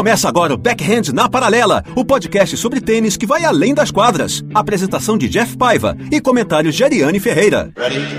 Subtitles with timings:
[0.00, 4.42] Começa agora o Backhand na Paralela, o podcast sobre tênis que vai além das quadras.
[4.54, 7.70] Apresentação de Jeff Paiva e comentários de Ariane Ferreira.
[7.76, 8.18] Ready?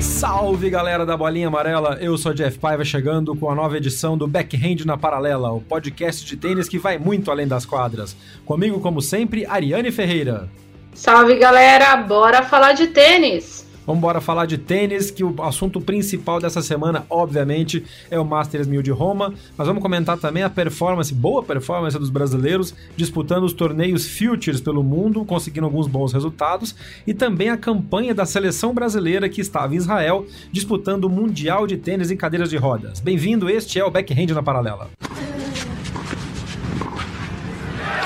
[0.00, 4.28] Salve galera da Bolinha Amarela, eu sou Jeff Paiva chegando com a nova edição do
[4.28, 8.16] Backhand na Paralela, o podcast de tênis que vai muito além das quadras.
[8.46, 10.48] Comigo, como sempre, Ariane Ferreira.
[10.94, 13.63] Salve galera, bora falar de tênis!
[13.86, 18.66] Vamos embora falar de tênis, que o assunto principal dessa semana, obviamente, é o Masters
[18.66, 23.52] 1000 de Roma, mas vamos comentar também a performance, boa performance dos brasileiros, disputando os
[23.52, 26.74] torneios Futures pelo mundo, conseguindo alguns bons resultados,
[27.06, 31.76] e também a campanha da seleção brasileira que estava em Israel, disputando o Mundial de
[31.76, 33.00] Tênis em cadeiras de rodas.
[33.00, 34.88] Bem-vindo, este é o Backhand na Paralela.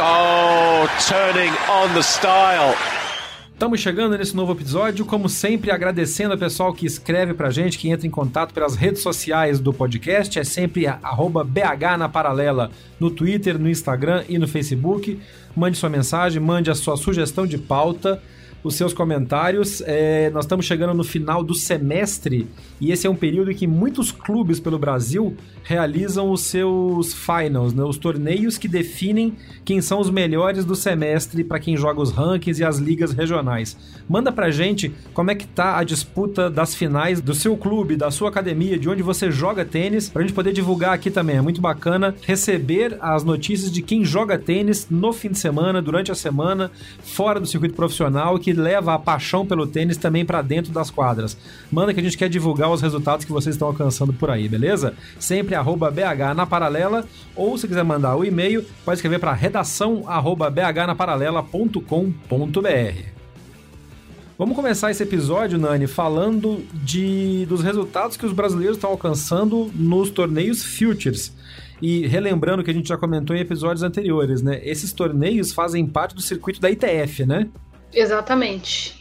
[0.01, 2.97] Oh, turning on the style.
[3.59, 7.89] Estamos chegando nesse novo episódio, como sempre, agradecendo ao pessoal que escreve pra gente, que
[7.89, 10.39] entra em contato pelas redes sociais do podcast.
[10.39, 10.87] É sempre
[11.42, 15.19] BH na paralela no Twitter, no Instagram e no Facebook.
[15.56, 18.23] Mande sua mensagem, mande a sua sugestão de pauta
[18.62, 19.83] os seus comentários.
[19.87, 22.47] É, nós estamos chegando no final do semestre
[22.81, 27.75] e esse é um período em que muitos clubes pelo Brasil realizam os seus finals,
[27.75, 29.34] né, os torneios que definem
[29.65, 33.77] quem são os melhores do semestre para quem joga os rankings e as ligas regionais.
[34.09, 38.11] Manda pra gente como é que tá a disputa das finais do seu clube, da
[38.11, 41.37] sua academia, de onde você joga tênis, pra gente poder divulgar aqui também.
[41.37, 46.11] É muito bacana receber as notícias de quem joga tênis no fim de semana, durante
[46.11, 46.71] a semana,
[47.03, 51.38] fora do circuito profissional, que leva a paixão pelo tênis também para dentro das quadras.
[51.72, 54.92] Manda que a gente quer divulgar os resultados que vocês estão alcançando por aí, beleza?
[55.19, 60.04] Sempre arroba BH na paralela, ou se quiser mandar o e-mail, pode escrever para redação
[60.06, 63.19] arroba bhnaparalela.com.br.
[64.38, 70.10] Vamos começar esse episódio, Nani, falando de, dos resultados que os brasileiros estão alcançando nos
[70.10, 71.36] torneios Futures.
[71.82, 74.60] E relembrando que a gente já comentou em episódios anteriores, né?
[74.62, 77.48] Esses torneios fazem parte do circuito da ITF, né?
[77.93, 78.99] Exatamente.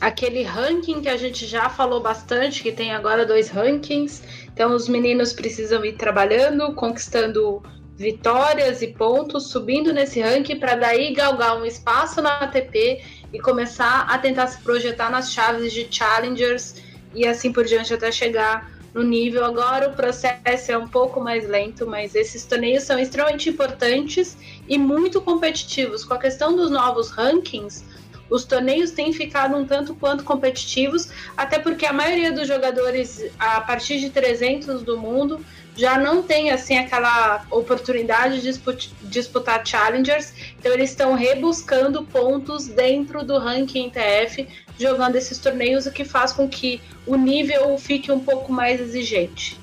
[0.00, 4.22] Aquele ranking que a gente já falou bastante, que tem agora dois rankings,
[4.52, 7.62] então os meninos precisam ir trabalhando, conquistando
[7.96, 13.02] vitórias e pontos, subindo nesse ranking para daí galgar um espaço na ATP
[13.32, 16.76] e começar a tentar se projetar nas chaves de challengers
[17.12, 19.44] e assim por diante até chegar no nível.
[19.44, 24.36] Agora o processo é um pouco mais lento, mas esses torneios são extremamente importantes
[24.68, 26.04] e muito competitivos.
[26.04, 27.84] Com a questão dos novos rankings,
[28.30, 33.60] os torneios têm ficado um tanto quanto competitivos, até porque a maioria dos jogadores a
[33.60, 35.40] partir de 300 do mundo
[35.76, 38.60] já não tem assim aquela oportunidade de
[39.04, 45.92] disputar challengers, então eles estão rebuscando pontos dentro do ranking TF, jogando esses torneios, o
[45.92, 49.58] que faz com que o nível fique um pouco mais exigente.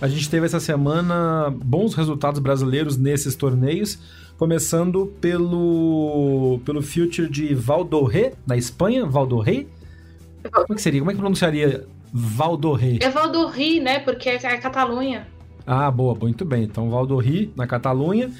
[0.00, 3.98] A gente teve essa semana bons resultados brasileiros nesses torneios.
[4.40, 9.68] Começando pelo, pelo Future de Valdorre, na Espanha, Valdorre.
[10.50, 10.98] Como é que seria?
[10.98, 12.98] Como é que pronunciaria Valdorre?
[13.02, 13.98] É Valdorri, né?
[13.98, 15.28] Porque é a Catalunha.
[15.66, 16.62] Ah, boa, muito bem.
[16.62, 18.30] Então, Valdorri, na Catalunha.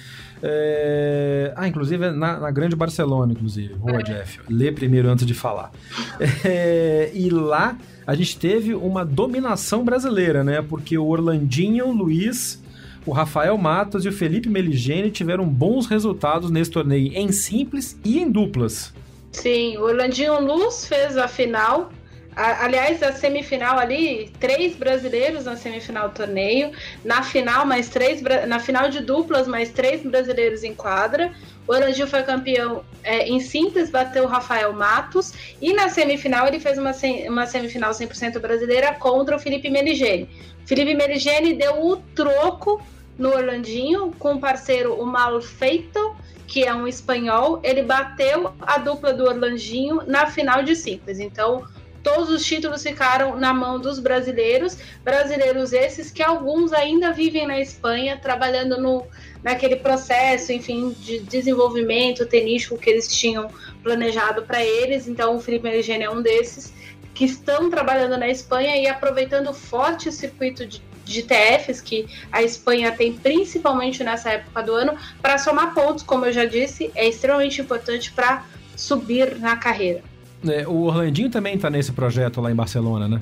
[0.43, 1.53] É...
[1.55, 3.75] Ah, inclusive é na, na, Grande Barcelona, inclusive.
[3.75, 4.03] Boa, é.
[4.03, 4.41] Jeff.
[4.49, 5.71] Lê primeiro antes de falar.
[6.43, 7.11] É...
[7.12, 10.62] E lá a gente teve uma dominação brasileira, né?
[10.62, 12.59] Porque o Orlandinho Luiz
[13.06, 18.19] o Rafael Matos e o Felipe Meligeni tiveram bons resultados nesse torneio em simples e
[18.19, 18.93] em duplas.
[19.32, 21.93] Sim, o Orlandinho Luz fez a final.
[22.35, 26.73] aliás, a semifinal ali, três brasileiros na semifinal do torneio.
[27.05, 31.32] Na final, mais três na final de duplas, mais três brasileiros em quadra.
[31.70, 35.32] O foi campeão é, em simples, bateu o Rafael Matos.
[35.62, 36.90] E na semifinal, ele fez uma,
[37.28, 40.28] uma semifinal 100% brasileira contra o Felipe Meligeni.
[40.67, 42.82] Felipe Meligeni deu o troco
[43.17, 47.61] no Orlandinho com o parceiro o Malfeito, que é um espanhol.
[47.62, 51.20] Ele bateu a dupla do Orlandinho na final de simples.
[51.20, 51.64] Então,
[52.02, 57.61] todos os títulos ficaram na mão dos brasileiros, brasileiros esses que alguns ainda vivem na
[57.61, 59.06] Espanha, trabalhando no,
[59.42, 63.48] naquele processo, enfim, de desenvolvimento tenístico que eles tinham
[63.82, 65.08] planejado para eles.
[65.08, 66.72] Então, o Felipe Meligeni é um desses
[67.14, 72.42] que estão trabalhando na Espanha e aproveitando o forte circuito de, de TFs que a
[72.42, 77.08] Espanha tem, principalmente nessa época do ano, para somar pontos, como eu já disse, é
[77.08, 78.44] extremamente importante para
[78.76, 80.02] subir na carreira.
[80.48, 83.20] É, o Orlandinho também está nesse projeto lá em Barcelona, né?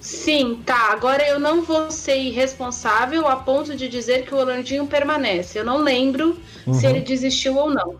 [0.00, 0.92] Sim, tá.
[0.92, 5.58] Agora eu não vou ser irresponsável a ponto de dizer que o Orlandinho permanece.
[5.58, 6.74] Eu não lembro uhum.
[6.74, 7.96] se ele desistiu ou não.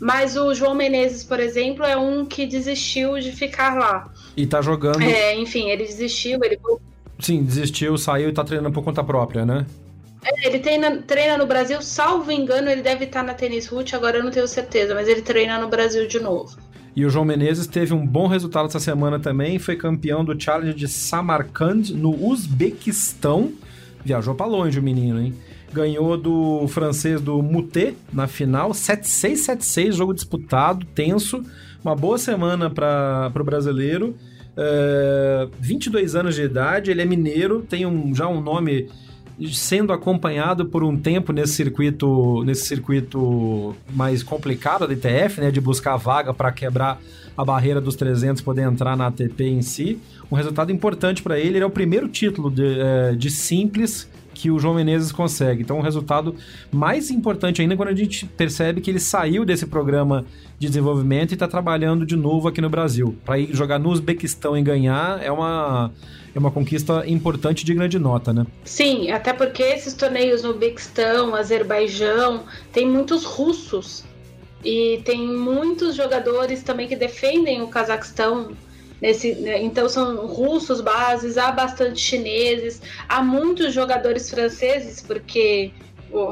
[0.00, 4.10] Mas o João Menezes, por exemplo, é um que desistiu de ficar lá.
[4.36, 5.02] E tá jogando.
[5.02, 6.58] É, enfim, ele desistiu, ele.
[7.18, 9.66] Sim, desistiu, saiu e tá treinando por conta própria, né?
[10.24, 14.18] É, ele treina, treina no Brasil, salvo engano, ele deve estar na Tênis Root, agora
[14.18, 16.56] eu não tenho certeza, mas ele treina no Brasil de novo.
[16.94, 20.74] E o João Menezes teve um bom resultado essa semana também, foi campeão do Challenge
[20.74, 23.52] de Samarkand no Uzbequistão.
[24.04, 25.34] Viajou para longe o menino, hein?
[25.72, 31.44] Ganhou do francês do Moutet na final, 7-6, 7-6, jogo disputado, tenso.
[31.84, 34.16] Uma boa semana para o brasileiro.
[34.56, 38.88] É, 22 anos de idade, ele é mineiro, tem um, já um nome
[39.48, 45.60] sendo acompanhado por um tempo nesse circuito, nesse circuito mais complicado da ITF, né, de
[45.60, 47.00] buscar vaga para quebrar
[47.36, 49.98] a barreira dos 300 poder entrar na ATP em si.
[50.30, 54.08] Um resultado importante para ele, ele é o primeiro título de, é, de simples
[54.40, 55.62] que o João Menezes consegue.
[55.62, 56.34] Então, um resultado
[56.72, 60.24] mais importante ainda quando a gente percebe que ele saiu desse programa
[60.58, 63.16] de desenvolvimento e está trabalhando de novo aqui no Brasil.
[63.24, 65.90] Para ir jogar no Uzbequistão e ganhar é uma,
[66.34, 68.46] é uma conquista importante de grande nota, né?
[68.64, 74.04] Sim, até porque esses torneios no Uzbequistão, Azerbaijão, tem muitos russos
[74.64, 78.52] e tem muitos jogadores também que defendem o Cazaquistão
[79.00, 85.72] Nesse, né, então são russos bases, há bastante chineses, há muitos jogadores franceses, porque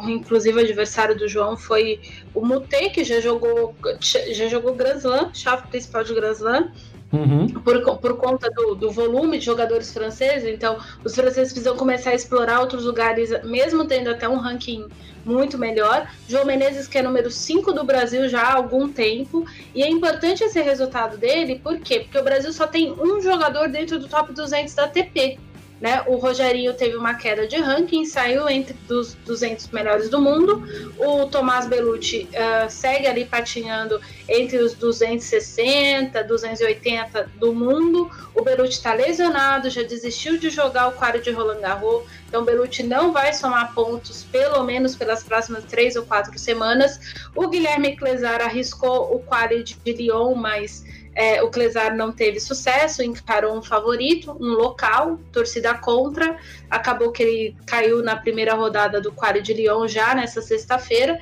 [0.07, 2.01] inclusive o adversário do João foi
[2.35, 6.73] o Mute, que já jogou, já jogou Grand Slam, chave principal de Grand Slam,
[7.11, 7.49] Uhum.
[7.49, 12.15] Por, por conta do, do, volume de jogadores franceses, então os franceses precisam começar a
[12.15, 14.87] explorar outros lugares, mesmo tendo até um ranking
[15.25, 16.11] muito melhor.
[16.29, 20.45] João Menezes, que é número 5 do Brasil já há algum tempo, e é importante
[20.45, 22.01] esse resultado dele, por quê?
[22.01, 25.39] Porque o Brasil só tem um jogador dentro do top 200 da ATP.
[25.81, 26.03] Né?
[26.07, 30.65] O Rogerinho teve uma queda de ranking, saiu entre os 200 melhores do mundo.
[30.99, 38.11] O Tomás Bellucci uh, segue ali patinhando entre os 260, 280 do mundo.
[38.35, 42.03] O Bellucci está lesionado, já desistiu de jogar o quadro de Roland Garros.
[42.29, 46.99] Então, o Bellucci não vai somar pontos, pelo menos pelas próximas três ou quatro semanas.
[47.35, 50.85] O Guilherme Clesar arriscou o quadro de Lyon, mas
[51.19, 56.39] é, o Clesar não teve sucesso, encarou um favorito, um local, torcida contra.
[56.71, 61.21] Acabou que ele caiu na primeira rodada do Quadro de Lyon já nessa sexta-feira.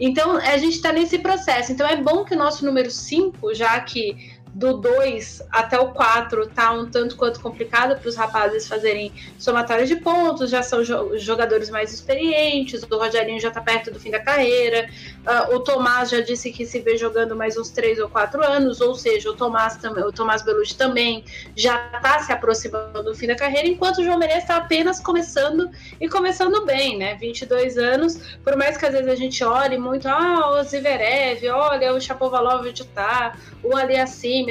[0.00, 1.70] Então a gente está nesse processo.
[1.70, 6.46] Então é bom que o nosso número 5, já que do 2 até o 4
[6.48, 11.68] tá um tanto quanto complicado para os rapazes fazerem somatórias de pontos, já são jogadores
[11.68, 14.88] mais experientes, o Rogerinho já está perto do fim da carreira,
[15.26, 18.80] uh, o Tomás já disse que se vê jogando mais uns 3 ou 4 anos,
[18.80, 21.22] ou seja, o Tomás o Tomás Belucci também
[21.54, 25.68] já está se aproximando do fim da carreira, enquanto o João Menezes está apenas começando
[26.00, 27.14] e começando bem, né?
[27.16, 31.92] 22 anos, por mais que às vezes a gente olhe muito, ah, o Ziverev, olha
[31.92, 33.76] o Chapovalov de tá, o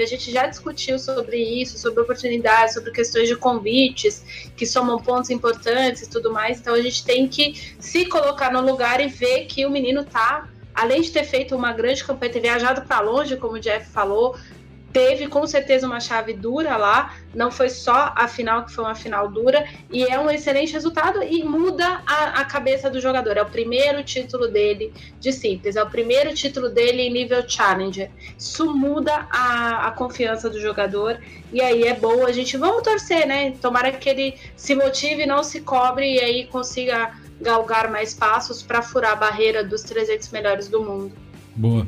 [0.02, 5.30] A gente já discutiu sobre isso, sobre oportunidades, sobre questões de convites, que somam pontos
[5.30, 6.60] importantes e tudo mais.
[6.60, 10.50] Então a gente tem que se colocar no lugar e ver que o menino tá,
[10.74, 14.36] além de ter feito uma grande campanha, ter viajado para longe, como o Jeff falou,
[14.96, 18.96] teve com certeza uma chave dura lá, não foi só a final que foi uma
[18.96, 23.36] final dura, e é um excelente resultado e muda a, a, cabeça do jogador.
[23.36, 28.10] É o primeiro título dele de simples, é o primeiro título dele em nível challenger.
[28.40, 31.20] Isso muda a, a confiança do jogador,
[31.52, 33.52] e aí é bom a gente vamos torcer, né?
[33.62, 37.12] Tomara que ele se motive, não se cobre e aí consiga
[37.42, 41.12] galgar mais passos para furar a barreira dos 300 melhores do mundo.
[41.54, 41.86] Boa.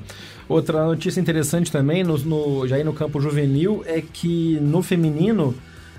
[0.50, 5.54] Outra notícia interessante também, no, no, já aí no campo juvenil, é que no feminino,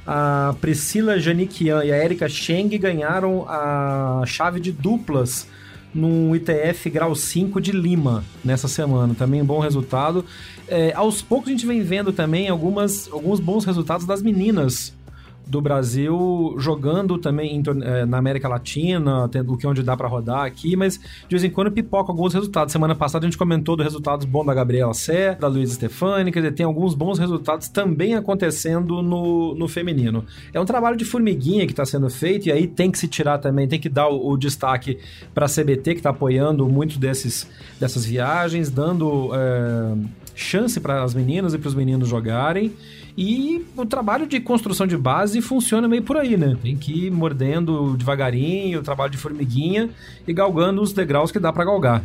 [0.06, 5.46] a Priscila Janikian e a Erika Cheng ganharam a chave de duplas
[5.94, 9.14] no ITF Grau 5 de Lima nessa semana.
[9.14, 10.24] Também um bom resultado.
[10.66, 14.94] É, aos poucos a gente vem vendo também algumas, alguns bons resultados das meninas
[15.48, 20.44] do Brasil jogando também é, na América Latina, tendo o que onde dá para rodar
[20.44, 22.72] aqui, mas de vez em quando pipoca alguns resultados.
[22.72, 26.40] Semana passada a gente comentou do resultados bons da Gabriela Sé, da Luiz Stefani, quer
[26.40, 30.24] dizer, tem alguns bons resultados também acontecendo no, no feminino.
[30.52, 33.38] É um trabalho de formiguinha que está sendo feito e aí tem que se tirar
[33.38, 34.98] também, tem que dar o, o destaque
[35.34, 37.48] para a CBT que está apoiando muito desses,
[37.80, 39.94] dessas viagens, dando é,
[40.34, 42.72] chance para as meninas e para os meninos jogarem.
[43.20, 46.56] E o trabalho de construção de base funciona meio por aí, né?
[46.62, 49.90] Tem que ir mordendo devagarinho, o trabalho de formiguinha
[50.24, 52.04] e galgando os degraus que dá para galgar.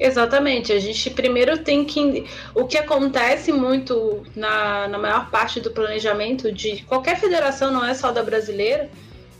[0.00, 0.72] Exatamente.
[0.72, 2.26] A gente primeiro tem que.
[2.52, 7.94] O que acontece muito na, na maior parte do planejamento de qualquer federação, não é
[7.94, 8.90] só da brasileira,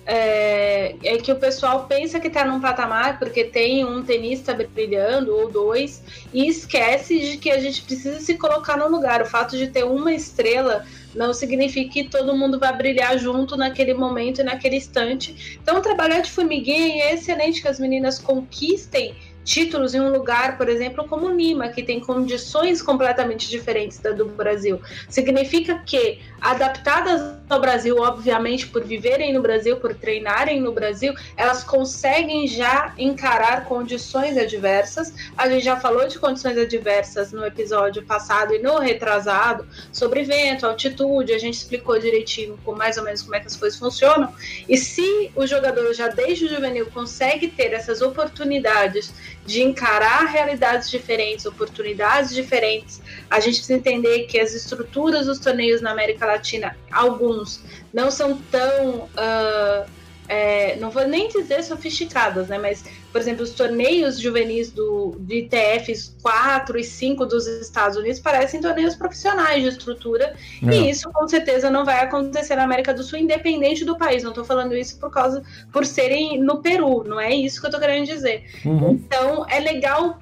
[0.07, 5.35] é, é, que o pessoal pensa que está num patamar porque tem um tenista brilhando
[5.35, 9.23] ou dois e esquece de que a gente precisa se colocar no lugar.
[9.23, 13.95] O fato de ter uma estrela não significa que todo mundo vai brilhar junto naquele
[13.95, 15.59] momento e naquele instante.
[15.62, 20.68] Então, trabalhar de formiguinha é excelente que as meninas conquistem títulos em um lugar, por
[20.68, 24.80] exemplo, como Lima, que tem condições completamente diferentes da do Brasil.
[25.09, 31.64] Significa que, adaptadas ao Brasil, obviamente, por viverem no Brasil, por treinarem no Brasil, elas
[31.64, 35.12] conseguem já encarar condições adversas.
[35.37, 40.66] A gente já falou de condições adversas no episódio passado e no retrasado, sobre vento,
[40.66, 44.32] altitude, a gente explicou direitinho com mais ou menos como é que as coisas funcionam.
[44.68, 49.12] E se o jogador já desde o juvenil consegue ter essas oportunidades
[49.50, 53.02] de encarar realidades diferentes, oportunidades diferentes.
[53.28, 57.61] A gente precisa entender que as estruturas dos torneios na América Latina, alguns,
[57.92, 59.04] não são tão.
[59.07, 59.90] Uh,
[60.28, 62.59] é, não vou nem dizer sofisticadas, né?
[62.59, 68.21] Mas, por exemplo, os torneios juvenis do, de ITFs 4 e 5 dos Estados Unidos
[68.21, 70.35] parecem torneios profissionais de estrutura.
[70.62, 70.71] É.
[70.71, 74.23] E isso com certeza não vai acontecer na América do Sul, independente do país.
[74.23, 77.71] Não estou falando isso por causa por serem no Peru, não é isso que eu
[77.71, 78.45] estou querendo dizer.
[78.64, 78.93] Uhum.
[78.93, 80.19] Então é legal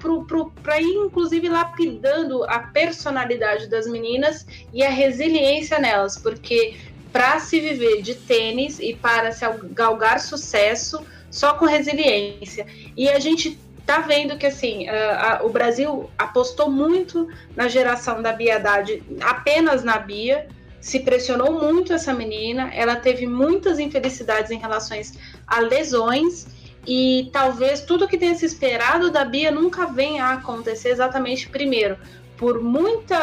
[0.63, 6.77] para ir, inclusive, lapidando a personalidade das meninas e a resiliência nelas, porque
[7.13, 12.67] para se viver de tênis e para se galgar sucesso só com resiliência.
[12.97, 18.21] E a gente tá vendo que assim a, a, o Brasil apostou muito na geração
[18.21, 20.47] da Haddad, apenas na Bia,
[20.81, 24.99] se pressionou muito essa menina, ela teve muitas infelicidades em relação
[25.47, 26.47] a lesões
[26.87, 31.99] e talvez tudo que tenha se esperado da Bia nunca venha a acontecer exatamente primeiro
[32.37, 33.19] por muita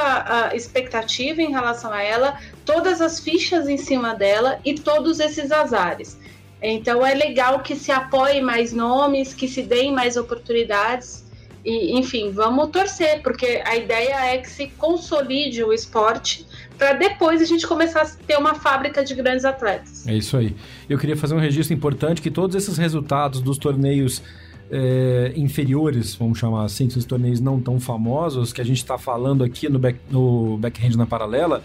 [0.51, 5.51] uh, expectativa em relação a ela, todas as fichas em cima dela e todos esses
[5.51, 6.19] azares.
[6.73, 11.23] Então é legal que se apoie mais nomes, que se deem mais oportunidades.
[11.63, 16.45] E, enfim, vamos torcer, porque a ideia é que se consolide o esporte
[16.77, 20.07] para depois a gente começar a ter uma fábrica de grandes atletas.
[20.07, 20.55] É isso aí.
[20.89, 24.21] Eu queria fazer um registro importante que todos esses resultados dos torneios
[24.71, 29.43] é, inferiores, vamos chamar assim, esses torneios não tão famosos, que a gente está falando
[29.43, 31.63] aqui no, back, no backhand na paralela,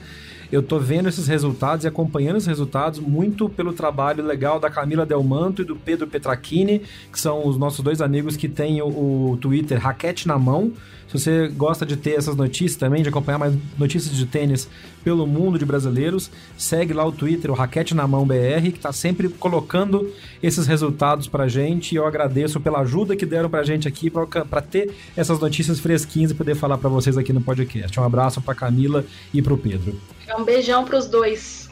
[0.53, 5.07] eu tô vendo esses resultados e acompanhando esses resultados muito pelo trabalho legal da Camila
[5.07, 8.87] Delmanto e do Pedro Petrachini, que são os nossos dois amigos que têm o,
[9.33, 10.73] o Twitter Raquete na Mão.
[11.11, 14.69] Se você gosta de ter essas notícias também, de acompanhar mais notícias de tênis
[15.03, 18.93] pelo mundo de brasileiros, segue lá o Twitter, o Raquete na Mão BR, que está
[18.93, 20.09] sempre colocando
[20.41, 21.93] esses resultados pra gente.
[21.93, 26.31] E eu agradeço pela ajuda que deram pra gente aqui para ter essas notícias fresquinhas
[26.31, 27.99] e poder falar para vocês aqui no podcast.
[27.99, 30.01] Um abraço pra Camila e pro Pedro.
[30.39, 31.69] Um beijão pros dois.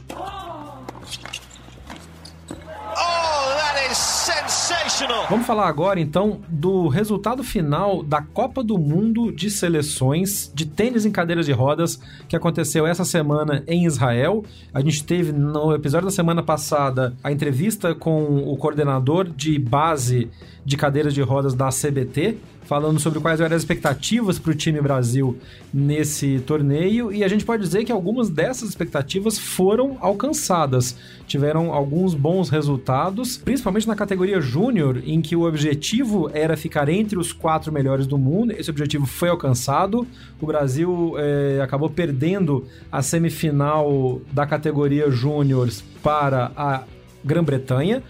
[5.31, 11.07] Vamos falar agora então do resultado final da Copa do Mundo de Seleções de Tênis
[11.07, 14.45] em Cadeiras de Rodas que aconteceu essa semana em Israel.
[14.75, 20.29] A gente teve no episódio da semana passada a entrevista com o coordenador de base
[20.65, 22.37] de cadeiras de rodas da CBT,
[22.69, 25.39] falando sobre quais eram as expectativas para o time Brasil
[25.73, 30.95] nesse torneio e a gente pode dizer que algumas dessas expectativas foram alcançadas.
[31.27, 37.19] Tiveram alguns bons resultados, principalmente na categoria júnior, em que o objetivo era ficar entre
[37.19, 38.53] os quatro melhores do mundo.
[38.53, 40.07] Esse objetivo foi alcançado.
[40.39, 45.71] O Brasil é, acabou perdendo a semifinal da categoria júnior
[46.03, 46.83] para a
[47.25, 48.03] Grã-Bretanha,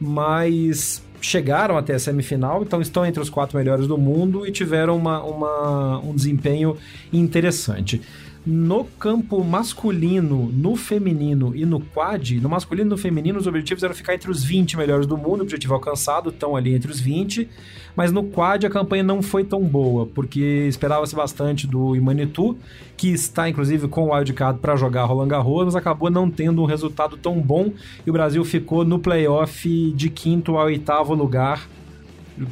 [0.00, 4.96] mas chegaram até a semifinal, então estão entre os quatro melhores do mundo e tiveram
[4.96, 6.76] uma, uma, um desempenho
[7.12, 8.00] interessante.
[8.46, 13.82] No campo masculino, no feminino e no quad, no masculino e no feminino, os objetivos
[13.82, 17.48] eram ficar entre os 20 melhores do mundo, objetivo alcançado, estão ali entre os 20.
[17.96, 22.56] Mas no quad a campanha não foi tão boa, porque esperava-se bastante do Imanitu,
[22.96, 26.66] que está inclusive com o wildcard para jogar Roland Garros, mas acabou não tendo um
[26.66, 27.72] resultado tão bom
[28.06, 31.68] e o Brasil ficou no playoff de quinto ao oitavo lugar,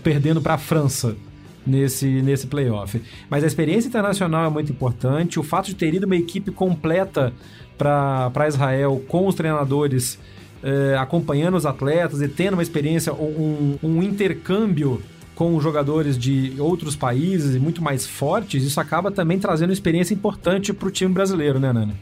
[0.02, 1.14] perdendo para a França
[1.66, 3.00] nesse, nesse playoff.
[3.28, 7.32] Mas a experiência internacional é muito importante, o fato de ter ido uma equipe completa
[7.76, 10.18] para Israel com os treinadores
[10.62, 15.02] eh, acompanhando os atletas e tendo uma experiência, um, um intercâmbio
[15.34, 20.88] com jogadores de outros países muito mais fortes, isso acaba também trazendo experiência importante para
[20.88, 21.94] o time brasileiro, né, Nana?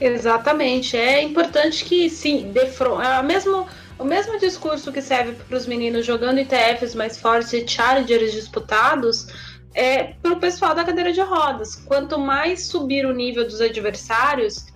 [0.00, 0.96] Exatamente.
[0.96, 3.66] É importante que, sim, de é mesmo
[3.98, 9.26] o mesmo discurso que serve para os meninos jogando ITFs mais fortes e challengers disputados
[9.74, 11.76] é para o pessoal da cadeira de rodas.
[11.76, 14.66] Quanto mais subir o nível dos adversários,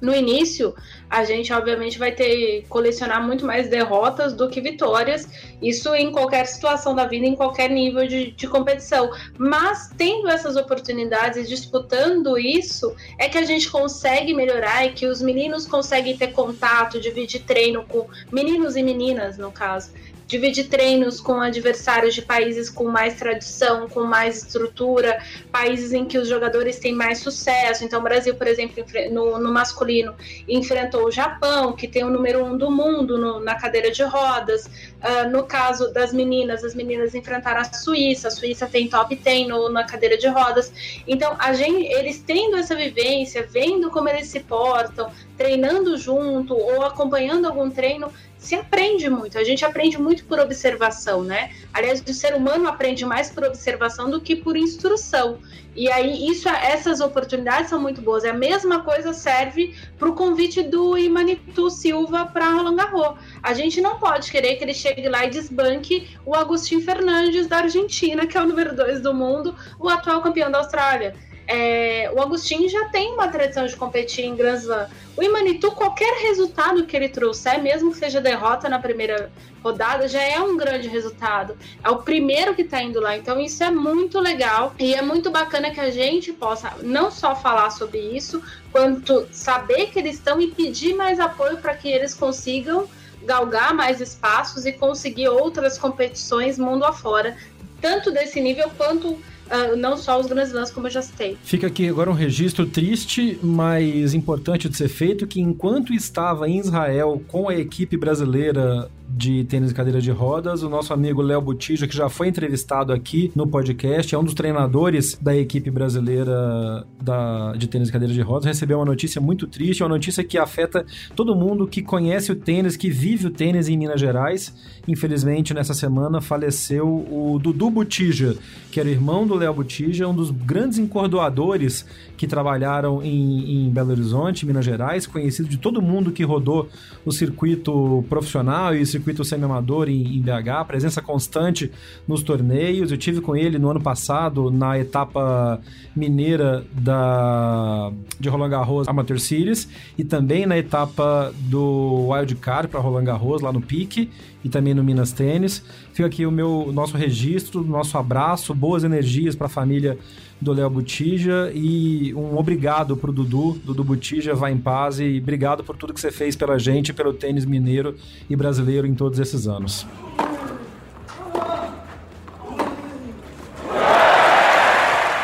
[0.00, 0.74] no início,
[1.08, 5.28] a gente obviamente vai ter colecionar muito mais derrotas do que vitórias,
[5.60, 9.10] isso em qualquer situação da vida, em qualquer nível de, de competição.
[9.36, 15.20] Mas tendo essas oportunidades, disputando isso, é que a gente consegue melhorar e que os
[15.20, 19.90] meninos conseguem ter contato, dividir treino com meninos e meninas, no caso
[20.30, 25.20] dividir treinos com adversários de países com mais tradição, com mais estrutura,
[25.50, 27.84] países em que os jogadores têm mais sucesso.
[27.84, 30.14] Então, o Brasil, por exemplo, no, no masculino,
[30.48, 34.66] enfrentou o Japão, que tem o número um do mundo no, na cadeira de rodas.
[34.66, 39.48] Uh, no caso das meninas, as meninas enfrentaram a Suíça, a Suíça tem top 10
[39.48, 40.72] no, na cadeira de rodas.
[41.08, 46.84] Então, a gente, eles tendo essa vivência, vendo como eles se portam, treinando junto ou
[46.84, 49.38] acompanhando algum treino, se aprende muito.
[49.38, 51.50] A gente aprende muito por observação, né?
[51.74, 55.38] Aliás, o ser humano aprende mais por observação do que por instrução.
[55.76, 58.24] E aí, isso, essas oportunidades são muito boas.
[58.24, 63.18] A mesma coisa serve para o convite do Imanitu Silva para Roland Garros.
[63.42, 67.58] A gente não pode querer que ele chegue lá e desbanque o Agostinho Fernandes da
[67.58, 71.14] Argentina, que é o número dois do mundo, o atual campeão da Austrália.
[71.52, 74.88] É, o Agostinho já tem uma tradição de competir em Grand Slam.
[75.16, 80.22] O Imanitu, qualquer resultado que ele trouxer, mesmo que seja derrota na primeira rodada, já
[80.22, 81.58] é um grande resultado.
[81.82, 83.16] É o primeiro que está indo lá.
[83.16, 87.34] Então, isso é muito legal e é muito bacana que a gente possa não só
[87.34, 88.40] falar sobre isso,
[88.70, 92.88] quanto saber que eles estão e pedir mais apoio para que eles consigam
[93.24, 97.36] galgar mais espaços e conseguir outras competições mundo afora,
[97.80, 101.36] tanto desse nível quanto uh, não só os grandes como eu já citei.
[101.42, 106.58] Fica aqui agora um registro triste, mas importante de ser feito, que enquanto estava em
[106.58, 111.40] Israel com a equipe brasileira de tênis e cadeira de rodas, o nosso amigo Léo
[111.40, 116.86] Botija, que já foi entrevistado aqui no podcast, é um dos treinadores da equipe brasileira
[117.02, 120.38] da, de tênis e cadeira de rodas, recebeu uma notícia muito triste, uma notícia que
[120.38, 124.54] afeta todo mundo que conhece o tênis, que vive o tênis em Minas Gerais.
[124.86, 128.36] Infelizmente, nessa semana faleceu o Dudu Botija,
[128.70, 131.84] que era irmão do Léo Botija, um dos grandes encordoadores
[132.16, 136.68] que trabalharam em, em Belo Horizonte, Minas Gerais, conhecido de todo mundo que rodou
[137.04, 141.70] o circuito profissional e o circuito semi-amador em, em BH, presença constante
[142.06, 142.92] nos torneios.
[142.92, 145.60] Eu tive com ele no ano passado na etapa
[145.96, 152.80] mineira da de Roland Garros Amateur Series e também na etapa do Wild Card para
[152.80, 154.10] Roland Garros lá no Pique
[154.44, 155.64] e também no Minas Tênis.
[155.92, 159.98] Fica aqui o meu nosso registro, nosso abraço, boas energias para a família
[160.40, 165.62] do Léo Botija e um obrigado pro Dudu, Dudu Botija, vai em paz e obrigado
[165.62, 167.94] por tudo que você fez pela gente, pelo tênis mineiro
[168.28, 169.86] e brasileiro em todos esses anos.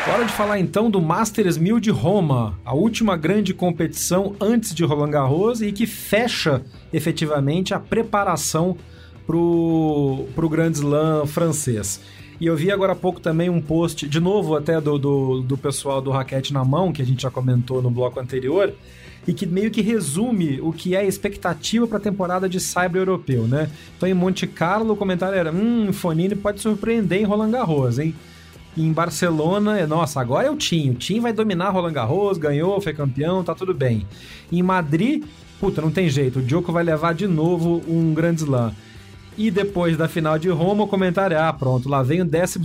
[0.09, 4.83] Hora de falar então do Masters 1000 de Roma, a última grande competição antes de
[4.83, 8.77] Roland Garros e que fecha efetivamente a preparação
[9.27, 12.01] para o Grand Slam francês.
[12.39, 15.57] E eu vi agora há pouco também um post, de novo até do, do, do
[15.57, 18.73] pessoal do Raquete na Mão, que a gente já comentou no bloco anterior,
[19.27, 23.01] e que meio que resume o que é a expectativa para a temporada de Cyber
[23.01, 23.69] Europeu, né?
[23.95, 28.15] Então em Monte Carlo o comentário era: hum, Fonini pode surpreender em Roland Garros, hein?
[28.75, 30.91] E em Barcelona, é, nossa, agora é o Tim.
[30.91, 34.05] O Tim vai dominar Roland Garros, ganhou, foi campeão, tá tudo bem.
[34.51, 35.23] Em Madrid,
[35.59, 36.37] puta, não tem jeito.
[36.39, 38.71] O Djoko vai levar de novo um Grand Slam.
[39.37, 42.59] E depois da final de Roma, o comentário é: ah, pronto, lá vem o 12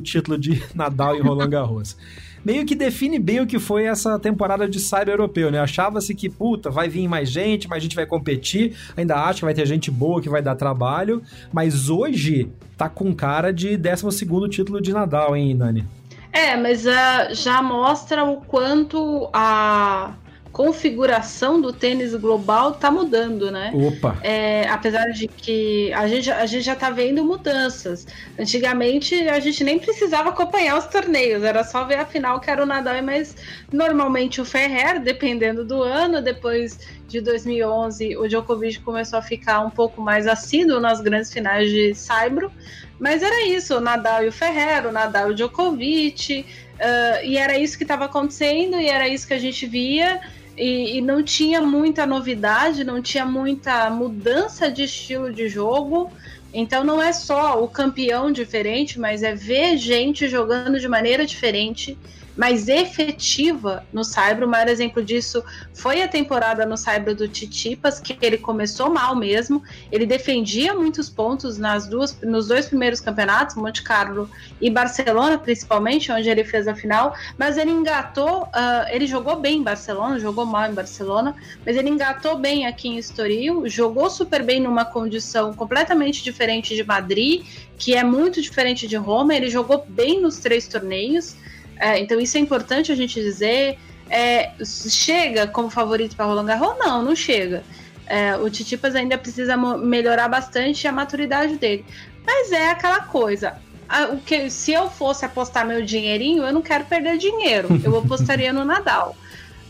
[0.00, 1.96] título de Nadal em Roland Garros.
[2.44, 5.58] Meio que define bem o que foi essa temporada de Cyber Europeu, né?
[5.58, 9.54] Achava-se que, puta, vai vir mais gente, mais gente vai competir, ainda acho que vai
[9.54, 14.80] ter gente boa que vai dar trabalho, mas hoje tá com cara de 12 título
[14.80, 15.86] de Nadal, hein, Nani?
[16.30, 20.12] É, mas uh, já mostra o quanto a
[20.54, 23.72] configuração do tênis global está mudando, né?
[23.74, 24.16] Opa!
[24.22, 28.06] É, apesar de que a gente, a gente já está vendo mudanças.
[28.38, 32.62] Antigamente a gente nem precisava acompanhar os torneios, era só ver a final que era
[32.62, 33.36] o Nadal, mas
[33.72, 39.70] normalmente o Ferrer, dependendo do ano, depois de 2011 o Djokovic começou a ficar um
[39.70, 42.52] pouco mais assíduo nas grandes finais de Saibro,
[43.00, 47.36] mas era isso, o Nadal e o Ferrer, o Nadal e o Djokovic, uh, e
[47.36, 50.20] era isso que estava acontecendo, e era isso que a gente via,
[50.56, 56.10] e, e, não tinha muita novidade, não tinha muita mudança de estilo de jogo.
[56.52, 61.98] Então não é só o campeão diferente, mas é ver gente jogando de maneira diferente
[62.36, 64.44] mais efetiva no Cyber.
[64.44, 65.42] O maior exemplo disso
[65.72, 69.62] foi a temporada no Cyber do Titipas, que ele começou mal mesmo.
[69.90, 74.28] Ele defendia muitos pontos nas duas, nos dois primeiros campeonatos, Monte Carlo
[74.60, 77.14] e Barcelona, principalmente, onde ele fez a final.
[77.38, 81.88] Mas ele engatou, uh, ele jogou bem em Barcelona, jogou mal em Barcelona, mas ele
[81.88, 87.44] engatou bem aqui em Estoril, jogou super bem numa condição completamente diferente de Madrid,
[87.78, 89.34] que é muito diferente de Roma.
[89.34, 91.36] Ele jogou bem nos três torneios.
[91.78, 93.78] É, então isso é importante a gente dizer.
[94.10, 96.76] É, chega como favorito para Roland Garros?
[96.78, 97.62] Não, não chega.
[98.06, 101.84] É, o Titipas ainda precisa melhorar bastante a maturidade dele.
[102.24, 103.56] Mas é aquela coisa.
[103.88, 107.68] A, o que, se eu fosse apostar meu dinheirinho, eu não quero perder dinheiro.
[107.82, 109.16] Eu apostaria no Nadal.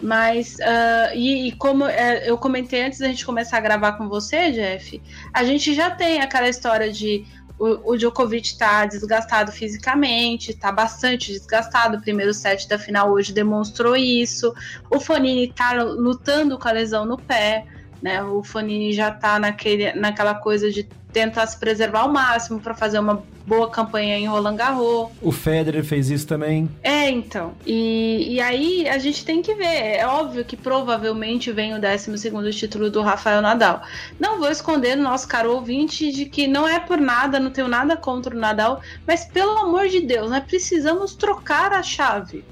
[0.03, 4.09] Mas, uh, e, e, como é, eu comentei antes da gente começar a gravar com
[4.09, 5.01] você, Jeff,
[5.33, 7.25] a gente já tem aquela história de
[7.59, 11.99] o, o Djokovic está desgastado fisicamente, está bastante desgastado.
[11.99, 14.53] O primeiro set da final hoje demonstrou isso.
[14.90, 17.64] O Fonini está lutando com a lesão no pé.
[18.03, 18.23] Né?
[18.23, 23.23] O Fonini já está naquela coisa de tentar se preservar ao máximo para fazer uma
[23.46, 25.11] boa campanha em Roland Garros.
[25.20, 26.68] O Federer fez isso também.
[26.83, 27.54] É, então.
[27.66, 29.96] E, e aí a gente tem que ver.
[29.96, 33.83] É óbvio que provavelmente vem o 12 título do Rafael Nadal.
[34.18, 37.68] Não vou esconder no nosso caro ouvinte de que não é por nada, não tenho
[37.68, 42.44] nada contra o Nadal, mas pelo amor de Deus, nós precisamos trocar a chave.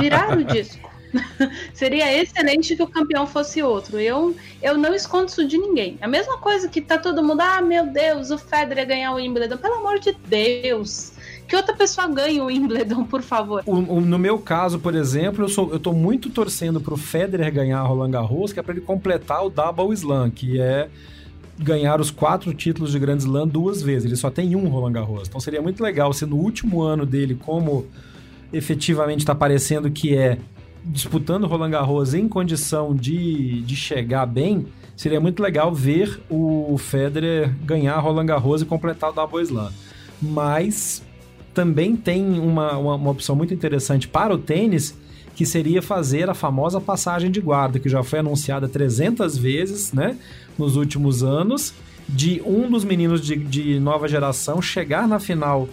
[0.00, 0.90] Virar o disco.
[1.74, 3.98] Seria excelente que o campeão fosse outro.
[3.98, 5.98] Eu, eu não escondo isso de ninguém.
[6.00, 9.56] A mesma coisa que tá todo mundo, ah, meu Deus, o Federer ganhar o Wimbledon.
[9.56, 11.12] Pelo amor de Deus.
[11.46, 13.62] Que outra pessoa ganhe o Wimbledon, por favor.
[13.66, 17.52] O, o, no meu caso, por exemplo, eu, sou, eu tô muito torcendo pro Federer
[17.52, 20.88] ganhar Roland Garros, que é pra ele completar o Double Slam, que é
[21.58, 24.06] ganhar os quatro títulos de Grand Slam duas vezes.
[24.06, 25.28] Ele só tem um Roland Garros.
[25.28, 27.86] Então seria muito legal se no último ano dele, como
[28.52, 30.38] efetivamente está parecendo que é
[30.84, 34.66] disputando Roland Garros em condição de, de chegar bem,
[34.96, 39.72] seria muito legal ver o Federer ganhar Roland Garros e completar o Double Slam.
[40.20, 41.02] Mas
[41.54, 44.96] também tem uma, uma, uma, opção muito interessante para o tênis,
[45.34, 50.16] que seria fazer a famosa passagem de guarda, que já foi anunciada 300 vezes né,
[50.58, 51.72] nos últimos anos,
[52.08, 55.68] de um dos meninos de, de nova geração chegar na final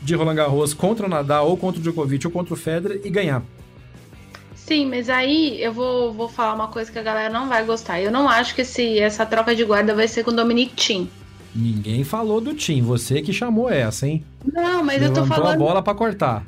[0.00, 3.10] de Roland Garros contra o Nadal, ou contra o Djokovic, ou contra o Federer e
[3.10, 3.42] ganhar.
[4.70, 8.00] Sim, mas aí eu vou, vou falar uma coisa que a galera não vai gostar.
[8.00, 11.10] Eu não acho que esse, essa troca de guarda vai ser com o Dominic Thiem.
[11.52, 14.24] Ninguém falou do Tim, você que chamou essa, hein?
[14.44, 15.54] Não, mas Levantou eu tô falando.
[15.54, 16.44] a bola para cortar.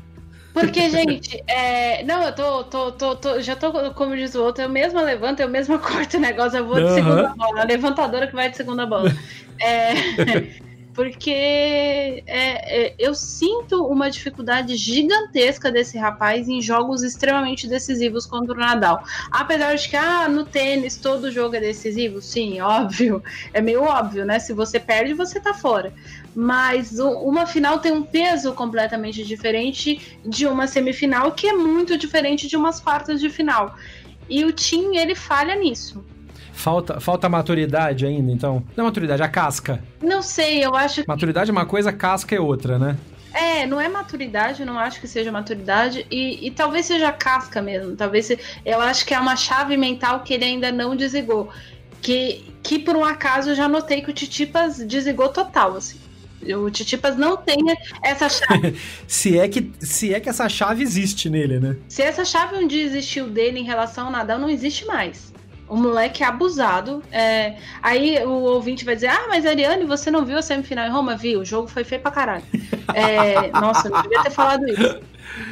[0.55, 2.05] Porque, gente, é...
[2.05, 5.41] não, eu tô, tô, tô, tô, já tô, como diz o outro, eu mesma levanto,
[5.41, 8.57] eu mesma corto o negócio, eu vou de segunda bola, a levantadora que vai de
[8.57, 9.13] segunda bola.
[9.59, 10.63] é
[10.95, 18.55] porque é, é, eu sinto uma dificuldade gigantesca desse rapaz em jogos extremamente decisivos contra
[18.55, 19.03] o Nadal.
[19.31, 24.25] Apesar de que, ah, no tênis todo jogo é decisivo, sim, óbvio, é meio óbvio,
[24.25, 24.39] né?
[24.39, 25.93] Se você perde, você tá fora.
[26.35, 31.97] Mas o, uma final tem um peso completamente diferente de uma semifinal, que é muito
[31.97, 33.77] diferente de umas quartas de final.
[34.29, 36.05] E o Tim, ele falha nisso.
[36.63, 38.63] Falta, falta maturidade ainda, então?
[38.77, 39.83] Não é maturidade, a casca.
[40.01, 41.03] Não sei, eu acho.
[41.09, 42.97] Maturidade é uma coisa, casca é outra, né?
[43.35, 47.97] É, não é maturidade, não acho que seja maturidade, e, e talvez seja casca mesmo.
[47.97, 51.49] Talvez se, eu acho que é uma chave mental que ele ainda não desligou.
[52.01, 55.99] Que, que por um acaso eu já notei que o Titipas desligou total, assim.
[56.43, 57.59] O Titipas não tem
[58.05, 58.79] essa chave.
[59.09, 61.77] se, é que, se é que essa chave existe nele, né?
[61.89, 65.32] Se essa chave um dia existiu dele em relação ao Nadal, não existe mais.
[65.73, 67.03] O moleque é abusado.
[67.11, 67.57] É...
[67.83, 71.17] Aí o ouvinte vai dizer: Ah, mas Ariane, você não viu a semifinal em Roma?
[71.17, 72.45] Viu, o jogo foi feio pra caralho.
[72.93, 73.51] É...
[73.59, 75.01] Nossa, eu não devia ter falado isso.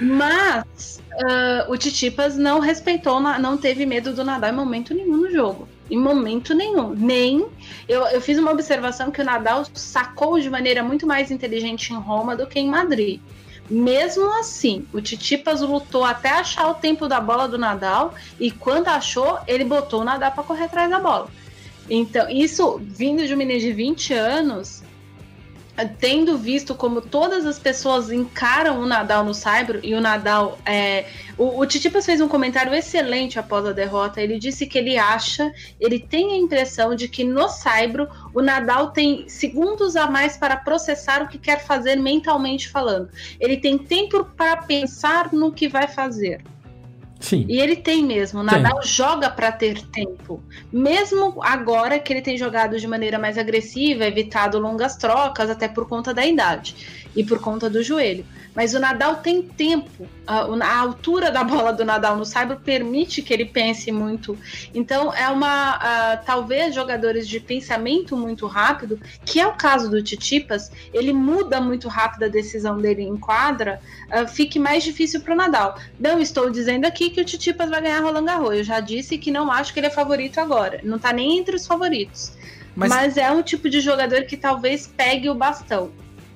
[0.02, 5.30] Mas uh, o Titipas não respeitou, não teve medo do Nadal em momento nenhum no
[5.30, 5.66] jogo.
[5.90, 6.90] Em momento nenhum.
[6.90, 7.46] Nem.
[7.88, 11.96] Eu, eu fiz uma observação que o Nadal sacou de maneira muito mais inteligente em
[11.96, 13.22] Roma do que em Madrid.
[13.70, 18.88] Mesmo assim, o Titipas lutou até achar o tempo da bola do Nadal e quando
[18.88, 21.28] achou, ele botou o Nadal para correr atrás da bola.
[21.88, 24.83] Então, isso vindo de um menino de 20 anos,
[25.87, 30.59] tendo visto como todas as pessoas encaram o Nadal no Cyber e o Nadal.
[30.66, 34.21] É, o, o Titipas fez um comentário excelente após a derrota.
[34.21, 38.90] Ele disse que ele acha, ele tem a impressão de que no Cyber o Nadal
[38.90, 43.09] tem segundos a mais para processar o que quer fazer mentalmente falando.
[43.38, 46.43] Ele tem tempo para pensar no que vai fazer.
[47.20, 47.44] Sim.
[47.48, 48.40] E ele tem mesmo.
[48.40, 50.42] O Nadal joga para ter tempo.
[50.72, 55.87] Mesmo agora que ele tem jogado de maneira mais agressiva, evitado longas trocas, até por
[55.87, 56.74] conta da idade
[57.14, 58.24] e por conta do joelho.
[58.54, 60.08] Mas o Nadal tem tempo.
[60.26, 64.36] A, a, altura da bola do Nadal no Cyber permite que ele pense muito.
[64.74, 65.74] Então, é uma.
[65.74, 71.60] A, talvez jogadores de pensamento muito rápido, que é o caso do Titipas, ele muda
[71.60, 73.80] muito rápido a decisão dele em quadra,
[74.28, 75.78] fique mais difícil para o Nadal.
[75.98, 78.56] Não estou dizendo aqui que o Titipas vai ganhar Roland Garros.
[78.56, 80.80] Eu já disse que não acho que ele é favorito agora.
[80.82, 82.32] Não está nem entre os favoritos.
[82.74, 82.88] Mas...
[82.88, 85.90] Mas é um tipo de jogador que talvez pegue o bastão.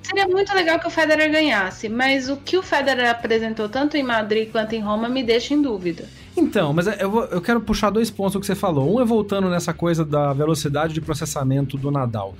[0.05, 4.03] Seria muito legal que o Federer ganhasse, mas o que o Federer apresentou tanto em
[4.03, 6.05] Madrid quanto em Roma me deixa em dúvida.
[6.37, 8.95] Então, mas eu, vou, eu quero puxar dois pontos que você falou.
[8.95, 12.35] Um é voltando nessa coisa da velocidade de processamento do Nadal.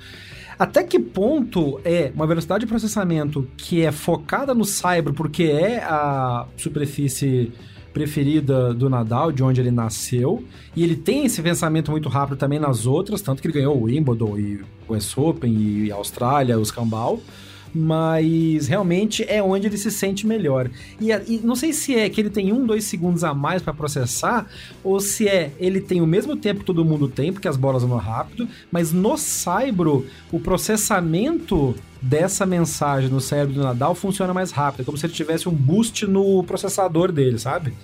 [0.56, 5.82] Até que ponto é uma velocidade de processamento que é focada no Cyber, porque é
[5.82, 7.52] a superfície
[7.92, 10.44] preferida do Nadal, de onde ele nasceu,
[10.76, 13.84] e ele tem esse pensamento muito rápido também nas outras, tanto que ele ganhou o
[13.84, 17.18] Wimbledon e o US Open e a Austrália, os Cambal
[17.76, 20.70] mas realmente é onde ele se sente melhor.
[21.00, 23.74] E, e, não sei se é que ele tem um, dois segundos a mais para
[23.74, 24.46] processar,
[24.82, 27.82] ou se é ele tem o mesmo tempo que todo mundo tem, porque as bolas
[27.82, 34.50] vão rápido, mas no Saibro, o processamento dessa mensagem no cérebro do Nadal funciona mais
[34.50, 37.74] rápido, é como se ele tivesse um boost no processador dele, sabe?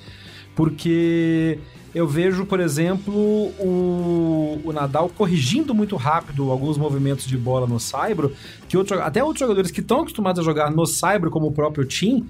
[0.54, 1.58] Porque
[1.94, 7.78] eu vejo, por exemplo, o, o Nadal corrigindo muito rápido alguns movimentos de bola no
[7.78, 8.32] Saibro,
[8.68, 11.84] que outro, até outros jogadores que estão acostumados a jogar no Saibro, como o próprio
[11.84, 12.26] Tim,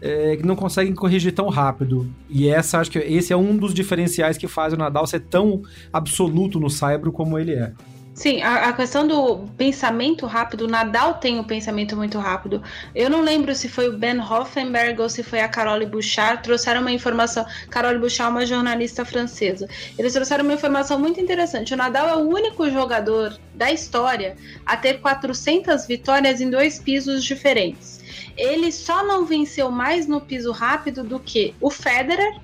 [0.00, 2.10] é, não conseguem corrigir tão rápido.
[2.28, 5.62] E essa acho que esse é um dos diferenciais que faz o Nadal ser tão
[5.92, 7.72] absoluto no Saibro como ele é.
[8.14, 12.62] Sim, a, a, questão do pensamento rápido, o Nadal tem um pensamento muito rápido.
[12.94, 16.82] Eu não lembro se foi o Ben Hoffenberg ou se foi a Carole Bouchard, trouxeram
[16.82, 17.46] uma informação.
[17.70, 19.66] Carole Bouchard é uma jornalista francesa.
[19.98, 21.72] Eles trouxeram uma informação muito interessante.
[21.72, 27.24] O Nadal é o único jogador da história a ter 400 vitórias em dois pisos
[27.24, 28.02] diferentes.
[28.36, 32.38] Ele só não venceu mais no piso rápido do que o Federer,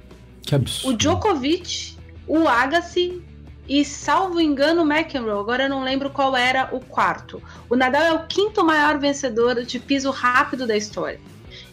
[0.84, 1.94] o Djokovic,
[2.26, 3.22] o Agassi
[3.68, 5.38] e, salvo engano, McEnroe.
[5.38, 7.42] Agora eu não lembro qual era o quarto.
[7.68, 11.20] O Nadal é o quinto maior vencedor de piso rápido da história.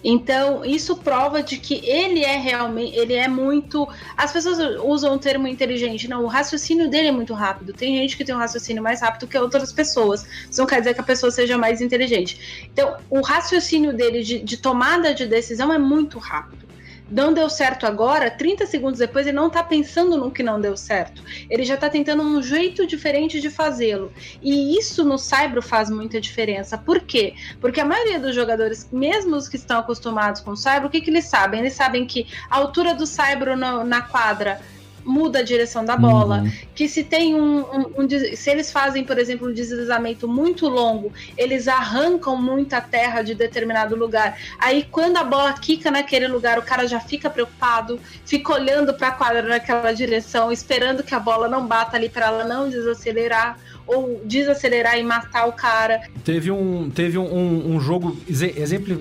[0.03, 3.88] Então, isso prova de que ele é realmente, ele é muito.
[4.15, 7.73] As pessoas usam o termo inteligente, não, o raciocínio dele é muito rápido.
[7.73, 10.23] Tem gente que tem um raciocínio mais rápido que outras pessoas.
[10.49, 12.69] Isso não quer dizer que a pessoa seja mais inteligente.
[12.71, 16.65] Então, o raciocínio dele de, de tomada de decisão é muito rápido
[17.10, 20.76] não deu certo agora, 30 segundos depois ele não tá pensando no que não deu
[20.76, 21.24] certo.
[21.50, 24.12] Ele já tá tentando um jeito diferente de fazê-lo.
[24.41, 26.78] E isso no Cyber faz muita diferença.
[26.78, 27.34] Por quê?
[27.62, 31.02] Porque a maioria dos jogadores, mesmo os que estão acostumados com o Cyber, o que,
[31.02, 31.60] que eles sabem?
[31.60, 34.60] Eles sabem que a altura do Cyber na quadra
[35.06, 36.52] muda a direção da bola, uhum.
[36.74, 41.13] que se tem um, um, um, se eles fazem, por exemplo, um deslizamento muito longo,
[41.38, 44.38] eles arrancam muita terra de determinado lugar.
[44.60, 49.10] Aí quando a bola quica naquele lugar, o cara já fica preocupado, fica olhando para
[49.10, 53.58] a quadra naquela direção, esperando que a bola não bata ali para ela não desacelerar
[53.88, 56.02] ou desacelerar e matar o cara.
[56.24, 58.17] Teve um, teve um, um jogo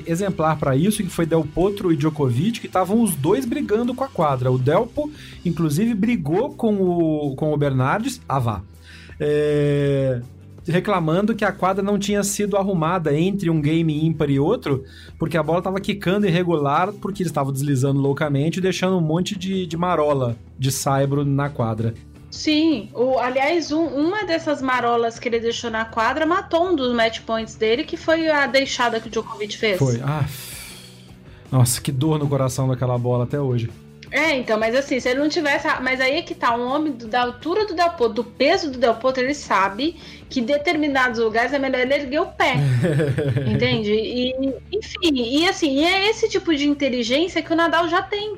[0.06, 4.04] exemplar para isso, que foi Del Potro e Djokovic, que estavam os dois brigando com
[4.04, 4.50] a quadra.
[4.50, 5.10] O Delpo,
[5.44, 8.20] inclusive, brigou com o, com o Bernardes.
[8.28, 8.60] Ah.
[9.18, 10.20] É,
[10.66, 14.84] reclamando que a quadra não tinha sido arrumada entre um game ímpar e outro,
[15.18, 19.66] porque a bola estava quicando irregular, porque eles estavam deslizando loucamente, deixando um monte de,
[19.66, 21.94] de marola de saibro na quadra.
[22.34, 26.92] Sim, o, aliás, um, uma dessas marolas que ele deixou na quadra matou um dos
[26.92, 29.78] match points dele, que foi a deixada que o Djokovic fez.
[29.78, 30.00] Foi.
[30.02, 30.24] Ah,
[31.50, 33.70] nossa, que dor no coração daquela bola até hoje.
[34.10, 35.68] É, então, mas assim, se ele não tivesse.
[35.80, 38.68] Mas aí é que tá, um homem do, da altura do Del Potro, do peso
[38.68, 39.96] do Del Potro, ele sabe
[40.28, 42.56] que em determinados lugares é melhor ele erguer o pé.
[43.46, 43.92] entende?
[43.92, 48.36] E, enfim, e assim, e é esse tipo de inteligência que o Nadal já tem.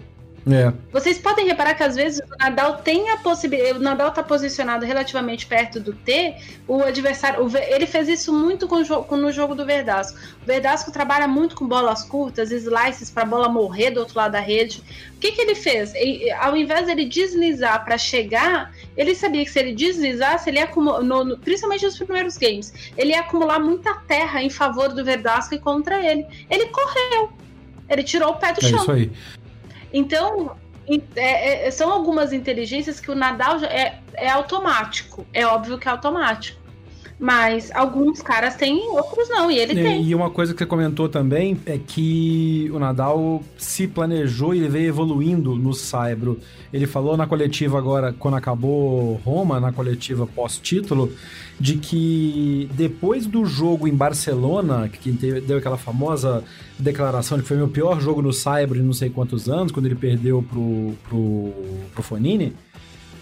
[0.48, 0.72] É.
[0.92, 3.78] Vocês podem reparar que às vezes o Nadal tem a possibilidade.
[3.78, 6.36] O Nadal está posicionado relativamente perto do T,
[6.68, 7.44] o adversário.
[7.44, 10.16] O, ele fez isso muito com, com, no jogo do Verdasco.
[10.40, 14.32] O Verdasco trabalha muito com bolas curtas, slices para a bola morrer do outro lado
[14.32, 14.84] da rede.
[15.16, 15.92] O que, que ele fez?
[16.38, 21.02] Ao invés dele deslizar para chegar, ele sabia que se ele deslizasse, ele ia acumular,
[21.02, 25.56] no, no, principalmente nos primeiros games, ele ia acumular muita terra em favor do Verdasco
[25.56, 26.24] e contra ele.
[26.48, 27.32] Ele correu.
[27.88, 28.80] Ele tirou o pé do é chão.
[28.80, 29.10] Isso aí.
[29.92, 30.56] Então,
[31.16, 35.26] é, é, são algumas inteligências que o Nadal é, é automático.
[35.32, 36.65] É óbvio que é automático.
[37.18, 40.04] Mas alguns caras têm, outros não, e ele e, tem.
[40.04, 44.68] E uma coisa que você comentou também é que o Nadal se planejou e ele
[44.68, 46.38] veio evoluindo no Saibro.
[46.70, 51.10] Ele falou na coletiva agora, quando acabou Roma, na coletiva pós-título,
[51.58, 56.44] de que depois do jogo em Barcelona, que deu aquela famosa
[56.78, 59.86] declaração de que foi meu pior jogo no Saibro em não sei quantos anos, quando
[59.86, 61.52] ele perdeu pro, pro,
[61.94, 62.52] pro Fonini.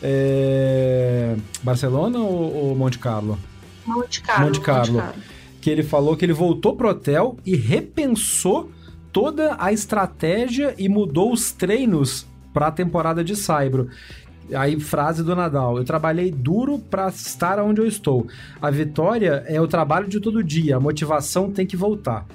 [0.03, 1.37] É...
[1.63, 3.39] Barcelona ou, ou Monte Carlo?
[3.87, 4.47] Monte Carlo.
[4.47, 4.93] Monte Carlo.
[4.95, 5.23] Monte Carlo.
[5.61, 8.71] Que ele falou que ele voltou pro hotel e repensou
[9.13, 13.89] toda a estratégia e mudou os treinos para a temporada de Saibro.
[14.55, 18.27] Aí, frase do Nadal: Eu trabalhei duro para estar onde eu estou.
[18.61, 22.27] A vitória é o trabalho de todo dia, a motivação tem que voltar.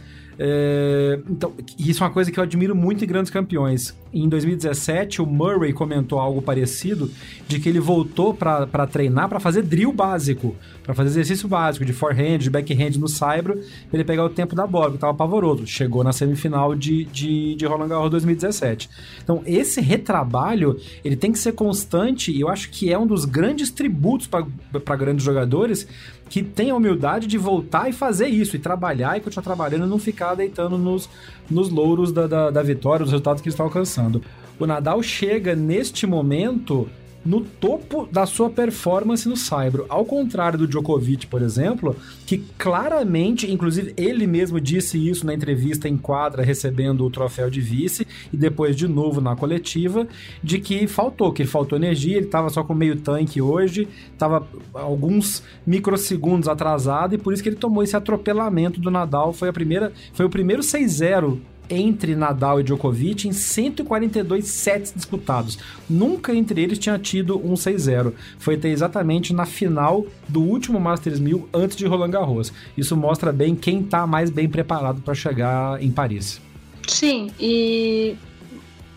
[0.41, 3.93] É, então, isso é uma coisa que eu admiro muito em grandes campeões.
[4.13, 7.11] Em 2017, o Murray comentou algo parecido,
[7.45, 11.91] de que ele voltou para treinar para fazer drill básico, para fazer exercício básico de
[11.91, 15.67] forehand, de backhand no saibro, pra ele pegar o tempo da bola, que tava pavoroso.
[15.67, 18.89] Chegou na semifinal de, de, de Roland Garros 2017.
[19.21, 23.25] Então, esse retrabalho, ele tem que ser constante e eu acho que é um dos
[23.25, 25.85] grandes tributos para grandes jogadores,
[26.29, 29.89] que tem a humildade de voltar e fazer isso, e trabalhar e continuar trabalhando e
[29.89, 31.09] não ficar deitando nos,
[31.49, 34.21] nos louros da, da, da vitória, dos resultados que está alcançando.
[34.59, 36.87] O Nadal chega neste momento
[37.25, 39.85] no topo da sua performance no Saibro.
[39.89, 45.87] Ao contrário do Djokovic, por exemplo, que claramente, inclusive ele mesmo disse isso na entrevista
[45.87, 50.07] em quadra recebendo o troféu de vice e depois de novo na coletiva,
[50.43, 55.43] de que faltou, que faltou energia, ele estava só com meio tanque hoje, estava alguns
[55.65, 59.91] microsegundos atrasado e por isso que ele tomou esse atropelamento do Nadal, foi a primeira,
[60.13, 65.57] foi o primeiro 6-0 entre Nadal e Djokovic em 142 sets disputados.
[65.89, 68.13] Nunca entre eles tinha tido um 6-0.
[68.37, 72.51] Foi até exatamente na final do último Masters 1000 antes de Roland Garros.
[72.77, 76.41] Isso mostra bem quem está mais bem preparado para chegar em Paris.
[76.87, 78.15] Sim, e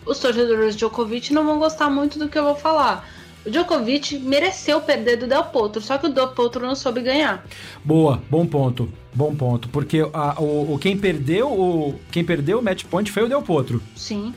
[0.05, 3.07] os torcedores de Djokovic não vão gostar muito do que eu vou falar.
[3.45, 7.45] O Djokovic mereceu perder do Del Potro, só que o Del Potro não soube ganhar.
[7.83, 8.89] Boa, bom ponto.
[9.13, 13.23] Bom ponto, porque a, o, o, quem perdeu o quem perdeu o match point foi
[13.23, 13.81] o Del Potro.
[13.95, 14.33] Sim.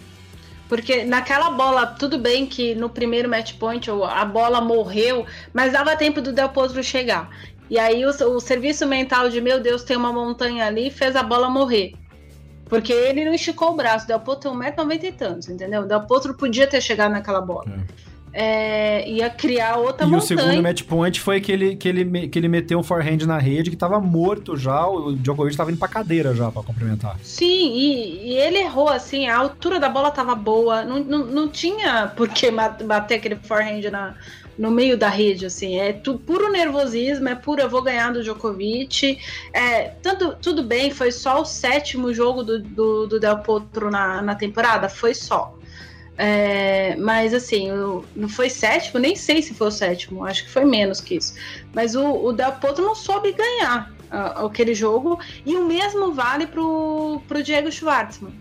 [0.68, 5.96] Porque naquela bola, tudo bem que no primeiro match point a bola morreu, mas dava
[5.96, 7.30] tempo do Del Potro chegar.
[7.70, 11.22] E aí o, o serviço mental de meu Deus, tem uma montanha ali, fez a
[11.22, 11.94] bola morrer.
[12.68, 14.08] Porque ele não esticou o braço.
[14.08, 15.82] Del Potro tem 1,90m e tantos, entendeu?
[15.82, 17.64] O Del Potro podia ter chegado naquela bola.
[17.68, 18.05] É
[18.38, 20.18] é, ia criar outra e montanha.
[20.18, 23.24] E o segundo match point foi que ele, que, ele, que ele meteu um forehand
[23.26, 27.18] na rede que tava morto já, o Djokovic tava indo pra cadeira já pra complementar.
[27.22, 31.48] Sim, e, e ele errou, assim, a altura da bola tava boa, não, não, não
[31.48, 34.14] tinha por que bater aquele forehand na,
[34.58, 38.22] no meio da rede, assim, é tu, puro nervosismo, é puro eu vou ganhar do
[38.22, 39.18] Djokovic,
[39.54, 44.20] é, tanto, tudo bem, foi só o sétimo jogo do, do, do Del Potro na,
[44.20, 45.55] na temporada, foi só,
[46.18, 50.50] é, mas assim, o, não foi sétimo, nem sei se foi o sétimo, acho que
[50.50, 51.34] foi menos que isso.
[51.74, 56.46] Mas o, o Del Potro não soube ganhar uh, aquele jogo, e o mesmo vale
[56.46, 58.32] pro, pro Diego Schwartzman.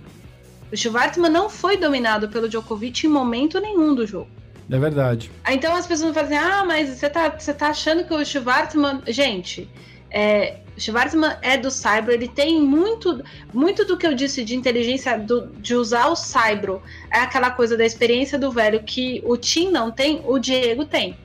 [0.71, 4.29] O Schwartzman não foi dominado pelo Djokovic em momento nenhum do jogo.
[4.69, 5.29] É verdade.
[5.47, 9.01] Então as pessoas falam assim: ah, mas você tá, você tá achando que o Schwartzman.
[9.07, 9.69] Gente,
[10.09, 15.17] é, Schwarzman é do Cyber, ele tem muito, muito do que eu disse de inteligência
[15.17, 16.79] do, de usar o Cyber,
[17.11, 21.17] é aquela coisa da experiência do velho que o Tim não tem, o Diego tem.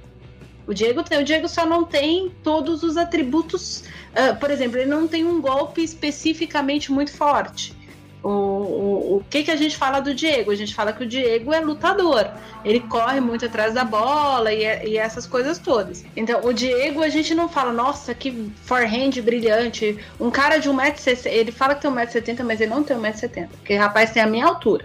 [0.66, 3.82] O Diego tem, o Diego só não tem todos os atributos.
[4.12, 7.74] Uh, por exemplo, ele não tem um golpe especificamente muito forte.
[8.22, 10.50] O, o, o que, que a gente fala do Diego?
[10.50, 12.30] A gente fala que o Diego é lutador.
[12.64, 16.04] Ele corre muito atrás da bola e, e essas coisas todas.
[16.14, 19.98] Então, o Diego, a gente não fala, nossa, que forehand brilhante.
[20.18, 23.48] Um cara de 1,60m, ele fala que tem 1,70m, mas ele não tem 1,70m.
[23.48, 24.84] Porque o rapaz tem a minha altura.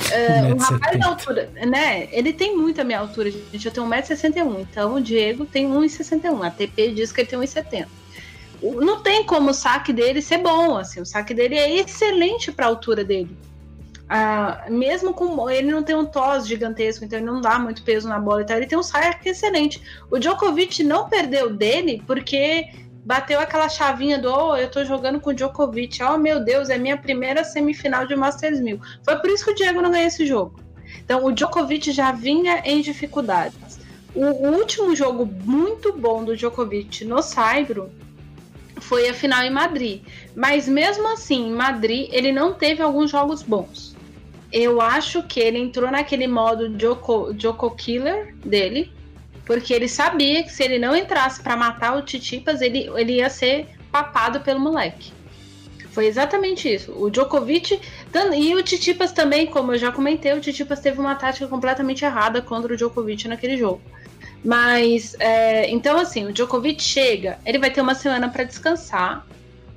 [0.00, 2.08] Uh, um rapaz da altura, né?
[2.10, 3.64] Ele tem muita minha altura, gente.
[3.64, 4.60] Eu tenho 1,61m.
[4.60, 6.44] Então, o Diego tem 1,61m.
[6.44, 7.86] A TP diz que ele tem 1,70m
[8.62, 12.66] não tem como o saque dele ser bom, assim, o saque dele é excelente para
[12.66, 13.36] a altura dele.
[14.08, 18.08] Ah, mesmo com ele não tem um tos gigantesco, então ele não dá muito peso
[18.08, 18.58] na bola e tal.
[18.58, 19.82] Ele tem um saque excelente.
[20.10, 22.68] O Djokovic não perdeu dele porque
[23.04, 26.02] bateu aquela chavinha do oh, eu tô jogando com o Djokovic.
[26.02, 28.78] Oh, meu Deus, é minha primeira semifinal de Masters 1000.
[29.02, 30.60] Foi por isso que o Diego não ganhou esse jogo.
[31.02, 33.80] Então o Djokovic já vinha em dificuldades.
[34.14, 37.90] O, último jogo muito bom do Djokovic no Saibro
[38.82, 40.02] foi a final em Madrid.
[40.36, 43.92] Mas mesmo assim, em Madrid, ele não teve alguns jogos bons
[44.52, 48.92] eu acho que ele entrou naquele modo Joko, Joko Killer dele,
[49.46, 53.30] porque ele sabia que se ele não entrasse para matar o Titipas, ele, ele ia
[53.30, 55.10] ser papado pelo moleque.
[55.90, 56.92] Foi exatamente isso.
[56.96, 57.80] O Djokovic
[58.36, 62.40] e o Titipas também, como eu já comentei, o Titipas teve uma tática completamente errada
[62.40, 63.80] contra o Djokovic naquele jogo.
[64.44, 69.24] Mas, é, então assim, o Djokovic chega, ele vai ter uma semana para descansar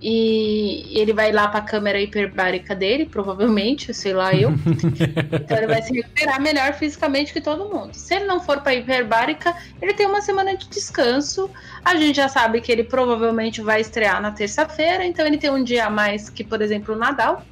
[0.02, 4.52] e ele vai lá para a câmera hiperbárica dele, provavelmente, sei lá eu.
[5.34, 7.94] então ele vai se recuperar melhor fisicamente que todo mundo.
[7.94, 11.50] Se ele não for para hiperbárica, ele tem uma semana de descanso.
[11.84, 15.64] A gente já sabe que ele provavelmente vai estrear na terça-feira, então ele tem um
[15.64, 17.44] dia a mais que, por exemplo, o Nadal.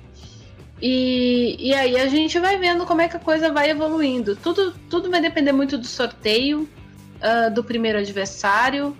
[0.82, 4.36] E, e aí a gente vai vendo como é que a coisa vai evoluindo.
[4.36, 6.68] Tudo, tudo vai depender muito do sorteio,
[7.24, 8.95] uh, do primeiro adversário.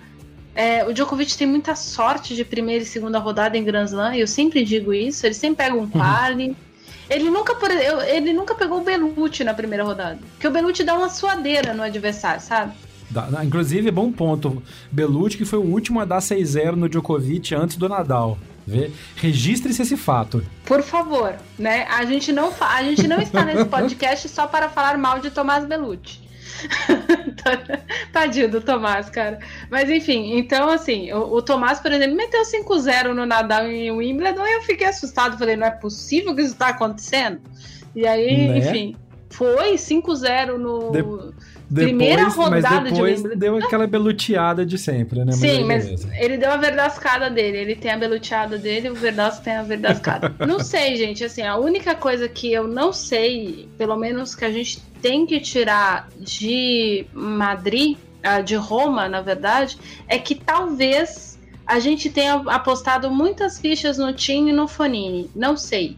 [0.56, 4.28] É, o Djokovic tem muita sorte de primeira e segunda rodada em Grand Slam, eu
[4.28, 5.26] sempre digo isso.
[5.26, 6.50] Ele sempre pega um quali.
[6.50, 6.56] Uhum.
[7.10, 7.56] Ele nunca,
[8.08, 10.20] ele nunca pegou o Belucci na primeira rodada.
[10.32, 12.74] Porque o Belucci dá uma suadeira no adversário, sabe?
[13.44, 14.64] inclusive, bom ponto.
[14.92, 18.38] Belucci que foi o último a dar 6-0 no Djokovic antes do Nadal.
[19.18, 20.44] Registre-se esse fato.
[20.66, 21.86] Por favor, né?
[21.90, 25.66] A gente não, a gente não está nesse podcast só para falar mal de Tomás
[25.66, 26.23] Belucci.
[28.12, 29.40] Tadinho do Tomás, cara.
[29.70, 34.46] Mas enfim, então assim, o, o Tomás, por exemplo, meteu 5-0 no Nadal em Wimbledon
[34.46, 35.38] e eu fiquei assustado.
[35.38, 37.42] Falei, não é possível que isso tá acontecendo.
[37.96, 38.58] E aí, né?
[38.58, 38.96] enfim,
[39.30, 40.92] foi 5-0 no.
[40.92, 41.04] De...
[41.74, 45.32] Primeira depois, rodada mas depois de deu aquela beluteada de sempre, né?
[45.32, 47.58] Sim, mas ele deu a verdascada dele.
[47.58, 50.34] Ele tem a beluteada dele, o Verdasco tem a verdascada.
[50.46, 51.24] não sei, gente.
[51.24, 55.40] Assim, a única coisa que eu não sei, pelo menos que a gente tem que
[55.40, 63.10] tirar de Madrid, ah, de Roma, na verdade, é que talvez a gente tenha apostado
[63.10, 65.30] muitas fichas no Tim e no Fonini.
[65.36, 65.98] Não sei.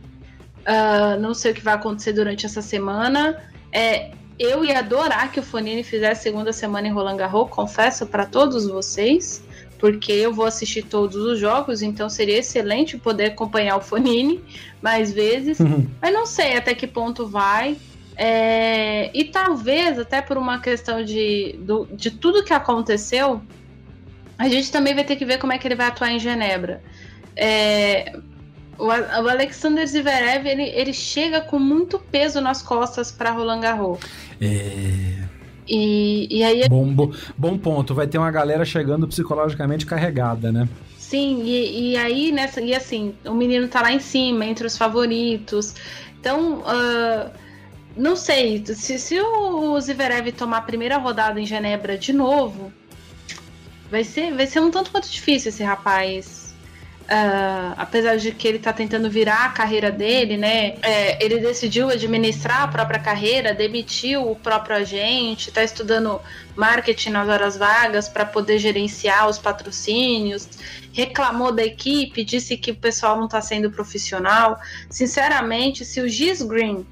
[0.62, 3.42] Uh, não sei o que vai acontecer durante essa semana.
[3.72, 8.26] É, eu ia adorar que o Fonini fizesse segunda semana em Roland Garros, confesso para
[8.26, 9.44] todos vocês,
[9.80, 14.44] porque eu vou assistir todos os jogos, então seria excelente poder acompanhar o Fonini
[14.82, 15.60] mais vezes.
[15.60, 15.88] Uhum.
[16.02, 17.78] Mas não sei até que ponto vai.
[18.18, 23.42] É, e talvez, até por uma questão de, do, de tudo que aconteceu,
[24.38, 26.82] a gente também vai ter que ver como é que ele vai atuar em Genebra.
[27.36, 28.18] É,
[28.78, 34.00] o, o, Alexander Zverev ele, ele chega com muito peso nas costas para Roland Garros.
[34.42, 35.24] É.
[35.68, 36.70] E, e aí.
[36.70, 37.96] Bom, bom, bom ponto.
[37.96, 40.68] Vai ter uma galera chegando psicologicamente carregada, né?
[40.98, 42.62] Sim, e, e aí nessa.
[42.62, 45.76] E assim, o menino tá lá em cima, entre os favoritos.
[46.20, 46.60] Então.
[46.60, 47.46] Uh,
[47.98, 52.72] não sei, se, se o Zverev tomar a primeira rodada em Genebra de novo,
[53.90, 56.45] vai ser, vai ser um tanto quanto difícil esse rapaz.
[57.06, 60.76] Uh, apesar de que ele está tentando virar a carreira dele, né?
[60.82, 66.20] É, ele decidiu administrar a própria carreira, demitiu o próprio agente, está estudando
[66.56, 70.50] marketing nas horas vagas para poder gerenciar os patrocínios,
[70.94, 74.60] reclamou da equipe, disse que o pessoal não está sendo profissional.
[74.90, 76.88] Sinceramente, se o Giz Green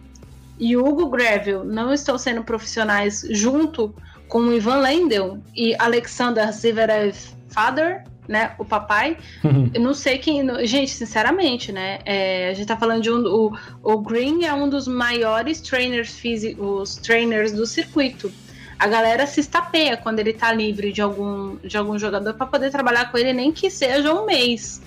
[0.59, 3.95] e o Hugo Gravel não estão sendo profissionais junto
[4.28, 7.16] com o Ivan Lendl e Alexander Zverev
[7.49, 9.69] Father, né, o papai, uhum.
[9.74, 13.57] eu não sei quem, gente, sinceramente, né, é, a gente tá falando de um, o,
[13.82, 18.32] o Green é um dos maiores trainers físicos, trainers do circuito.
[18.80, 22.71] A galera se estapeia quando ele tá livre de algum, de algum jogador para poder
[22.71, 24.82] trabalhar com ele, nem que seja um mês.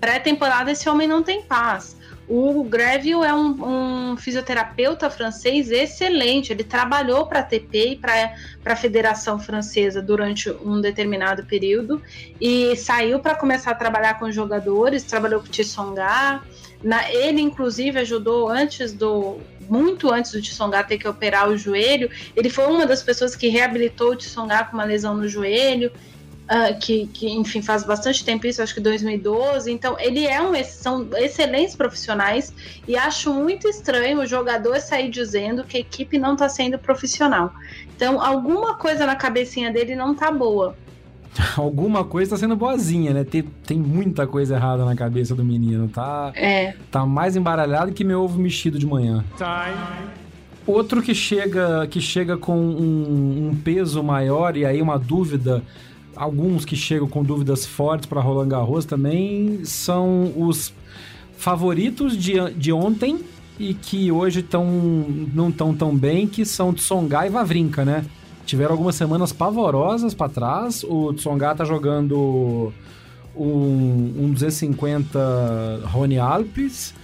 [0.00, 1.96] Pré-temporada esse homem não tem paz.
[2.28, 6.52] O Greville é um, um, fisioterapeuta francês excelente.
[6.52, 12.00] Ele trabalhou para a ATP e para a Federação Francesa durante um determinado período
[12.40, 15.02] e saiu para começar a trabalhar com jogadores.
[15.02, 16.40] Trabalhou com o Tissonga.
[16.82, 19.38] Na, ele, inclusive, ajudou antes do.
[19.68, 22.10] Muito antes do Tissonga ter que operar o joelho.
[22.36, 25.90] Ele foi uma das pessoas que reabilitou o Tissonga com uma lesão no joelho
[26.52, 29.72] uh, que, que, enfim, faz bastante tempo isso, acho que 2012.
[29.72, 32.52] Então, ele é um, são excelentes profissionais
[32.86, 37.52] e acho muito estranho o jogador sair dizendo que a equipe não está sendo profissional.
[37.96, 40.76] Então, alguma coisa na cabecinha dele não tá boa.
[41.56, 43.24] Alguma coisa tá sendo boazinha, né?
[43.24, 45.88] Tem, tem muita coisa errada na cabeça do menino.
[45.88, 46.74] Tá, É.
[46.90, 49.24] tá mais embaralhado que meu ovo mexido de manhã.
[50.66, 55.62] Outro que chega, que chega com um, um peso maior e aí uma dúvida,
[56.16, 60.72] alguns que chegam com dúvidas fortes para Roland Garros também são os
[61.36, 63.20] favoritos de, de ontem
[63.58, 64.66] e que hoje tão,
[65.34, 68.04] não estão tão bem, que são Tsonga e Vavrinka, né?
[68.44, 70.84] Tiveram algumas semanas pavorosas para trás.
[70.84, 72.72] O Tsonga tá jogando
[73.36, 76.94] um, um 250 Rony Alpes.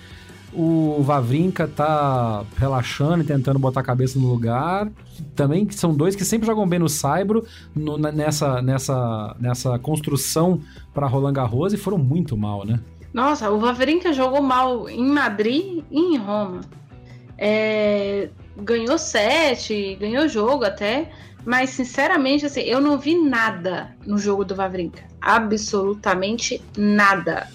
[0.53, 4.89] O Vavrinka tá relaxando e tentando botar a cabeça no lugar.
[5.37, 7.45] Também que são dois que sempre jogam bem no Saibro,
[7.75, 10.61] no- nessa, nessa, nessa construção
[10.95, 12.81] para Roland Garros e foram muito mal, né?
[13.13, 16.61] Nossa, o Vavrinka jogou mal em Madrid e em Roma.
[17.37, 21.11] É, ganhou sete, ganhou jogo até,
[21.45, 25.03] mas sinceramente, assim, eu não vi nada no jogo do Vavrinka.
[25.21, 27.47] Absolutamente nada.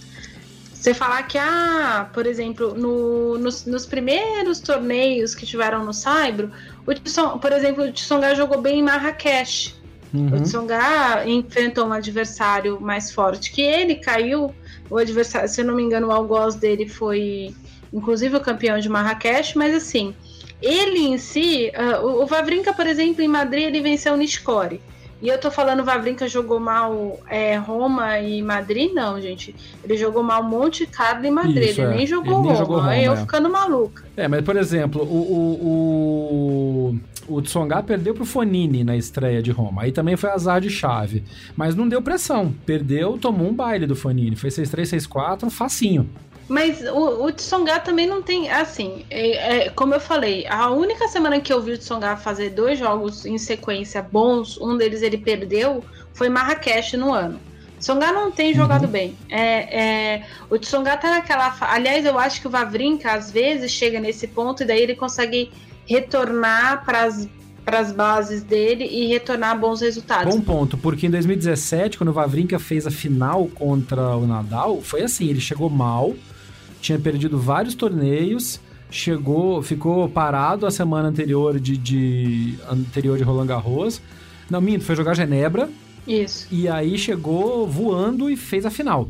[0.83, 6.51] Você falar que, ah, por exemplo, no- nos, nos primeiros torneios que tiveram no Saibro,
[6.85, 9.73] o Tisson, por exemplo, o Tsonga jogou bem em Marrakech.
[10.13, 10.35] Uhum.
[10.35, 14.53] O Tsonga enfrentou um adversário mais forte que ele, caiu.
[14.89, 17.55] O adversário, se eu não me engano, o algoz dele foi,
[17.93, 20.13] inclusive, o campeão de Marrakech, mas assim,
[20.61, 24.81] ele em si, ah, o, o Vavrinka, por exemplo, em Madrid, ele venceu o Nishikori.
[25.23, 28.91] E eu tô falando, o Vavrinka jogou mal é, Roma e Madrid?
[28.93, 29.55] Não, gente.
[29.81, 31.69] Ele jogou mal Monte Carlo e Madrid.
[31.69, 31.95] Isso, ele é.
[31.95, 32.55] nem jogou Ele nem Roma.
[32.55, 33.15] jogou Roma, eu é.
[33.15, 34.03] ficando maluca.
[34.17, 36.97] É, mas por exemplo, o, o,
[37.29, 39.83] o, o Tsonga perdeu pro Fonini na estreia de Roma.
[39.83, 41.23] Aí também foi azar de chave.
[41.55, 42.53] Mas não deu pressão.
[42.65, 44.35] Perdeu, tomou um baile do Fonini.
[44.35, 46.09] Foi 6-3, 6-4, facinho.
[46.47, 48.49] Mas o, o Tsonga também não tem.
[48.49, 52.49] Assim, é- é, como eu falei, a única semana que eu vi o Tsonga fazer
[52.49, 55.83] dois jogos em sequência bons, um deles ele perdeu,
[56.13, 57.39] foi Marrakech no ano.
[57.79, 59.15] Tsonga não tem jogado bem.
[59.29, 59.81] É,
[60.15, 61.53] é, o Tsonga tá naquela.
[61.61, 65.51] Aliás, eu acho que o Vavrinka às vezes chega nesse ponto e daí ele consegue
[65.85, 67.03] retornar para
[67.79, 70.33] as bases dele e retornar bons resultados.
[70.33, 75.01] Bom ponto, porque em 2017, quando o Vavrinka fez a final contra o Nadal, foi
[75.01, 76.13] assim, ele chegou mal,
[76.83, 78.59] tinha perdido vários torneios,
[78.91, 84.01] chegou, ficou parado a semana anterior de, de anterior de Roland Garros.
[84.49, 85.69] Não, minto, foi jogar Genebra,
[86.05, 86.45] Isso.
[86.51, 89.07] e aí chegou voando e fez a final.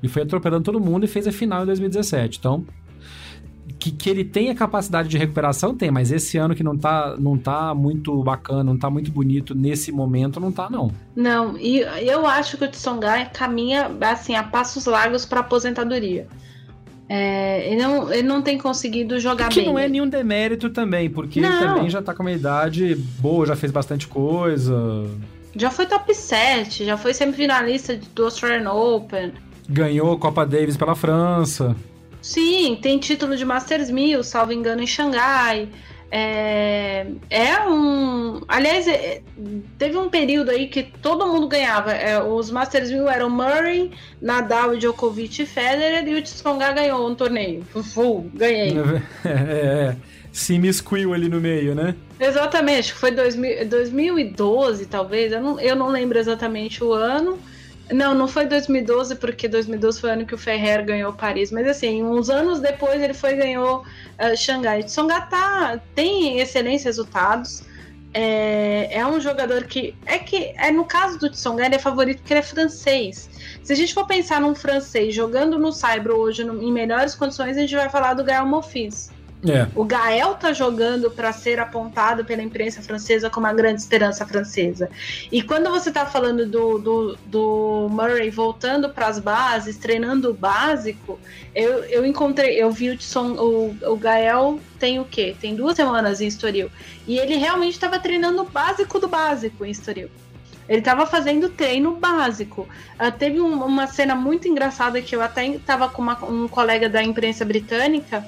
[0.00, 2.38] E foi atropelando todo mundo e fez a final em 2017.
[2.38, 2.64] Então,
[3.80, 7.16] que, que ele tem a capacidade de recuperação, tem, mas esse ano que não tá,
[7.18, 10.92] não tá muito bacana, não tá muito bonito nesse momento, não tá, não.
[11.16, 16.28] Não, e eu acho que o Tsonga caminha assim a passos largos para aposentadoria.
[17.08, 19.68] É, ele, não, ele não tem conseguido jogar Que bem.
[19.68, 21.58] não é nenhum demérito também, porque ele Não.
[21.74, 25.06] também já tá com uma idade boa, já fez bastante coisa.
[25.56, 29.32] Já foi top 7, já foi semifinalista do Australian Open.
[29.68, 31.74] Ganhou a Copa Davis pela França.
[32.20, 35.68] Sim, tem título de Masters 1000, salvo engano, em Xangai.
[36.10, 38.40] É, é um.
[38.48, 39.20] Aliás, é-
[39.78, 41.92] teve um período aí que todo mundo ganhava.
[41.92, 43.90] É, os Masters 1000 eram Murray,
[44.20, 47.62] Nadal, Djokovic e Federer, e o Tsonga ganhou um torneio.
[47.70, 48.74] Fufu, ganhei.
[49.24, 49.96] É, é,
[50.32, 51.94] se miscuiu ali no meio, né?
[52.18, 55.32] Exatamente, foi 2000, 2012, talvez.
[55.32, 57.38] Eu não, eu não lembro exatamente o ano.
[57.90, 61.50] Não, não foi 2012, porque 2012 foi o ano que o Ferrer ganhou Paris.
[61.50, 64.82] Mas assim, uns anos depois ele foi ganhou uh, Xangai.
[64.82, 67.62] Tsonga tá, tem excelentes resultados.
[68.12, 69.94] É, é um jogador que.
[70.06, 73.28] É que é no caso do Tsonga, ele é favorito porque ele é francês.
[73.62, 77.56] Se a gente for pensar num francês jogando no Saibro hoje no- em melhores condições,
[77.56, 79.10] a gente vai falar do Gael Monfils.
[79.46, 79.68] É.
[79.74, 84.90] O Gael tá jogando para ser apontado pela imprensa francesa como a grande esperança francesa.
[85.30, 90.34] E quando você tá falando do, do, do Murray voltando para as bases, treinando o
[90.34, 91.20] básico,
[91.54, 95.36] eu, eu encontrei, eu vi o, Tson, o, o Gael tem o quê?
[95.40, 96.68] Tem duas semanas em Estoril.
[97.06, 100.10] E ele realmente estava treinando o básico do básico em Estoril.
[100.68, 102.68] Ele estava fazendo treino básico.
[102.98, 106.88] Ah, teve um- uma cena muito engraçada que eu até estava com uma- um colega
[106.90, 108.22] da imprensa britânica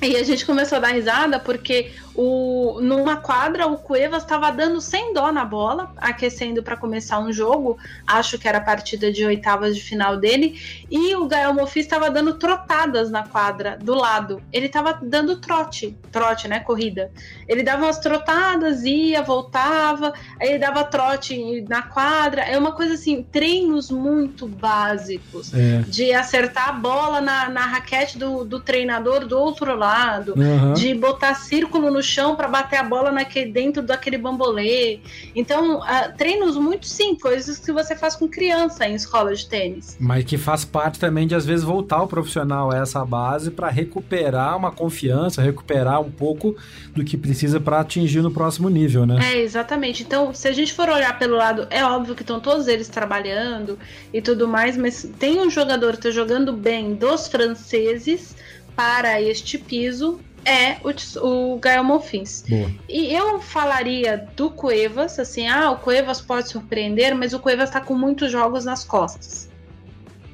[0.00, 1.90] e a gente começou a dar risada porque
[2.20, 7.32] o, numa quadra o Cuevas estava dando sem dó na bola, aquecendo para começar um
[7.32, 7.78] jogo.
[8.04, 10.60] Acho que era a partida de oitavas de final dele.
[10.90, 14.42] E o Gael Monfils estava dando trotadas na quadra do lado.
[14.52, 16.58] Ele estava dando trote, trote, né?
[16.58, 17.12] Corrida.
[17.46, 22.42] Ele dava umas trotadas, ia, voltava, aí ele dava trote na quadra.
[22.42, 25.82] É uma coisa assim, treinos muito básicos É.
[25.86, 30.72] de acertar a bola na, na raquete do, do treinador do outro lado, Aham.
[30.72, 35.00] de botar círculo no chão para bater a bola naquele, dentro daquele bambolê.
[35.34, 39.96] Então, uh, treinos muito simples, coisas que você faz com criança em escola de tênis.
[40.00, 43.68] Mas que faz parte também de, às vezes, voltar o profissional a essa base para
[43.68, 46.56] recuperar uma confiança, recuperar um pouco
[46.94, 49.18] do que precisa para atingir no próximo nível, né?
[49.22, 50.02] É, exatamente.
[50.02, 53.78] Então, se a gente for olhar pelo lado, é óbvio que estão todos eles trabalhando
[54.12, 58.34] e tudo mais, mas tem um jogador que está jogando bem dos franceses
[58.74, 62.44] para este piso é o, o Gael Monfils.
[62.48, 62.70] Boa.
[62.88, 67.80] E eu falaria do Cuevas, assim, ah, o Cuevas pode surpreender, mas o Cuevas está
[67.80, 69.48] com muitos jogos nas costas.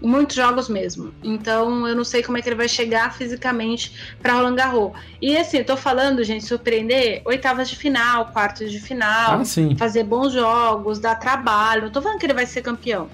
[0.00, 1.14] Muitos jogos mesmo.
[1.22, 4.92] Então eu não sei como é que ele vai chegar fisicamente para Roland Garros.
[5.20, 10.04] E assim, eu tô falando, gente, surpreender oitavas de final, quartos de final, ah, fazer
[10.04, 11.84] bons jogos, dar trabalho.
[11.84, 13.08] Não tô falando que ele vai ser campeão.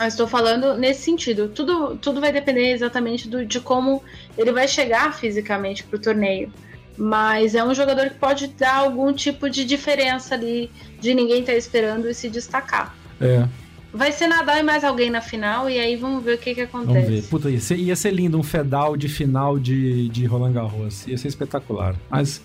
[0.00, 1.48] Mas estou falando nesse sentido.
[1.48, 4.02] Tudo, tudo vai depender exatamente do, de como
[4.38, 6.50] ele vai chegar fisicamente para o torneio.
[6.96, 11.52] Mas é um jogador que pode dar algum tipo de diferença ali, de ninguém estar
[11.52, 12.96] tá esperando e se destacar.
[13.20, 13.46] É.
[13.92, 16.62] Vai ser Nadal e mais alguém na final, e aí vamos ver o que, que
[16.62, 17.06] acontece.
[17.06, 17.22] Vamos ver.
[17.28, 21.06] Puta, ia ser, ia ser lindo um fedal de final de, de Roland Garros.
[21.06, 21.94] Ia ser espetacular.
[22.08, 22.40] Mas,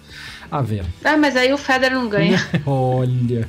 [0.52, 0.84] a ver.
[1.06, 2.38] Ah, mas aí o Federer não ganha.
[2.68, 3.48] Olha.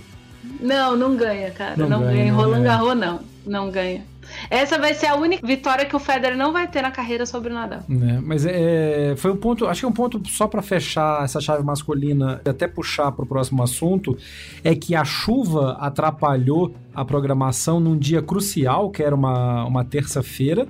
[0.61, 1.75] Não, não ganha, cara.
[1.77, 2.19] Não, não ganha.
[2.19, 2.33] ganha.
[2.33, 4.05] Roland Garros, não não ganha.
[4.51, 7.51] Essa vai ser a única vitória que o Federer não vai ter na carreira sobre
[7.51, 7.81] o Nadal.
[7.89, 11.41] É, mas é, foi um ponto, acho que é um ponto só para fechar essa
[11.41, 14.17] chave masculina, até puxar para o próximo assunto,
[14.65, 20.67] é que a chuva atrapalhou a programação num dia crucial, que era uma, uma terça-feira.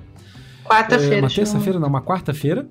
[0.63, 1.15] Quarta-feira.
[1.15, 2.67] É, uma terça-feira, não, uma quarta-feira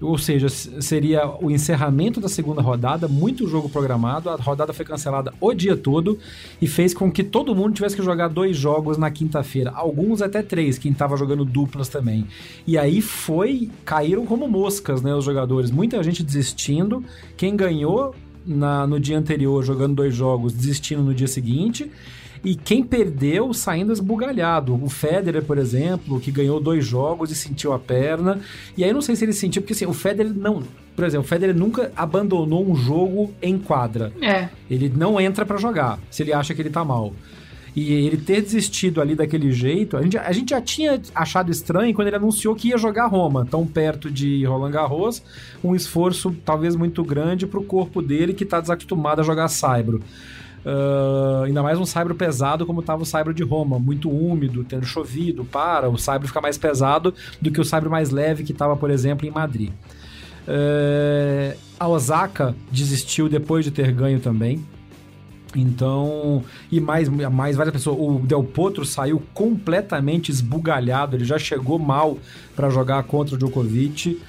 [0.00, 5.32] ou seja, seria o encerramento da segunda rodada, muito jogo programado, a rodada foi cancelada
[5.40, 6.18] o dia todo
[6.60, 10.42] e fez com que todo mundo tivesse que jogar dois jogos na quinta-feira, alguns até
[10.42, 12.26] três, quem estava jogando duplas também.
[12.66, 17.04] E aí foi, caíram como moscas, né, os jogadores, muita gente desistindo,
[17.36, 18.14] quem ganhou
[18.46, 21.90] na, no dia anterior jogando dois jogos, desistindo no dia seguinte,
[22.44, 24.74] e quem perdeu saindo esbugalhado.
[24.74, 28.40] O Federer, por exemplo, que ganhou dois jogos e sentiu a perna.
[28.76, 30.62] E aí não sei se ele sentiu, porque assim, o Federer não.
[30.94, 34.12] Por exemplo, o Federer nunca abandonou um jogo em quadra.
[34.20, 34.48] É.
[34.68, 37.12] Ele não entra para jogar, se ele acha que ele tá mal.
[37.76, 41.94] E ele ter desistido ali daquele jeito, a gente, a gente já tinha achado estranho
[41.94, 45.22] quando ele anunciou que ia jogar Roma, tão perto de Roland Garros,
[45.62, 50.02] um esforço talvez muito grande pro corpo dele que tá desacostumado a jogar saibro.
[50.68, 54.84] Uh, ainda mais um saibro pesado como estava o saibro de Roma, muito úmido, tendo
[54.84, 58.76] chovido, para, o saibro fica mais pesado do que o saibro mais leve que estava,
[58.76, 59.70] por exemplo, em Madrid.
[60.46, 64.62] Uh, a Osaka desistiu depois de ter ganho também.
[65.56, 67.98] Então, e mais, mais várias pessoas.
[67.98, 72.18] O Del Potro saiu completamente esbugalhado, ele já chegou mal
[72.54, 74.20] para jogar contra o Djokovic.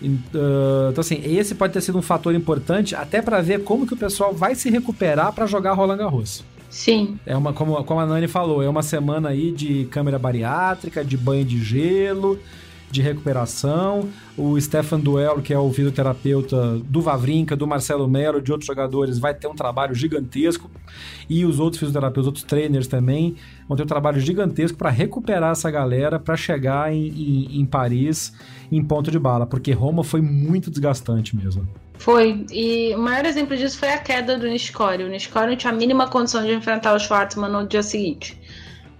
[0.00, 3.94] Uh, então, assim, esse pode ter sido um fator importante até para ver como que
[3.94, 6.44] o pessoal vai se recuperar para jogar Roland Garros.
[6.70, 7.18] Sim.
[7.24, 11.16] É uma, como, como a Nani falou, é uma semana aí de câmera bariátrica, de
[11.16, 12.38] banho de gelo,
[12.90, 14.08] de recuperação.
[14.36, 19.18] O Stefan Duello, que é o fisioterapeuta do Vavrinca, do Marcelo Melo, de outros jogadores,
[19.18, 20.70] vai ter um trabalho gigantesco.
[21.28, 23.36] E os outros fisioterapeutas, outros trainers também,
[23.68, 28.32] vão ter um trabalho gigantesco para recuperar essa galera para chegar em, em, em Paris
[28.72, 31.68] em ponto de bala, porque Roma foi muito desgastante mesmo.
[31.98, 35.02] Foi, e o maior exemplo disso foi a queda do Nishikori.
[35.02, 38.38] O Nishikori não tinha a mínima condição de enfrentar o Schwartzman no dia seguinte.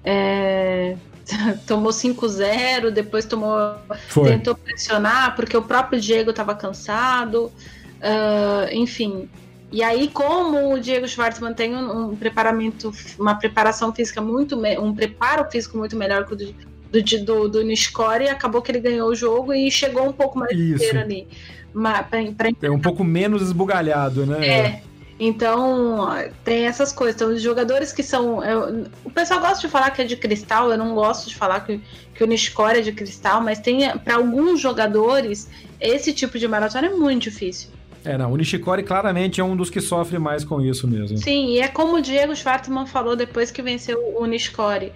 [0.04, 0.96] É...
[1.66, 3.76] tomou 5-0, depois tomou.
[4.08, 4.30] Foi.
[4.30, 7.52] tentou pressionar, porque o próprio Diego estava cansado.
[7.98, 9.28] Uh, enfim.
[9.70, 14.94] E aí, como o Diego Schwartzman tem um, um, preparamento, uma preparação física muito, um
[14.94, 16.54] preparo físico muito melhor que o do,
[16.90, 20.58] do, do, do Nishikori, acabou que ele ganhou o jogo e chegou um pouco mais
[20.58, 21.28] inteiro ali.
[21.72, 22.50] Pra, pra...
[22.62, 24.46] É um pouco menos esbugalhado, né?
[24.46, 24.82] É.
[25.20, 26.08] Então,
[26.44, 27.16] tem essas coisas.
[27.16, 28.42] Então, os jogadores que são.
[28.42, 31.60] Eu, o pessoal gosta de falar que é de cristal, eu não gosto de falar
[31.60, 31.80] que,
[32.14, 35.50] que o Nishikori é de cristal, mas tem para alguns jogadores,
[35.80, 37.70] esse tipo de maratona é muito difícil.
[38.04, 41.18] É, não, o Nishikori claramente é um dos que sofre mais com isso mesmo.
[41.18, 44.92] Sim, e é como o Diego Schwartzman falou depois que venceu o Nishikori.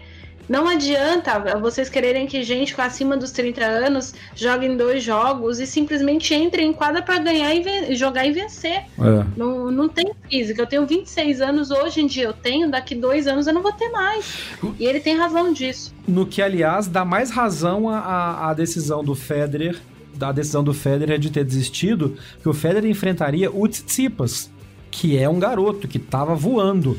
[0.48, 5.61] Não adianta vocês quererem que gente com acima dos 30 anos jogue em dois jogos
[5.61, 8.82] e simplesmente entre em quadra para ganhar e jogar e vencer.
[8.98, 9.24] É.
[9.36, 10.62] Não, não tem física.
[10.62, 13.72] Eu tenho 26 anos, hoje em dia eu tenho, daqui dois anos eu não vou
[13.72, 14.40] ter mais.
[14.78, 15.94] E ele tem razão disso.
[16.07, 19.80] No que, aliás, dá mais razão a, a decisão do Federer
[20.14, 24.50] da decisão do Federer de ter desistido, que o Federer enfrentaria o Tsitsipas,
[24.90, 26.98] que é um garoto que estava voando.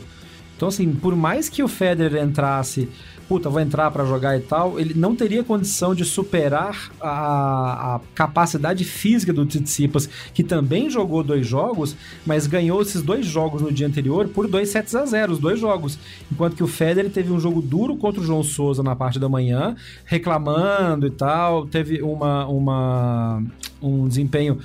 [0.56, 2.90] Então, assim, por mais que o Federer entrasse
[3.34, 8.00] puta, vou entrar para jogar e tal, ele não teria condição de superar a, a
[8.14, 11.96] capacidade física do Tsitsipas, que também jogou dois jogos,
[12.28, 15.60] mas ganhou esses dois jogos no dia anterior por dois sets a zero, os dois
[15.60, 15.98] jogos.
[16.32, 19.28] Enquanto que o Federer teve um jogo duro contra o João Souza na parte da
[19.28, 19.76] manhã,
[20.06, 23.42] reclamando e tal, teve uma, uma
[23.82, 24.60] um desempenho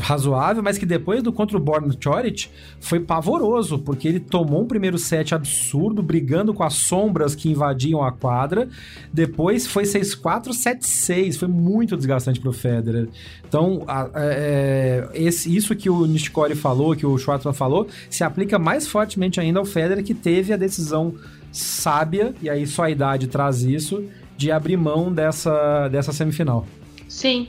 [0.00, 2.48] razoável, mas que depois do contra o Born Choric
[2.80, 8.02] foi pavoroso, porque ele tomou um primeiro set absurdo, brigando com as sombras que invadiam
[8.02, 8.68] a quadra.
[9.12, 11.38] Depois foi 6-4, 7-6.
[11.38, 13.08] Foi muito desgastante pro Federer.
[13.46, 18.58] Então, a, é, esse, isso que o Nishikori falou, que o Schwartzman falou, se aplica
[18.58, 21.14] mais fortemente ainda ao Federer, que teve a decisão
[21.50, 24.04] sábia, e aí só a idade traz isso,
[24.36, 26.64] de abrir mão dessa, dessa semifinal.
[27.08, 27.48] Sim,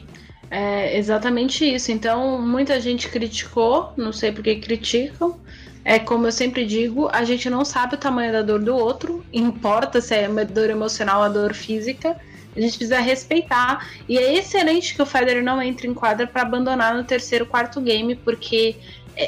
[0.50, 1.92] é exatamente isso.
[1.92, 5.40] Então, muita gente criticou, não sei por que criticam.
[5.86, 9.26] É como eu sempre digo, a gente não sabe o tamanho da dor do outro,
[9.32, 12.18] importa se é uma dor emocional ou dor física.
[12.56, 13.90] A gente precisa respeitar.
[14.08, 17.80] E é excelente que o Federer não entre em quadra para abandonar no terceiro, quarto
[17.80, 18.76] game, porque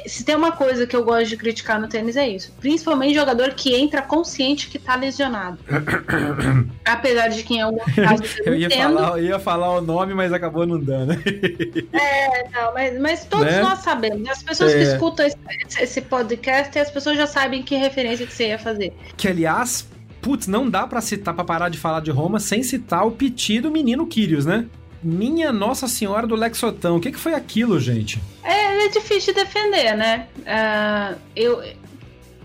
[0.08, 2.54] se tem uma coisa que eu gosto de criticar no tênis é isso.
[2.60, 5.60] Principalmente jogador que entra consciente que tá lesionado.
[6.86, 10.32] Apesar de que em algum caso eu, ia falar, eu ia falar o nome, mas
[10.32, 11.14] acabou não dando.
[11.94, 13.62] é, não, mas, mas todos né?
[13.62, 14.28] nós sabemos.
[14.30, 14.78] As pessoas é.
[14.78, 15.38] que escutam esse,
[15.82, 18.94] esse podcast, as pessoas já sabem que referência que você ia fazer.
[19.18, 19.88] Que, aliás,
[20.22, 23.60] putz, não dá para citar, para parar de falar de Roma sem citar o piti
[23.60, 24.68] do menino Kyrios, né?
[25.04, 26.98] Minha Nossa Senhora do Lexotão.
[26.98, 28.22] O que, que foi aquilo, gente?
[28.44, 30.28] É, é difícil de defender, né?
[30.40, 31.64] Uh, eu,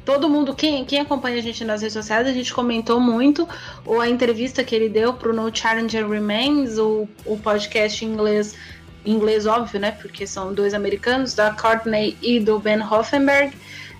[0.06, 3.46] todo mundo, quem, quem acompanha a gente nas redes sociais, a gente comentou muito
[3.84, 8.54] ou a entrevista que ele deu pro No Challenger Remains, o, o podcast em inglês,
[9.04, 9.90] inglês óbvio, né?
[9.90, 13.52] Porque são dois americanos, da Courtney e do Ben Hoffenberg.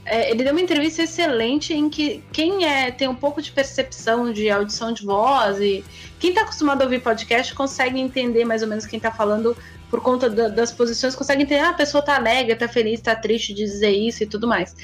[0.09, 4.32] É, ele deu uma entrevista excelente em que quem é tem um pouco de percepção
[4.32, 5.84] de audição de voz e
[6.20, 9.57] quem está acostumado a ouvir podcast consegue entender mais ou menos quem está falando
[9.90, 13.14] por conta da, das posições, consegue entender, ah, a pessoa tá alegre, tá feliz, tá
[13.14, 14.74] triste de dizer isso e tudo mais.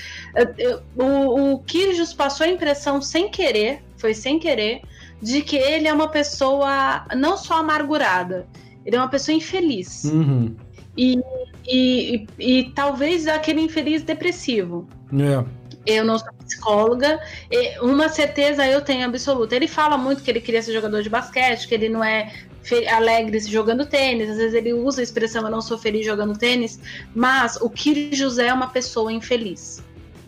[0.96, 4.82] O, o Kirjus passou a impressão sem querer, foi sem querer,
[5.20, 8.46] de que ele é uma pessoa não só amargurada,
[8.84, 10.04] ele é uma pessoa infeliz.
[10.04, 10.54] Uhum.
[10.96, 11.18] E,
[11.66, 14.88] e, e, e, talvez aquele infeliz depressivo.
[15.12, 15.44] É.
[15.84, 17.20] Eu não sou psicóloga,
[17.80, 19.56] uma certeza eu tenho absoluta.
[19.56, 22.32] Ele fala muito que ele queria ser jogador de basquete, que ele não é
[22.92, 26.78] alegre jogando tênis, às vezes ele usa a expressão eu não sou feliz jogando tênis,
[27.14, 29.82] mas o Kyrgios é uma pessoa infeliz.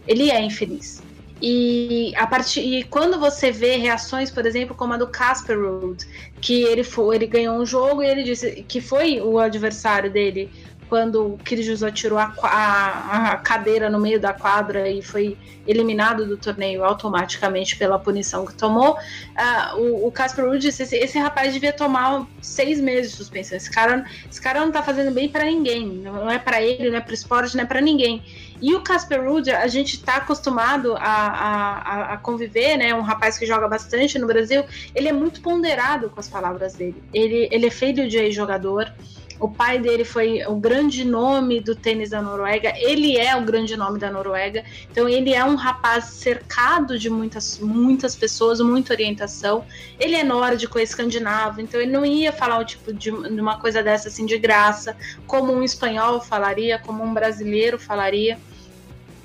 [0.07, 1.03] Ele é infeliz.
[1.41, 6.05] E a partir e quando você vê reações, por exemplo, como a do Casper Ruud,
[6.41, 10.51] que ele foi, ele ganhou um jogo e ele disse que foi o adversário dele
[10.89, 16.27] quando o Kyrgios atirou a, a, a, cadeira no meio da quadra e foi eliminado
[16.27, 21.19] do torneio automaticamente pela punição que tomou, uh, o, o Casper Ruud disse, esse, esse,
[21.19, 23.57] rapaz devia tomar seis meses de suspensão.
[23.57, 25.87] Esse cara, esse cara não tá fazendo bem para ninguém.
[25.87, 28.23] Não é para ele, não é para esporte, não é para ninguém.
[28.61, 32.95] E o Casper Ruud, a gente tá acostumado a, a, a, conviver, né?
[32.95, 34.65] Um rapaz que joga bastante no Brasil,
[34.95, 37.03] ele é muito ponderado com as palavras dele.
[37.13, 38.91] Ele, ele é filho de ex-jogador.
[39.39, 42.73] O pai dele foi o grande nome do tênis da Noruega.
[42.77, 44.65] Ele é o grande nome da Noruega.
[44.91, 49.65] Então ele é um rapaz cercado de muitas, muitas pessoas, muita orientação.
[49.99, 51.61] Ele é nórdico, é escandinavo.
[51.61, 54.97] Então ele não ia falar o tipo de, de uma coisa dessa assim de graça,
[55.27, 58.39] como um espanhol falaria, como um brasileiro falaria.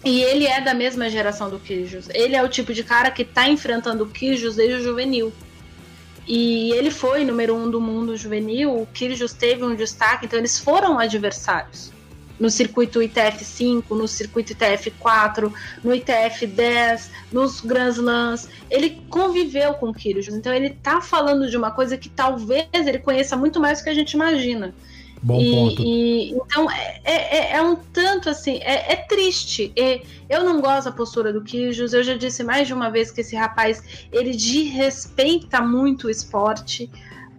[0.04, 2.08] E ele é da mesma geração do Kijos.
[2.14, 5.34] Ele é o tipo de cara que está enfrentando o Kijos desde o juvenil.
[6.30, 10.60] E ele foi número um do mundo juvenil, o Kyrgios teve um destaque, então eles
[10.60, 11.92] foram adversários.
[12.40, 15.52] No circuito ITF5, no circuito ITF4,
[15.84, 18.48] no ITF10, nos Grand Slams.
[18.70, 23.00] Ele conviveu com o Kyrgios, então ele tá falando de uma coisa que talvez ele
[23.00, 24.72] conheça muito mais do que a gente imagina.
[25.22, 25.82] Bom e, ponto.
[25.84, 29.74] E, então é, é, é, é, um tanto assim, é, é triste.
[30.30, 31.94] Eu não gosto da postura do Kijos.
[31.94, 36.90] Eu já disse mais de uma vez que esse rapaz ele desrespeita muito o esporte.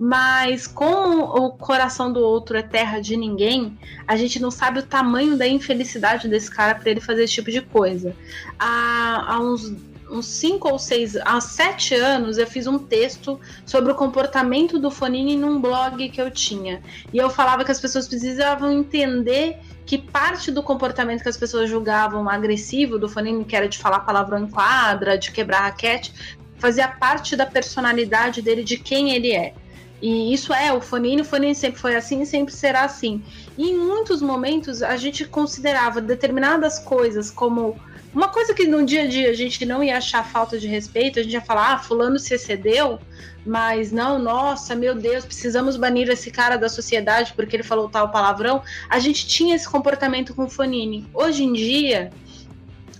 [0.02, 3.78] Mas com o coração do outro é terra de ninguém,
[4.08, 7.50] a gente não sabe o tamanho da infelicidade desse cara para ele fazer esse tipo
[7.50, 8.16] de coisa.
[8.58, 9.74] Há, há uns
[10.10, 14.90] uns 5 ou 6, há 7 anos, eu fiz um texto sobre o comportamento do
[14.90, 16.82] Fonini num blog que eu tinha.
[17.12, 21.68] E eu falava que as pessoas precisavam entender que parte do comportamento que as pessoas
[21.68, 26.88] julgavam agressivo do Fonini, que era de falar palavrão em quadra, de quebrar raquete, fazia
[26.88, 29.54] parte da personalidade dele, de quem ele é.
[30.02, 33.22] E isso é o Fonini, o Fonini sempre foi assim e sempre será assim.
[33.58, 37.78] E em muitos momentos a gente considerava determinadas coisas como
[38.12, 41.20] Uma coisa que no dia a dia a gente não ia achar falta de respeito,
[41.20, 42.98] a gente ia falar, ah, fulano se excedeu,
[43.46, 48.10] mas não, nossa, meu Deus, precisamos banir esse cara da sociedade porque ele falou tal
[48.10, 48.62] palavrão.
[48.88, 51.08] A gente tinha esse comportamento com o Fonini.
[51.14, 52.10] Hoje em dia,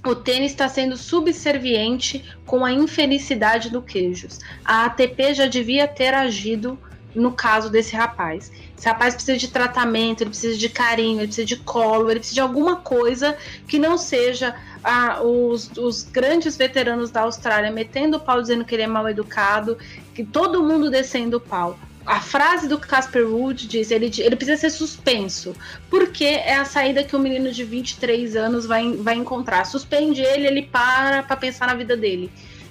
[0.06, 4.38] o tênis está sendo subserviente com a infelicidade do Queijos.
[4.64, 6.78] A ATP já devia ter agido
[7.14, 8.52] no caso desse rapaz.
[8.76, 12.36] Esse rapaz precisa de tratamento, ele precisa de carinho, ele precisa de colo, ele precisa
[12.36, 13.36] de alguma coisa
[13.66, 18.74] que não seja ah, os, os, grandes veteranos da Austrália metendo o pau dizendo que
[18.74, 19.76] ele é mal educado,
[20.14, 21.78] que todo mundo descendo o pau.
[22.06, 25.54] A frase do Casper Wood diz: ele, ele precisa ser suspenso,
[25.88, 29.64] porque é a saída que o um menino de 23 anos vai, vai encontrar.
[29.64, 32.30] Suspende ele, ele para para pensar na vida dele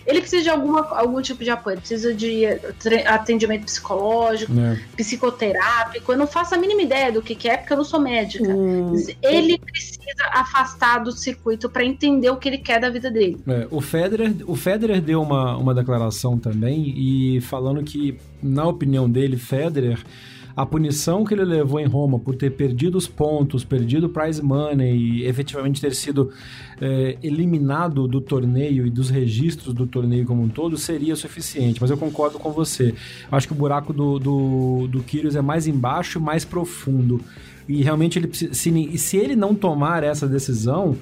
[0.09, 2.45] ele precisa de alguma, algum tipo de apoio, ele precisa de
[3.05, 4.79] atendimento psicológico, é.
[4.97, 6.11] psicoterápico.
[6.11, 8.49] Eu não faço a mínima ideia do que, que é, porque eu não sou médica.
[8.49, 8.95] Hum.
[9.21, 13.37] Ele precisa afastar do circuito para entender o que ele quer da vida dele.
[13.47, 19.07] É, o, Federer, o Federer deu uma, uma declaração também e falando que, na opinião
[19.07, 19.99] dele, Federer
[20.55, 24.41] a punição que ele levou em Roma por ter perdido os pontos, perdido o prize
[24.41, 26.31] money e efetivamente ter sido
[26.81, 31.79] é, eliminado do torneio e dos registros do torneio como um todo seria suficiente.
[31.79, 32.93] Mas eu concordo com você.
[33.31, 35.05] Acho que o buraco do, do, do
[35.37, 37.21] é mais embaixo e mais profundo.
[37.67, 40.97] E realmente, ele, se, se ele não tomar essa decisão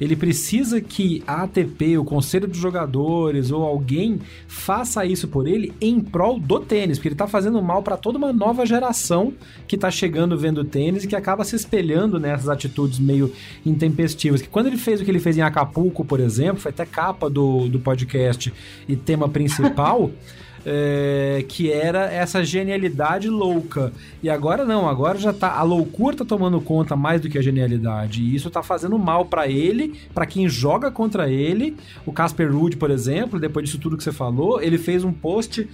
[0.00, 5.72] ele precisa que a ATP, o conselho dos jogadores ou alguém faça isso por ele
[5.80, 9.32] em prol do tênis, porque ele tá fazendo mal para toda uma nova geração
[9.66, 13.32] que tá chegando vendo tênis e que acaba se espelhando nessas atitudes meio
[13.64, 14.42] intempestivas.
[14.42, 17.30] Que quando ele fez o que ele fez em Acapulco, por exemplo, foi até capa
[17.30, 18.52] do, do podcast
[18.88, 20.10] e tema principal.
[20.64, 23.92] é, que era essa genialidade louca.
[24.22, 25.52] E agora não, agora já tá.
[25.52, 28.22] A loucura tá tomando conta mais do que a genialidade.
[28.22, 31.76] E isso tá fazendo mal para ele, para quem joga contra ele.
[32.06, 35.68] O Casper Ruud, por exemplo, depois disso tudo que você falou, ele fez um post.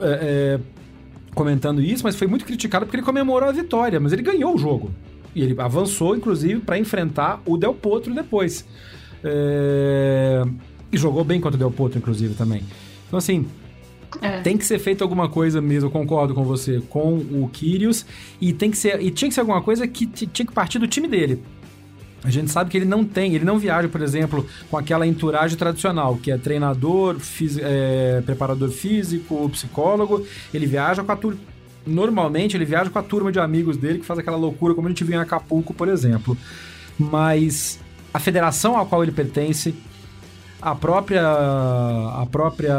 [0.00, 0.60] É, é,
[1.34, 4.58] comentando isso, mas foi muito criticado porque ele comemorou a vitória, mas ele ganhou o
[4.58, 4.90] jogo.
[5.34, 8.66] E ele avançou, inclusive, para enfrentar o Del Potro depois.
[9.24, 10.42] É...
[10.92, 12.62] E jogou bem contra o Del Potro, inclusive, também.
[13.06, 13.46] Então, assim,
[14.20, 14.40] é.
[14.40, 18.04] Tem que ser feito alguma coisa mesmo, concordo com você, com o Kyrios.
[18.40, 20.86] E, tem que ser, e tinha que ser alguma coisa que tinha que partir do
[20.86, 21.42] time dele.
[22.24, 25.56] A gente sabe que ele não tem, ele não viaja, por exemplo, com aquela entourage
[25.56, 27.16] tradicional, que é treinador,
[27.60, 30.24] é, preparador físico, psicólogo.
[30.54, 31.40] Ele viaja com a turma.
[31.84, 34.90] Normalmente ele viaja com a turma de amigos dele que faz aquela loucura, como a
[34.90, 36.36] gente viu em Acapulco, por exemplo.
[36.96, 37.80] Mas
[38.14, 39.74] a federação à qual ele pertence
[40.62, 42.74] a própria a própria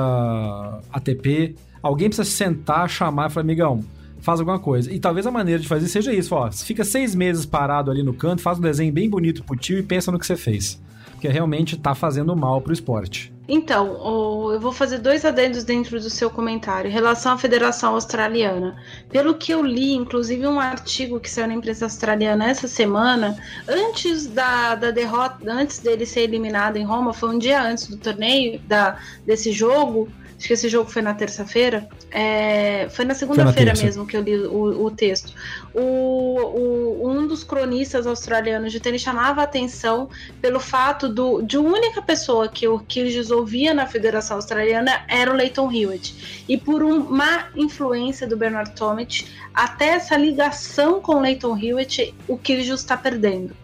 [0.92, 3.82] ATP, alguém precisa sentar, chamar e falar, amigão,
[4.22, 4.92] faz alguma coisa.
[4.92, 8.14] E talvez a maneira de fazer seja isso, ó, fica seis meses parado ali no
[8.14, 10.82] canto, faz um desenho bem bonito pro tio e pensa no que você fez.
[11.12, 13.34] Porque realmente tá fazendo mal pro esporte.
[13.56, 18.76] Então, eu vou fazer dois adendos dentro do seu comentário em relação à Federação Australiana.
[19.12, 23.38] Pelo que eu li, inclusive um artigo que saiu na imprensa australiana essa semana,
[23.68, 27.98] antes da, da derrota, antes dele ser eliminado em Roma, foi um dia antes do
[27.98, 33.74] torneio, da, desse jogo, acho que esse jogo foi na terça-feira, é, foi na segunda-feira
[33.74, 35.34] mesmo que eu li o, o texto.
[35.74, 40.10] O, o, um dos cronistas australianos de tênis chamava a atenção
[40.42, 45.36] pelo fato do, de única pessoa que o Kyrgios ouvia na Federação Australiana era o
[45.36, 46.44] Leighton Hewitt.
[46.48, 52.38] E por uma influência do Bernard Tomic, até essa ligação com o Leighton Hewitt, o
[52.38, 53.56] Kyrgios está perdendo.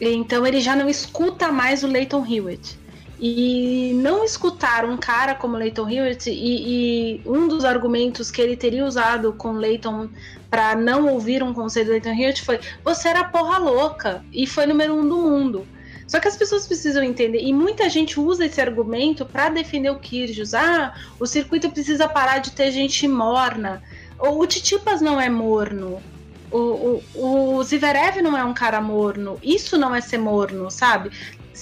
[0.00, 2.78] Então ele já não escuta mais o Leighton Hewitt.
[3.22, 8.56] E não escutar um cara como Leighton Hewitt e, e, um dos argumentos que ele
[8.56, 10.08] teria usado com Leighton
[10.48, 14.64] para não ouvir um conselho do Leighton Hewitt foi: você era porra louca e foi
[14.64, 15.66] número um do mundo.
[16.10, 19.98] Só que as pessoas precisam entender, e muita gente usa esse argumento para defender o
[20.00, 20.54] Kyrgios.
[20.54, 23.82] Ah, o circuito precisa parar de ter gente morna.
[24.18, 26.02] O Titipas não é morno.
[26.50, 29.38] O, o, o Zverev não é um cara morno.
[29.40, 31.12] Isso não é ser morno, sabe?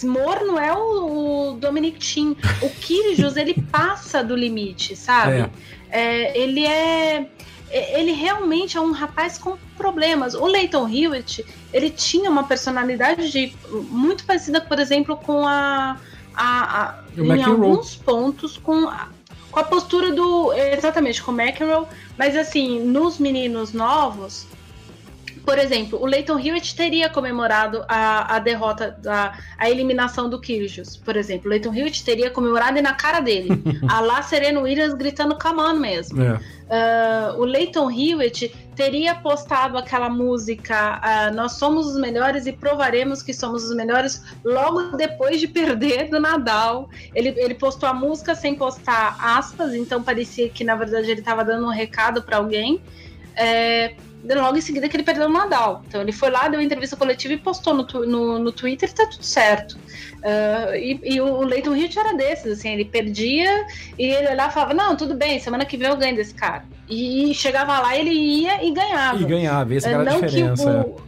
[0.06, 2.36] Morno é o, o Dominic Thiem.
[2.62, 5.40] O Kyrgios, ele passa do limite, sabe?
[5.40, 5.50] É.
[5.90, 7.28] É, ele é
[7.70, 10.34] ele realmente é um rapaz com problemas.
[10.34, 13.54] O Leighton Hewitt, ele tinha uma personalidade de,
[13.90, 15.98] muito parecida, por exemplo, com a,
[16.34, 19.08] a, a em alguns pontos com a,
[19.50, 21.86] com a postura do exatamente com o McEnroe,
[22.16, 24.46] mas assim nos meninos novos
[25.48, 30.94] por exemplo, o Leighton Hewitt teria comemorado a, a derrota, da, a eliminação do Kyrgios,
[30.94, 31.46] por exemplo.
[31.46, 33.48] O Leighton Hewitt teria comemorado e na cara dele.
[33.88, 36.22] a lá Serena Williams gritando come on mesmo.
[36.22, 36.34] É.
[36.34, 43.22] uh, o Leighton Hewitt teria postado aquela música uh, Nós somos os melhores e provaremos
[43.22, 46.90] que somos os melhores logo depois de perder do Nadal.
[47.14, 51.42] Ele, ele postou a música sem postar aspas, então parecia que na verdade ele estava
[51.42, 52.82] dando um recado para alguém.
[53.34, 53.94] É,
[54.24, 55.82] logo em seguida que ele perdeu o Nadal.
[55.86, 59.06] Então ele foi lá, deu uma entrevista coletiva e postou no, no, no Twitter tá
[59.06, 59.76] tudo certo.
[60.18, 63.66] Uh, e, e, o Leighton Hewitt era desses, assim, ele perdia
[63.96, 66.64] e ele olhava e falava, não, tudo bem, semana que vem eu ganho desse cara.
[66.88, 69.22] E, e chegava lá, ele ia e ganhava.
[69.22, 70.86] E ganhava, essa era a não diferença.
[70.86, 71.00] O,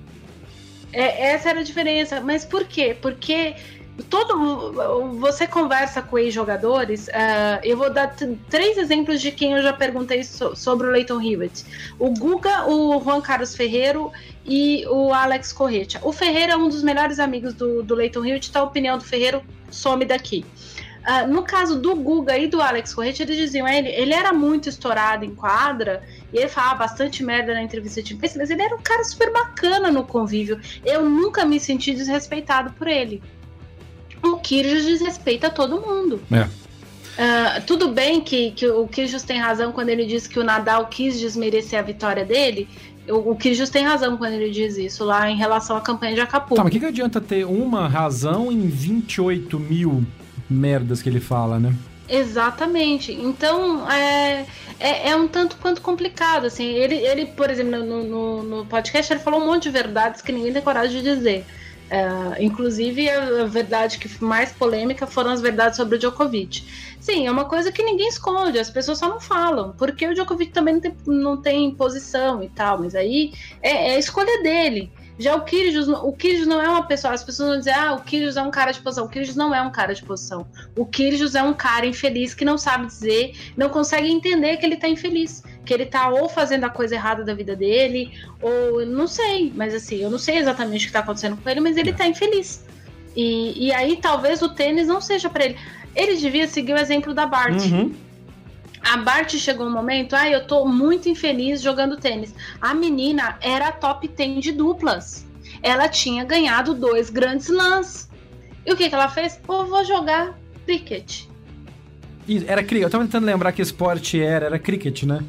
[0.93, 2.21] é, essa era a diferença.
[2.21, 2.97] Mas por quê?
[3.01, 3.55] Porque
[4.03, 8.15] todo você conversa com ex-jogadores, uh, eu vou dar
[8.49, 11.65] três exemplos de quem eu já perguntei so, sobre o Leighton Hewitt.
[11.99, 14.13] O Guga, o Juan Carlos Ferreiro
[14.45, 16.01] e o Alex Corretia.
[16.03, 19.05] O Ferreiro é um dos melhores amigos do, do Leighton Hewitt, então a opinião do
[19.05, 20.45] Ferreiro some daqui.
[21.01, 24.69] Uh, no caso do Guga e do Alex Corretia, eles diziam ele, ele era muito
[24.69, 28.75] estourado em quadra e ele falava bastante merda na entrevista de imprensa, mas ele era
[28.75, 30.61] um cara super bacana no convívio.
[30.85, 33.23] Eu nunca me senti desrespeitado por ele
[34.41, 36.21] Kyrgios desrespeita todo mundo.
[36.33, 36.43] É.
[36.43, 40.87] Uh, tudo bem que, que o Kyrgios tem razão quando ele diz que o Nadal
[40.87, 42.69] quis desmerecer a vitória dele.
[43.09, 46.57] O, Kyrgios tem razão quando ele diz isso lá em relação à campanha de Acapulco.
[46.57, 50.05] Tá, mas o que, que adianta ter uma razão em 28 mil
[50.49, 51.75] merdas que ele fala, né?
[52.09, 53.13] Exatamente.
[53.13, 54.45] Então, é,
[54.81, 56.47] é, é, um tanto quanto complicado.
[56.47, 60.21] Assim, ele, ele por exemplo, no, no, no, podcast, ele falou um monte de verdades
[60.21, 61.47] que ninguém tem coragem de dizer.
[61.91, 66.65] É, inclusive, a verdade que mais polêmica foram as verdades sobre o Djokovic.
[67.01, 70.53] Sim, é uma coisa que ninguém esconde, as pessoas só não falam, porque o Djokovic
[70.53, 74.93] também não tem, não tem posição e tal, mas aí é, é a escolha dele.
[75.21, 78.01] Já o Kyrgios, o Kyrgios não é uma pessoa, as pessoas vão dizer, ah, o
[78.01, 79.05] Kyrgios é um cara de posição.
[79.05, 80.47] O Kyrgios não é um cara de posição.
[80.75, 84.77] O Kyrgios é um cara infeliz que não sabe dizer, não consegue entender que ele
[84.77, 85.43] tá infeliz.
[85.67, 88.11] Que ele tá ou fazendo a coisa errada da vida dele,
[88.41, 91.61] ou não sei, mas assim, eu não sei exatamente o que tá acontecendo com ele,
[91.61, 92.65] mas ele tá infeliz.
[93.15, 95.59] E, e aí talvez o tênis não seja para ele.
[95.95, 97.61] Ele devia seguir o exemplo da Bart.
[97.61, 98.10] Uhum
[98.83, 102.35] a Bart chegou um momento, ah, eu tô muito infeliz jogando tênis.
[102.61, 105.27] A menina era top 10 de duplas.
[105.63, 108.09] Ela tinha ganhado dois grandes lãs.
[108.65, 109.37] E o que, que ela fez?
[109.37, 111.25] Pô, vou jogar cricket.
[112.47, 112.85] Era cricket.
[112.85, 115.23] Eu tava tentando lembrar que esporte era, era cricket, né?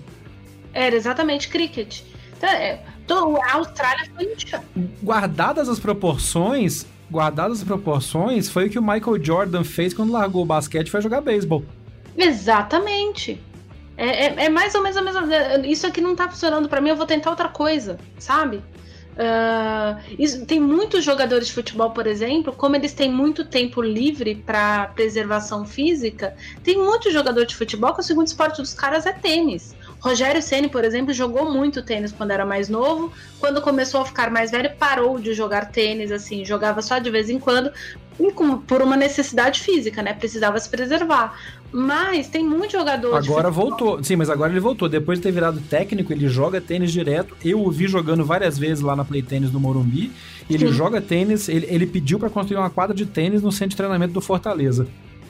[0.73, 2.01] Era exatamente cricket.
[2.37, 2.79] Então, é,
[3.43, 4.35] a Austrália foi
[5.03, 10.43] Guardadas as proporções, guardadas as proporções, foi o que o Michael Jordan fez quando largou
[10.43, 11.63] o basquete e foi jogar beisebol.
[12.17, 13.41] Exatamente.
[13.97, 15.67] É, é, é, mais ou menos a mesma.
[15.67, 18.63] Isso aqui não tá funcionando para mim, eu vou tentar outra coisa, sabe?
[19.11, 24.35] Uh, isso, tem muitos jogadores de futebol, por exemplo, como eles têm muito tempo livre
[24.35, 26.33] para preservação física,
[26.63, 29.75] tem muitos jogadores de futebol que o segundo esporte dos caras é tênis.
[29.99, 33.13] Rogério Ceni, por exemplo, jogou muito tênis quando era mais novo.
[33.39, 37.29] Quando começou a ficar mais velho, parou de jogar tênis, assim, jogava só de vez
[37.29, 37.71] em quando,
[38.67, 40.13] por uma necessidade física, né?
[40.13, 41.39] Precisava se preservar.
[41.71, 43.15] Mas tem muito jogador.
[43.15, 44.03] Agora voltou.
[44.03, 44.89] Sim, mas agora ele voltou.
[44.89, 47.35] Depois de ter virado técnico, ele joga tênis direto.
[47.43, 50.11] Eu o vi jogando várias vezes lá na Play Tênis no Morumbi.
[50.49, 50.73] E ele Sim.
[50.73, 51.47] joga tênis.
[51.47, 54.87] Ele, ele pediu para construir uma quadra de tênis no centro de treinamento do Fortaleza.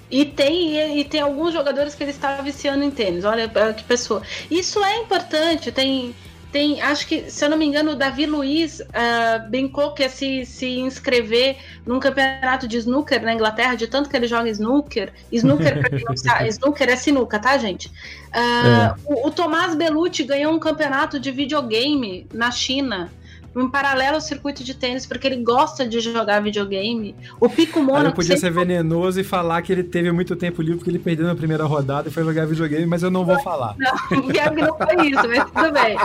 [0.09, 3.23] E tem, e tem alguns jogadores que ele está viciando em tênis.
[3.23, 4.21] Olha que pessoa.
[4.49, 5.71] Isso é importante.
[5.71, 6.13] Tem
[6.51, 10.09] tem, acho que, se eu não me engano, o Davi Luiz uh, brincou que ia
[10.09, 15.13] se, se inscrever num campeonato de snooker na Inglaterra, de tanto que ele joga snooker.
[15.31, 17.87] Snooker, pra quem não sabe, snooker é sinuca, tá, gente?
[17.87, 18.95] Uh, é.
[19.05, 23.09] o, o Tomás Belucci ganhou um campeonato de videogame na China
[23.55, 27.15] um paralelo ao circuito de tênis, porque ele gosta de jogar videogame.
[27.39, 28.07] O Pico Mônaco.
[28.07, 31.25] Eu podia ser venenoso e falar que ele teve muito tempo livre porque ele perdeu
[31.27, 33.75] na primeira rodada e foi jogar videogame, mas eu não vou falar.
[33.77, 35.97] Não, pior que não foi isso, mas tudo bem.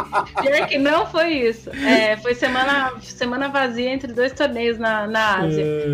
[0.42, 1.70] Pior que não foi isso.
[1.70, 5.62] É, foi semana, semana vazia entre dois torneios na, na Ásia.
[5.62, 5.86] É,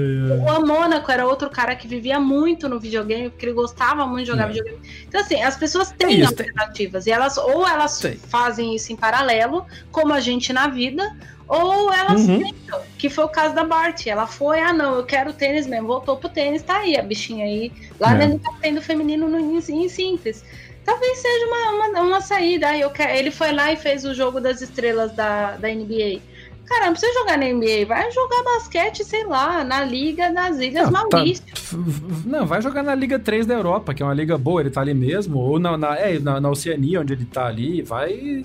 [0.46, 0.52] é.
[0.52, 4.30] O Mônaco era outro cara que vivia muito no videogame, porque ele gostava muito de
[4.30, 4.48] jogar é.
[4.48, 4.78] videogame.
[5.06, 7.04] Então, assim, as pessoas têm isso, alternativas.
[7.04, 7.12] Tem...
[7.12, 8.16] E elas, ou elas Sim.
[8.16, 11.14] fazem isso em paralelo, como a gente na vida,
[11.52, 12.38] ou elas uhum.
[12.38, 14.06] tentam, que foi o caso da Bart.
[14.06, 17.44] Ela foi, ah não, eu quero tênis mesmo, voltou pro tênis, tá aí a bichinha
[17.44, 17.70] aí.
[18.00, 18.18] Lá é.
[18.18, 20.42] dentro tá tendo feminino no, em, em simples.
[20.82, 22.74] Talvez seja uma, uma, uma saída.
[22.74, 26.22] Eu quero, ele foi lá e fez o jogo das estrelas da, da NBA.
[26.64, 30.90] Cara, não precisa jogar na NBA, vai jogar basquete, sei lá, na Liga das Ilhas
[30.90, 31.44] não, tá Maurício.
[31.44, 31.76] Tá,
[32.24, 34.80] não, vai jogar na Liga 3 da Europa, que é uma liga boa, ele tá
[34.80, 38.42] ali mesmo, ou na, na, é, na, na Oceania, onde ele tá ali, vai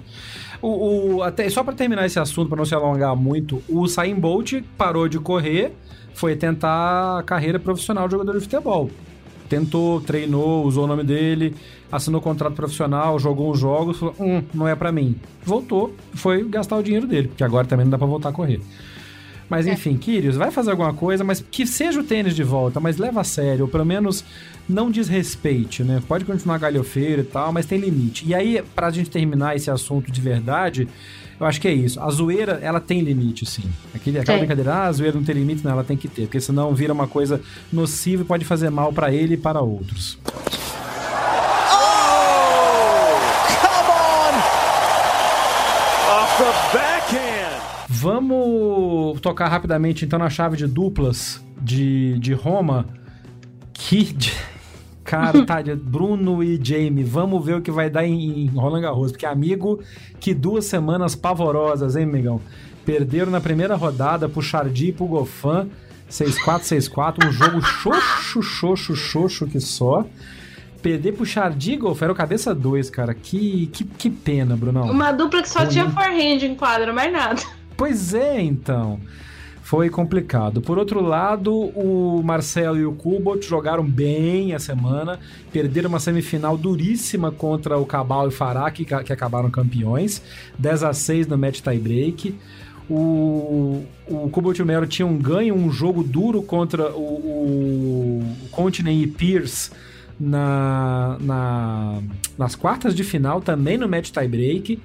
[0.61, 4.15] o, o até, só para terminar esse assunto, para não se alongar muito, o Sain
[4.15, 5.73] Bolt parou de correr,
[6.13, 8.89] foi tentar a carreira profissional de jogador de futebol.
[9.47, 11.55] tentou, treinou, usou o nome dele,
[11.91, 15.15] assinou contrato profissional, jogou uns jogos, falou, hum, não é para mim.
[15.43, 18.59] Voltou, foi gastar o dinheiro dele, porque agora também não dá para voltar a correr.
[19.49, 19.73] Mas é.
[19.73, 23.21] enfim, Kyrios, vai fazer alguma coisa, mas que seja o tênis de volta, mas leva
[23.21, 24.23] a sério, ou pelo menos
[24.67, 26.01] não desrespeite, né?
[26.07, 28.25] Pode continuar galhofeiro e tal, mas tem limite.
[28.27, 30.87] E aí, pra gente terminar esse assunto de verdade,
[31.39, 31.99] eu acho que é isso.
[32.01, 33.63] A zoeira, ela tem limite, sim.
[33.93, 36.41] Aquele, aquela brincadeira, ah, a zoeira não tem limite, não, ela tem que ter, porque
[36.41, 37.39] senão vira uma coisa
[37.71, 40.17] nociva e pode fazer mal para ele e para outros.
[47.89, 52.85] Vamos tocar rapidamente então na chave de duplas de, de Roma.
[53.73, 54.15] Que.
[55.03, 59.11] Cara, tá, Bruno e Jamie, vamos ver o que vai dar em, em Roland Garros.
[59.11, 59.79] Porque, amigo,
[60.19, 62.41] que duas semanas pavorosas, hein, Migão?
[62.85, 65.69] Perderam na primeira rodada pro Chardy e pro Goffin.
[66.09, 70.05] 6-4, 6-4, um jogo xoxo, xoxo, xoxo que só.
[70.81, 73.13] Perder pro Chardy Golf era o cabeça 2, cara.
[73.13, 74.89] Que, que, que pena, Brunão.
[74.89, 75.69] Uma dupla que só Ruim.
[75.69, 77.41] tinha forehand em quadra, mais nada.
[77.77, 78.99] Pois é, então.
[79.61, 80.61] Foi complicado.
[80.61, 85.19] Por outro lado, o Marcelo e o Kubot jogaram bem a semana,
[85.51, 90.21] perderam uma semifinal duríssima contra o Cabal e o Farah, que, que acabaram campeões,
[90.57, 92.33] 10 a 6 no match tie-break.
[92.89, 99.03] O, o Kubot e o Melo tinham ganho um jogo duro contra o, o Continent
[99.03, 99.69] e Pierce
[100.17, 102.01] na, na,
[102.37, 104.79] nas quartas de final, também no match tie-break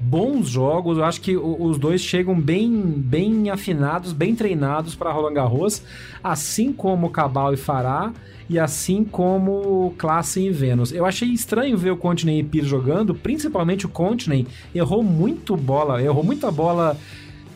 [0.00, 0.98] bons jogos.
[0.98, 5.82] Eu acho que os dois chegam bem, bem afinados, bem treinados para Roland Garros,
[6.22, 8.12] assim como Cabal e Fará
[8.48, 10.92] e assim como Classe e Vênus.
[10.92, 16.02] Eu achei estranho ver o Continent e Pires jogando, principalmente o Continent errou muito bola,
[16.02, 16.96] errou muita bola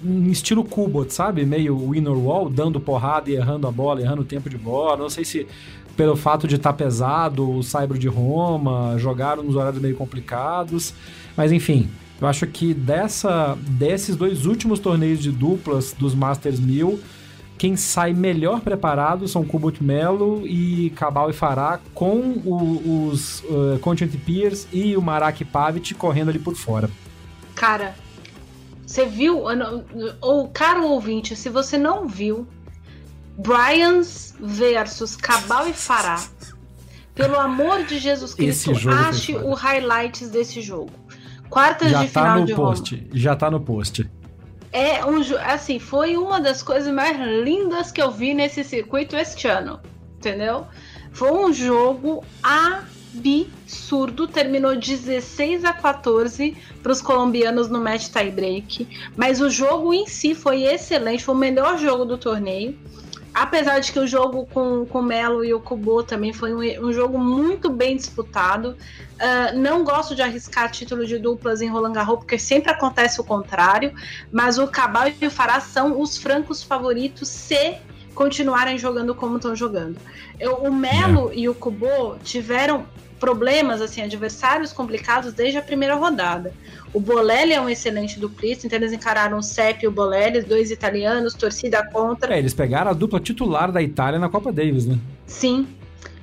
[0.03, 1.45] em estilo Kubot, sabe?
[1.45, 4.97] Meio winner wall, dando porrada e errando a bola, errando o tempo de bola.
[4.97, 5.47] Não sei se
[5.97, 10.95] pelo fato de estar tá pesado, o Saibro de Roma, jogaram nos horários meio complicados.
[11.37, 11.89] Mas enfim,
[12.21, 16.99] eu acho que dessa, desses dois últimos torneios de duplas dos Masters 1000,
[17.57, 23.79] quem sai melhor preparado são Kubut Melo e Cabal e Farah, com o, os uh,
[23.81, 26.91] Content Peers e o Marak Pavic correndo ali por fora.
[27.55, 27.95] Cara,
[28.87, 29.43] você viu,
[30.21, 32.47] ou caro ouvinte, se você não viu,
[33.37, 36.25] Bryans versus Cabal e Farah,
[37.15, 40.93] pelo amor de Jesus Cristo, ache o highlights desse jogo.
[41.51, 43.09] Quartas já de tá final no de post, Roma.
[43.13, 44.11] Já tá no post.
[44.73, 49.49] É um assim, foi uma das coisas mais lindas que eu vi nesse circuito este
[49.49, 49.81] ano,
[50.19, 50.67] entendeu?
[51.11, 58.87] Foi um jogo absurdo, terminou 16 a 14 para os colombianos no match tie break,
[59.17, 62.79] mas o jogo em si foi excelente, foi o melhor jogo do torneio
[63.35, 66.87] apesar de que o jogo com, com o Melo e o Kubo também foi um,
[66.87, 68.77] um jogo muito bem disputado.
[69.15, 73.25] Uh, não gosto de arriscar título de duplas em Roland Garros, porque sempre acontece o
[73.25, 73.93] contrário.
[74.33, 77.77] Mas o Cabal e o Fará são os francos favoritos se
[78.15, 79.97] continuarem jogando como estão jogando.
[80.41, 81.37] Eu, o Melo é.
[81.37, 82.85] e o Kubo tiveram
[83.19, 86.53] problemas, assim, adversários complicados desde a primeira rodada.
[86.93, 90.71] O Bolelli é um excelente duplista, então eles encararam o Sepp e o Bolelli, dois
[90.71, 92.35] italianos, torcida contra.
[92.35, 94.99] É, eles pegaram a dupla titular da Itália na Copa Davis, né?
[95.27, 95.67] Sim.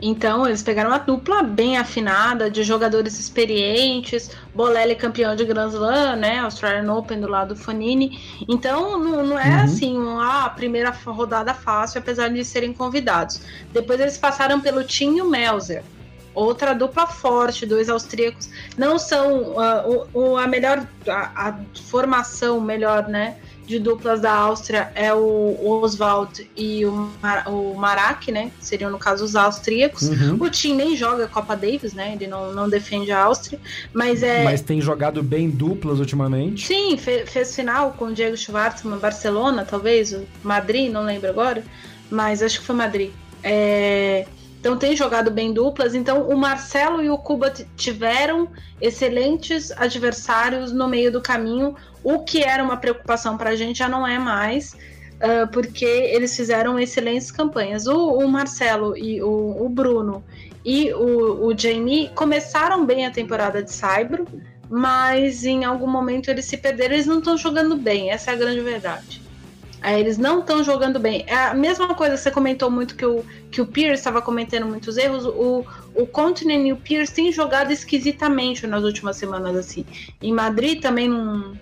[0.01, 6.17] Então, eles pegaram uma dupla bem afinada, de jogadores experientes, Bolelli campeão de Grand Slam,
[6.17, 8.19] né, Australian Open do lado do Fanini.
[8.47, 9.63] Então, não, não é uhum.
[9.63, 13.41] assim, uma ah, primeira rodada fácil, apesar de serem convidados.
[13.71, 15.83] Depois eles passaram pelo Tim e o Melzer
[16.35, 18.49] outra dupla forte, dois austríacos.
[18.77, 23.37] Não são uh, o, a melhor, a, a, formação melhor, né?
[23.65, 28.51] De duplas da Áustria é o Oswald e o, Mar, o Marak, né?
[28.59, 30.03] Seriam, no caso, os austríacos.
[30.03, 30.37] Uhum.
[30.39, 32.13] O Tim nem joga Copa Davis, né?
[32.13, 33.59] Ele não, não defende a Áustria.
[33.91, 34.43] Mas é.
[34.43, 36.67] Mas tem jogado bem duplas ultimamente.
[36.67, 41.63] Sim, fez, fez final com o Diego Schwartzman, Barcelona, talvez, Madrid, não lembro agora.
[42.11, 43.11] Mas acho que foi Madrid.
[43.41, 44.27] É.
[44.65, 45.93] Então tem jogado bem duplas.
[45.93, 48.49] Então o Marcelo e o Cuba tiveram
[48.81, 51.75] excelentes adversários no meio do caminho.
[52.03, 56.35] O que era uma preocupação para a gente já não é mais, uh, porque eles
[56.35, 57.85] fizeram excelentes campanhas.
[57.85, 60.23] O, o Marcelo e o, o, Bruno
[60.65, 64.25] e o, o Jamie começaram bem a temporada de Saibro,
[64.67, 66.95] mas em algum momento eles se perderam.
[66.95, 69.24] Eles não estão jogando bem, essa é a grande verdade.
[69.85, 71.23] É, eles não estão jogando bem.
[71.27, 74.97] É a mesma coisa, você comentou muito que o, que o Pierce estava cometendo muitos
[74.97, 75.27] erros.
[75.27, 75.63] O,
[75.93, 79.85] o Continent e o Pierce têm jogado esquisitamente nas últimas semanas, assim.
[80.19, 81.53] Em Madrid também não.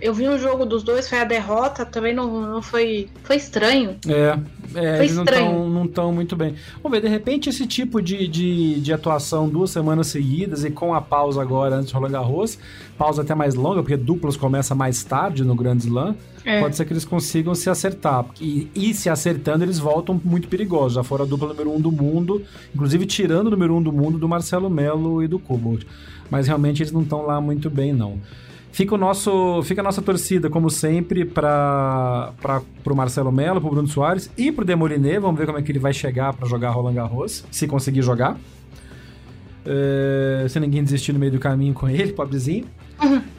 [0.00, 3.08] Eu vi um jogo dos dois, foi a derrota, também não, não foi.
[3.24, 3.96] Foi estranho.
[4.06, 4.38] É,
[4.74, 5.46] É, Foi eles não estranho.
[5.46, 6.54] estão não tão muito bem.
[6.82, 10.92] Vamos ver, de repente, esse tipo de, de, de atuação duas semanas seguidas e com
[10.94, 12.58] a pausa agora antes de Roland Garros,
[12.98, 16.14] pausa até mais longa, porque duplas começa mais tarde no Grand Slam,
[16.44, 16.60] É.
[16.60, 18.26] pode ser que eles consigam se acertar.
[18.38, 20.94] E, e se acertando, eles voltam muito perigosos.
[20.94, 22.42] Já foram a dupla número um do mundo,
[22.74, 25.86] inclusive tirando o número um do mundo do Marcelo Melo e do Kubot.
[26.30, 28.18] Mas realmente eles não estão lá muito bem, não.
[28.76, 32.30] Fica, o nosso, fica a nossa torcida, como sempre, para
[32.84, 35.18] o Marcelo Melo, para o Bruno Soares e para o Demoliné.
[35.18, 38.36] Vamos ver como é que ele vai chegar para jogar Roland Garros, se conseguir jogar.
[39.64, 42.66] É, se ninguém desistir no meio do caminho com ele, pobrezinho.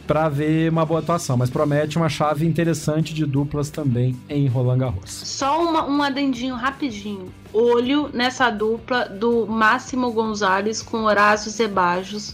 [0.07, 1.37] Para ver uma boa atuação.
[1.37, 5.11] Mas promete uma chave interessante de duplas também em Roland Garros.
[5.11, 7.31] Só uma- um adendinho rapidinho.
[7.53, 12.33] Olho nessa dupla do Máximo Gonzalez com Horácio Zebajos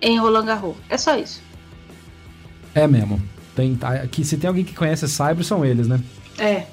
[0.00, 0.76] em Roland Garros.
[0.88, 1.47] É só isso.
[2.74, 3.20] É mesmo.
[3.54, 6.00] Tem, aqui, se tem alguém que conhece Cyber, são eles, né?
[6.38, 6.64] É.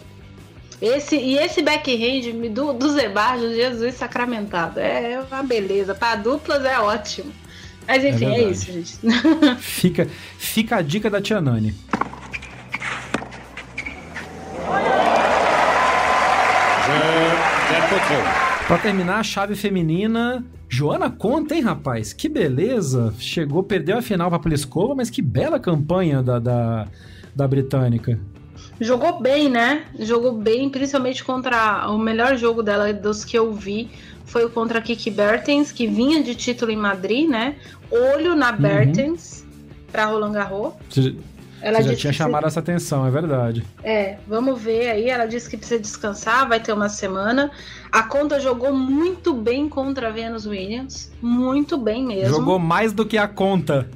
[0.81, 4.79] Esse, e esse backhand do, do Zebajos, Jesus sacramentado.
[4.79, 5.95] É uma beleza.
[5.95, 7.31] Para duplas é ótimo.
[7.87, 8.51] Mas enfim, é, verdade.
[8.51, 8.97] isso, gente.
[9.59, 10.07] Fica,
[10.37, 11.73] fica a dica da Tia Nani.
[18.67, 20.43] Pra terminar, a chave feminina.
[20.69, 22.11] Joana Conta, hein, rapaz?
[22.13, 23.13] Que beleza!
[23.19, 26.87] Chegou, perdeu a final pra Pliskova, mas que bela campanha da, da,
[27.35, 28.19] da britânica.
[28.79, 29.85] Jogou bem, né?
[29.99, 33.89] Jogou bem, principalmente contra o melhor jogo dela dos que eu vi
[34.25, 37.55] foi o contra a Kiki Bertens, que vinha de título em Madrid, né?
[37.89, 38.35] Olho Uhum.
[38.37, 39.45] na Bertens
[39.91, 40.73] pra Roland Garros.
[40.89, 41.15] Você,
[41.61, 43.63] Ela já tinha chamado essa atenção, é verdade.
[43.83, 45.09] É, vamos ver aí.
[45.09, 47.49] Ela disse que precisa descansar, vai ter uma semana.
[47.91, 51.11] A conta jogou muito bem contra a Venus Williams.
[51.21, 52.35] Muito bem mesmo.
[52.35, 53.89] Jogou mais do que a conta.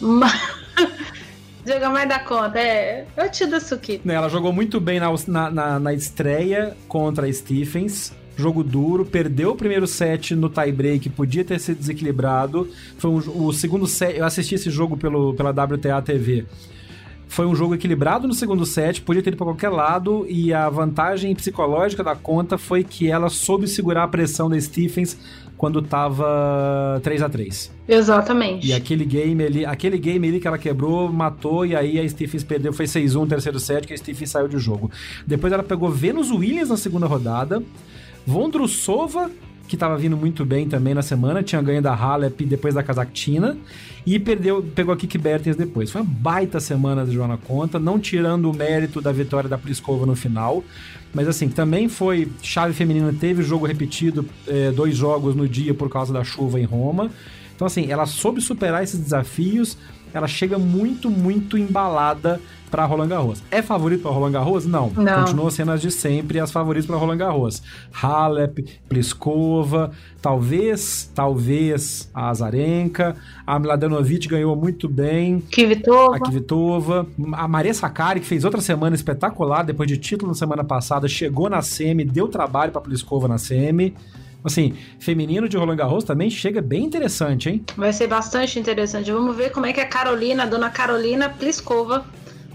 [0.00, 0.30] Ma-
[1.66, 3.06] Joga mais da conta, é.
[3.16, 4.08] Eu te dou suquito.
[4.08, 8.12] Ela jogou muito bem na, na, na- na estreia contra a Stephens.
[8.36, 12.68] Jogo duro, perdeu o primeiro set no tie-break, podia ter sido desequilibrado.
[12.98, 14.16] Foi um, o segundo set.
[14.16, 16.44] Eu assisti esse jogo pelo, pela WTA TV.
[17.28, 20.68] Foi um jogo equilibrado no segundo set, podia ter ido para qualquer lado, e a
[20.70, 25.18] vantagem psicológica da conta foi que ela soube segurar a pressão da Stephens
[25.56, 28.68] quando tava 3 a 3 Exatamente.
[28.68, 32.44] e aquele game ali, aquele game ali que ela quebrou, matou, e aí a Stephens
[32.44, 34.90] perdeu, foi 6-1 no terceiro set, que a Stephens saiu do jogo.
[35.26, 37.62] Depois ela pegou Venus Williams na segunda rodada,
[38.26, 39.30] Vondrusova,
[39.68, 43.56] que tava vindo muito bem também na semana, tinha ganho da Halep depois da Kazakhtina,
[44.04, 45.90] e perdeu, pegou a Kiki Bertens depois.
[45.90, 50.06] Foi uma baita semana de Joana Conta, não tirando o mérito da vitória da Pliskova
[50.06, 50.62] no final,
[51.12, 55.88] mas assim, também foi chave feminina, teve jogo repetido, eh, dois jogos no dia por
[55.88, 57.10] causa da chuva em Roma.
[57.54, 59.78] Então, assim, ela soube superar esses desafios,
[60.12, 63.42] ela chega muito, muito embalada para Roland Garros.
[63.50, 64.66] É favorito para Roland Garros?
[64.66, 64.90] Não.
[64.90, 65.20] Não.
[65.20, 67.62] Continua sendo as de sempre as favoritas para Roland Garros.
[67.92, 73.16] Halep, Pliskova, talvez, talvez a Azarenka,
[73.46, 76.16] a Mladenovic ganhou muito bem, Kvitova.
[76.16, 80.64] a Kvitova, a Maria Sakari, que fez outra semana espetacular, depois de título na semana
[80.64, 83.94] passada, chegou na semi, deu trabalho para Pliskova na semi.
[84.46, 87.64] Assim, feminino de Roland Garros também chega bem interessante, hein?
[87.76, 89.10] Vai ser bastante interessante.
[89.10, 92.06] Vamos ver como é que a Carolina, a dona Carolina Pliskova,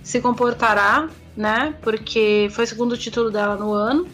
[0.01, 1.75] se comportará, né?
[1.81, 4.07] Porque foi o segundo título dela no ano.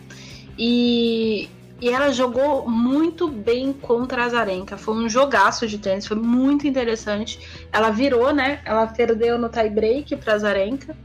[0.57, 1.47] E,
[1.79, 4.75] e ela jogou muito bem contra a Azarenka.
[4.75, 7.39] Foi um jogaço de tênis, foi muito interessante.
[7.71, 8.59] Ela virou, né?
[8.65, 10.97] Ela perdeu no tie-break para Azarenka.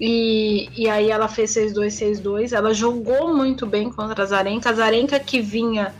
[0.00, 2.52] E, e aí ela fez 6-2, 6-2.
[2.56, 4.70] Ela jogou muito bem contra a Azarenka.
[4.70, 5.92] A Azarenka que vinha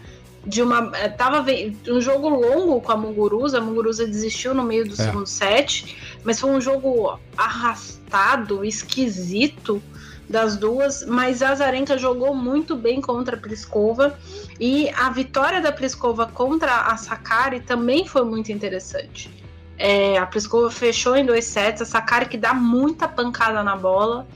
[0.46, 0.90] de uma.
[0.96, 1.44] eh, Tava
[1.88, 3.58] um jogo longo com a Muguruza.
[3.58, 4.96] A Muguruza desistiu no meio do É.
[4.96, 5.96] segundo set.
[6.24, 9.82] Mas foi um jogo arrastado, esquisito
[10.28, 11.04] das duas.
[11.06, 14.18] Mas a Azarenka jogou muito bem contra a Pliskova.
[14.58, 19.30] E a vitória da Pliskova contra a Sakari também foi muito interessante.
[19.76, 21.82] É, a Pliskova fechou em dois sets.
[21.82, 24.26] A Sakari que dá muita pancada na bola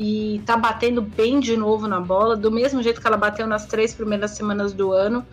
[0.00, 3.66] e tá batendo bem de novo na bola, do mesmo jeito que ela bateu nas
[3.66, 5.26] três primeiras semanas do ano.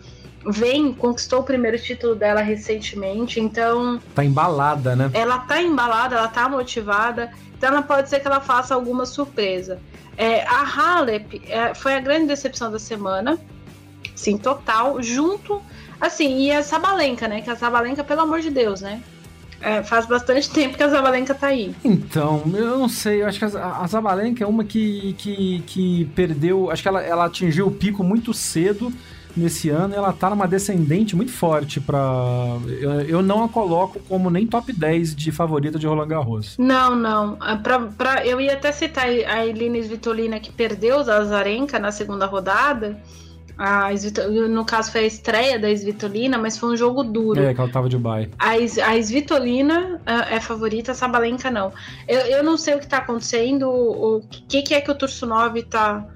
[0.44, 5.08] Vem, conquistou o primeiro título dela recentemente, então Tá embalada, né?
[5.14, 9.78] ela tá embalada, ela tá motivada, então ela pode ser que ela faça alguma surpresa.
[10.16, 13.38] É, a Halep é, foi a grande decepção da semana,
[14.16, 15.62] sim, total, junto,
[16.00, 17.40] assim, e a Sabalenka, né?
[17.40, 19.00] Que a Sabalenka, pelo amor de Deus, né?
[19.60, 21.74] É, faz bastante tempo que a Sabalenka tá aí.
[21.84, 26.04] Então, eu não sei, eu acho que a, a Zabalenka é uma que, que, que
[26.14, 28.92] perdeu, acho que ela, ela atingiu o pico muito cedo,
[29.36, 31.98] nesse ano, ela tá numa descendente muito forte para
[32.80, 36.56] eu, eu, não a coloco como nem top 10 de favorita de Roland Garros.
[36.58, 37.36] Não, não.
[37.38, 41.92] Ah, pra, pra, eu ia até citar a Eline Svitolina que perdeu o Azarenka na
[41.92, 42.98] segunda rodada.
[43.58, 43.90] A
[44.50, 47.40] no caso foi a estreia da Svitolina, mas foi um jogo duro.
[47.40, 48.30] É, que ela tava de bye.
[48.38, 51.72] A, a Svitolina uh, é favorita, a Sabalenka não.
[52.06, 54.94] Eu, eu não sei o que tá acontecendo, o, o que, que é que o
[54.94, 56.06] Tursunov tá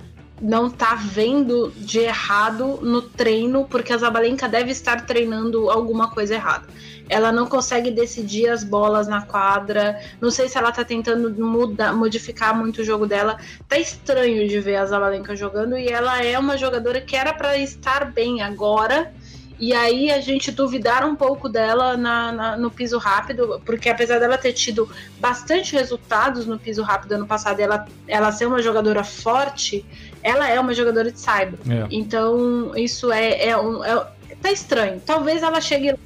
[0.41, 6.35] não tá vendo de errado no treino, porque a Zabalenka deve estar treinando alguma coisa
[6.35, 6.67] errada.
[7.09, 10.01] Ela não consegue decidir as bolas na quadra.
[10.21, 13.37] Não sei se ela tá tentando mudar, modificar muito o jogo dela.
[13.69, 17.59] Tá estranho de ver a Zabalenka jogando e ela é uma jogadora que era para
[17.59, 19.13] estar bem agora.
[19.61, 24.19] E aí a gente duvidar um pouco dela na, na, no piso rápido, porque apesar
[24.19, 24.89] dela ter tido
[25.19, 29.85] bastante resultados no piso rápido ano passado, ela, ela ser uma jogadora forte,
[30.23, 31.59] ela é uma jogadora de cyber.
[31.69, 31.87] É.
[31.91, 34.07] Então, isso é, é, um, é,
[34.41, 35.01] Tá estranho.
[35.05, 35.97] Talvez ela chegue lá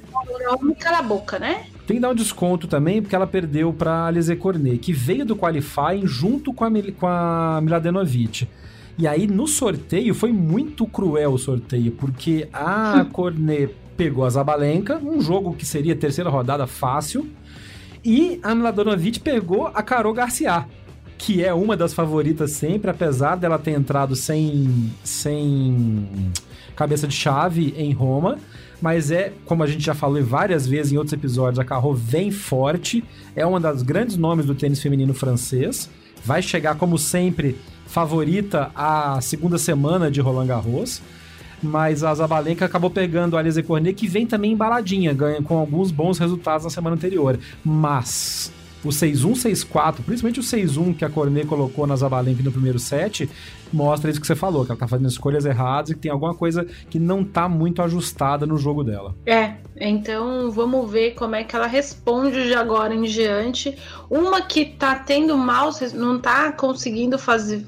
[0.69, 1.65] e cala a boca, né?
[1.87, 5.35] Tem que dar um desconto também, porque ela perdeu pra Alize Cornet, que veio do
[5.35, 6.69] qualifying junto com a,
[6.99, 8.47] com a Miladenovic.
[8.97, 14.97] E aí, no sorteio, foi muito cruel o sorteio, porque a Cornet pegou a Zabalenka,
[14.97, 17.29] um jogo que seria terceira rodada fácil,
[18.03, 20.65] e a Miladenovic pegou a Carol Garcia
[21.17, 26.31] que é uma das favoritas sempre, apesar dela ter entrado sem, sem
[26.75, 28.37] cabeça de chave em Roma.
[28.81, 32.29] Mas é, como a gente já falou várias vezes em outros episódios, a Carro vem
[32.31, 33.03] forte,
[33.35, 35.89] é uma das grandes nomes do tênis feminino francês.
[36.23, 37.55] Vai chegar, como sempre,
[37.87, 41.01] favorita a segunda semana de Roland Garros.
[41.63, 45.89] Mas a Zabalenka acabou pegando a Alize Cornet, que vem também embaladinha, ganha com alguns
[45.89, 47.39] bons resultados na semana anterior.
[47.63, 48.51] Mas
[48.85, 53.29] o 6-1, 6-4, principalmente o 6-1 que a Cornet colocou na Zabalenka no primeiro set,
[53.73, 56.35] mostra isso que você falou, que ela tá fazendo escolhas erradas e que tem alguma
[56.35, 59.15] coisa que não tá muito ajustada no jogo dela.
[59.25, 63.75] É, então vamos ver como é que ela responde de agora em diante.
[64.09, 67.65] Uma que tá tendo mal, não tá conseguindo fazer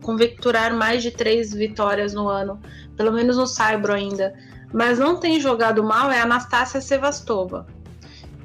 [0.00, 2.58] convecturar mais de três vitórias no ano,
[2.96, 4.34] pelo menos no Saibro ainda,
[4.72, 7.66] mas não tem jogado mal é a Anastácia Sevastova.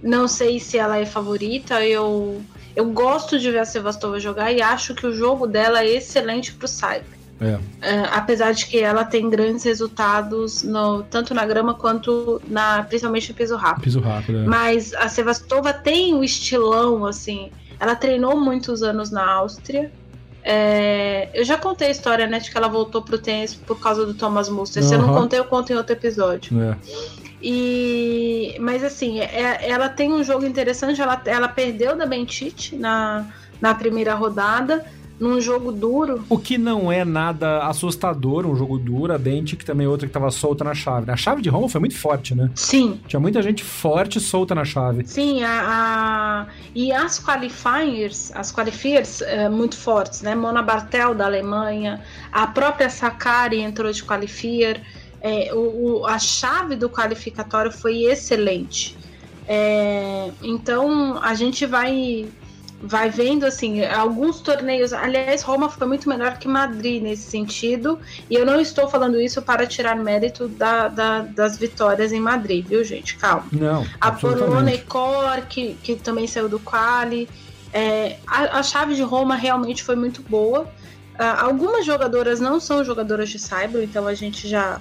[0.01, 1.83] Não sei se ela é favorita.
[1.85, 2.41] Eu,
[2.75, 6.53] eu gosto de ver a Sevastova jogar e acho que o jogo dela é excelente
[6.53, 7.19] pro Cyber.
[7.41, 7.57] É.
[7.81, 13.29] É, apesar de que ela tem grandes resultados no, tanto na grama quanto na principalmente
[13.29, 13.83] no piso rápido.
[13.83, 14.43] Piso rápido é.
[14.43, 17.49] Mas a Sevastova tem o um estilão assim.
[17.79, 19.89] Ela treinou muitos anos na Áustria.
[20.43, 24.05] É, eu já contei a história, né, de que ela voltou pro tênis por causa
[24.05, 24.83] do Thomas Muster.
[24.83, 24.89] Uhum.
[24.89, 26.57] Se eu não contei, eu conto em outro episódio.
[27.41, 27.45] É.
[27.45, 31.01] E, mas assim, é, ela tem um jogo interessante.
[31.01, 33.25] Ela, ela perdeu da Bentite na,
[33.61, 34.85] na primeira rodada,
[35.19, 36.23] num jogo duro.
[36.29, 39.13] O que não é nada assustador, um jogo duro.
[39.13, 41.11] A Bente, que também é outra que estava solta na chave.
[41.11, 42.49] A chave de Roma foi muito forte, né?
[42.55, 42.99] Sim.
[43.07, 45.05] Tinha muita gente forte solta na chave.
[45.05, 46.47] Sim, a, a...
[46.73, 50.35] e as qualifiers, as qualifiers é, muito fortes, né?
[50.35, 52.01] Mona Bartel da Alemanha,
[52.31, 54.81] a própria Sakari entrou de qualifier.
[55.21, 58.97] É, o, o, a chave do qualificatório foi excelente.
[59.47, 62.29] É, então a gente vai
[62.81, 64.93] vai vendo assim alguns torneios.
[64.93, 67.99] Aliás, Roma foi muito melhor que Madrid nesse sentido.
[68.29, 72.65] E eu não estou falando isso para tirar mérito da, da, das vitórias em Madrid,
[72.65, 73.17] viu, gente?
[73.17, 73.45] Calma.
[73.51, 73.85] Não.
[73.99, 77.27] A Polônia Cor, que, que também saiu do quali.
[77.73, 80.61] É, a, a chave de Roma realmente foi muito boa.
[81.19, 84.79] Uh, algumas jogadoras não são jogadoras de Cyber, então a gente já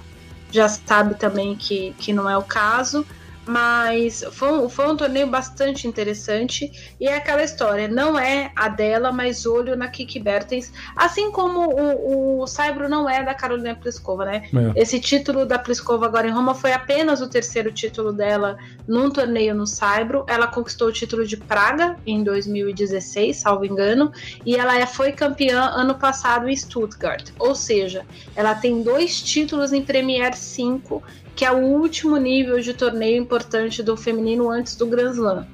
[0.51, 3.05] já sabe também que, que não é o caso.
[3.45, 6.71] Mas foi um, foi um torneio bastante interessante.
[6.99, 10.71] E é aquela história: não é a dela, mas olho na Kiki Bertens.
[10.95, 14.43] Assim como o, o Saibro não é da Carolina Pliskova, né?
[14.75, 14.81] É.
[14.81, 18.57] Esse título da Pliskova agora em Roma foi apenas o terceiro título dela
[18.87, 20.25] num torneio no Saibro.
[20.27, 24.11] Ela conquistou o título de Praga em 2016, salvo engano.
[24.45, 27.31] E ela é, foi campeã ano passado em Stuttgart.
[27.39, 28.05] Ou seja,
[28.35, 31.01] ela tem dois títulos em Premier 5
[31.39, 35.47] que é o último nível de torneio importante do feminino antes do Grand Slam.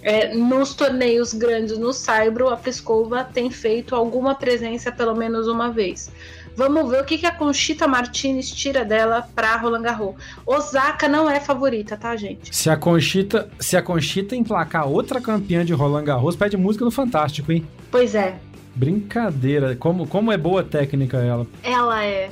[0.00, 5.68] É, nos torneios grandes no Saibro, a Pliskova tem feito alguma presença pelo menos uma
[5.68, 6.12] vez.
[6.54, 10.14] Vamos ver o que, que a Conchita Martinez tira dela para Roland Garros.
[10.46, 12.54] Osaka não é favorita, tá, gente?
[12.54, 16.92] Se a Conchita, se a Conchita emplacar outra campeã de Roland Garros, pede música no
[16.92, 17.66] Fantástico, hein?
[17.90, 18.38] Pois é.
[18.76, 19.74] Brincadeira.
[19.74, 21.48] Como, como é boa técnica ela.
[21.64, 22.30] Ela é.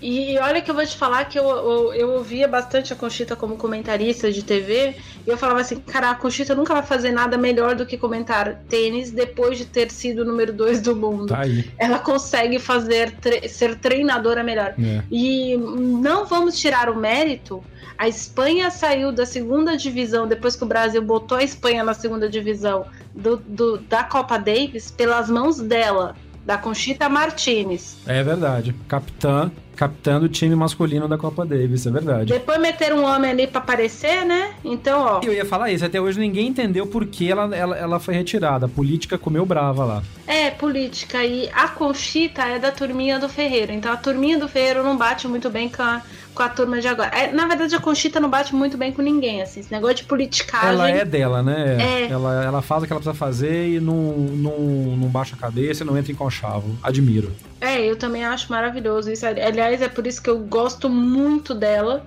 [0.00, 3.36] E olha que eu vou te falar que eu, eu, eu, ouvia bastante a Conchita
[3.36, 4.96] como comentarista de TV,
[5.26, 8.54] e eu falava assim, cara, a Conchita nunca vai fazer nada melhor do que comentar
[8.68, 11.26] tênis depois de ter sido o número dois do mundo.
[11.26, 11.42] Tá
[11.78, 14.74] Ela consegue fazer tre ser treinadora melhor.
[14.78, 15.02] É.
[15.10, 17.62] E não vamos tirar o mérito.
[17.98, 22.28] A Espanha saiu da segunda divisão depois que o Brasil botou a Espanha na segunda
[22.30, 27.98] divisão do, do da Copa Davis pelas mãos dela da Conchita Martinez.
[28.06, 28.74] É verdade.
[28.88, 29.50] Capitã,
[29.80, 32.30] capitã do time masculino da Copa Davis, é verdade.
[32.30, 34.52] Depois meter um homem ali pra aparecer, né?
[34.62, 35.20] Então, ó.
[35.24, 38.66] Eu ia falar isso, até hoje ninguém entendeu por que ela, ela, ela foi retirada.
[38.66, 40.02] A política comeu brava lá.
[40.26, 41.24] É, política.
[41.24, 43.72] E a Conchita é da turminha do Ferreiro.
[43.72, 46.02] Então a turminha do Ferreiro não bate muito bem com a
[46.34, 47.10] com a turma de agora.
[47.10, 49.60] É, na verdade, a Conchita não bate muito bem com ninguém, assim.
[49.60, 50.68] Esse negócio de politicagem.
[50.68, 51.76] Ela é dela, né?
[51.80, 52.10] É.
[52.10, 54.58] Ela, ela faz o que ela precisa fazer e não, não,
[54.96, 56.76] não baixa a cabeça e não entra em conchavo.
[56.82, 57.32] Admiro.
[57.60, 59.26] É, eu também acho maravilhoso isso.
[59.26, 62.06] Aliás, é por isso que eu gosto muito dela.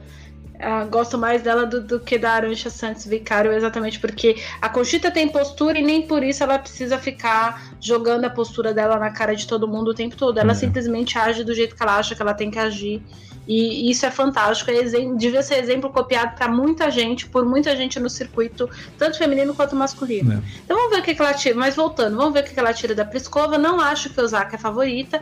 [0.64, 5.12] Uh, gosto mais dela do, do, que da Arancha Santos Vicário, exatamente porque a Conchita
[5.12, 9.36] tem postura e nem por isso ela precisa ficar jogando a postura dela na cara
[9.36, 10.38] de todo mundo o tempo todo.
[10.38, 10.56] Ela é.
[10.56, 13.04] simplesmente age do jeito que ela acha que ela tem que agir.
[13.48, 17.76] E isso é fantástico, é exemplo, devia ser exemplo copiado para muita gente, por muita
[17.76, 20.34] gente no circuito, tanto feminino quanto masculino.
[20.34, 20.42] É.
[20.64, 21.56] Então vamos ver o que, que, ela tira.
[21.56, 23.58] Mas voltando, vamos ver o que, que ela tira da Pliskova.
[23.58, 25.22] Não acho que a Osaka é favorita.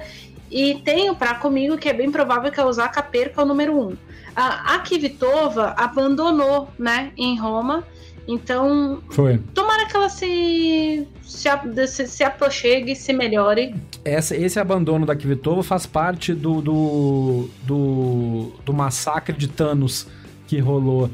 [0.51, 3.87] E tenho para comigo que é bem provável que a Osaka perca o número 1.
[3.87, 3.97] Um.
[4.35, 7.83] A, a Kvitova abandonou né, em Roma
[8.27, 9.39] então, Foi.
[9.53, 11.49] tomara que ela se, se,
[11.87, 13.75] se, se aproxegue, se melhore.
[14.05, 20.07] Essa, esse abandono da Kvitova faz parte do, do, do, do massacre de Thanos
[20.47, 21.09] que rolou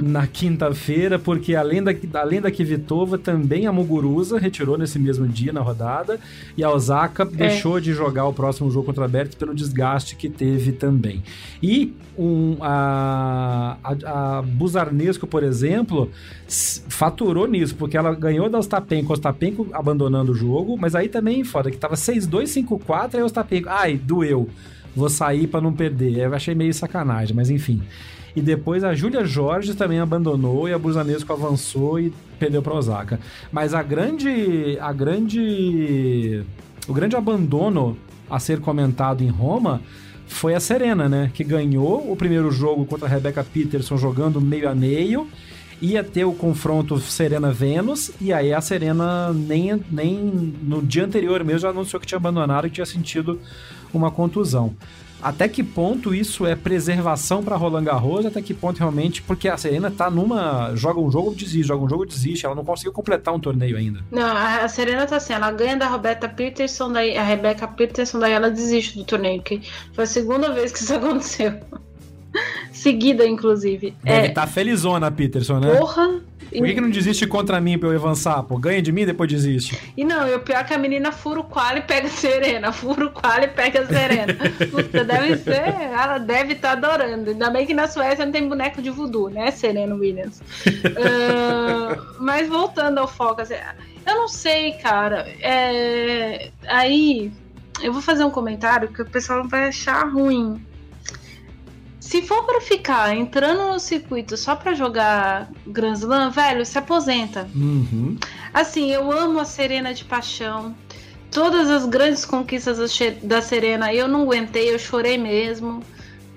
[0.00, 5.52] na quinta-feira, porque além da, além da Kvitova, também a Muguruza retirou nesse mesmo dia
[5.52, 6.18] na rodada,
[6.56, 7.26] e a Osaka é.
[7.26, 11.22] deixou de jogar o próximo jogo contra a Bertz pelo desgaste que teve também.
[11.62, 16.10] E um, a, a, a Buzarnesco, por exemplo,
[16.88, 21.70] faturou nisso, porque ela ganhou da Ostapenko, Ostapenko abandonando o jogo, mas aí também foda,
[21.70, 24.48] que tava 6-2, 5-4, aí Ostapenko, ai, doeu,
[24.94, 26.18] vou sair para não perder.
[26.18, 27.82] Eu achei meio sacanagem, mas enfim.
[28.34, 33.20] E depois a Júlia Jorge também abandonou e a Busanesco avançou e perdeu para Osaka.
[33.50, 36.42] Mas a grande a grande
[36.88, 37.96] o grande abandono
[38.30, 39.82] a ser comentado em Roma
[40.26, 44.68] foi a Serena, né, que ganhou o primeiro jogo contra a Rebecca Peterson jogando meio
[44.68, 45.28] a meio
[45.82, 50.14] ia ter o confronto Serena-Vênus, e aí a Serena nem, nem
[50.62, 53.40] no dia anterior mesmo já anunciou que tinha abandonado e tinha sentido
[53.92, 54.74] uma contusão
[55.22, 59.56] até que ponto isso é preservação para Roland Garros, até que ponto realmente, porque a
[59.56, 60.74] Serena tá numa.
[60.74, 64.00] joga um jogo, desiste, joga um jogo, desiste, ela não conseguiu completar um torneio ainda.
[64.10, 68.32] Não, a Serena tá assim, ela ganha da Roberta Peterson, daí a Rebecca Peterson, daí
[68.32, 69.62] ela desiste do torneio, que
[69.92, 71.60] foi a segunda vez que isso aconteceu.
[72.72, 73.94] Seguida, inclusive.
[74.02, 74.30] Deve é...
[74.30, 75.76] tá felizona Peterson, né?
[75.76, 76.20] Porra!
[76.58, 78.56] Por que, que não desiste contra mim pra eu avançar, pô?
[78.58, 79.78] Ganha de mim depois desiste.
[79.96, 82.10] E não, e o pior é que a menina fura o qual e pega a
[82.10, 82.72] Serena.
[82.72, 84.34] Fura o qual e pega a Serena.
[84.70, 85.68] Puta, deve ser.
[85.92, 87.30] Ela deve estar tá adorando.
[87.30, 90.40] Ainda bem que na Suécia não tem boneco de voodoo, né, Serena Williams?
[90.40, 93.54] uh, mas voltando ao foco, assim,
[94.06, 95.28] eu não sei, cara.
[95.40, 96.50] É...
[96.66, 97.32] Aí,
[97.82, 100.60] eu vou fazer um comentário que o pessoal vai achar ruim.
[102.02, 107.48] Se for para ficar entrando no circuito só para jogar Grand Slam, velho, se aposenta.
[107.54, 108.18] Uhum.
[108.52, 110.74] Assim, eu amo a Serena de paixão.
[111.30, 112.76] Todas as grandes conquistas
[113.22, 115.80] da Serena eu não aguentei, eu chorei mesmo.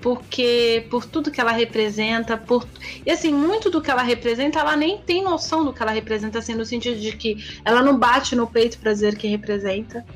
[0.00, 2.64] Porque por tudo que ela representa, por
[3.04, 6.38] e assim, muito do que ela representa, ela nem tem noção do que ela representa,
[6.38, 10.06] assim, no sentido de que ela não bate no peito para dizer que representa.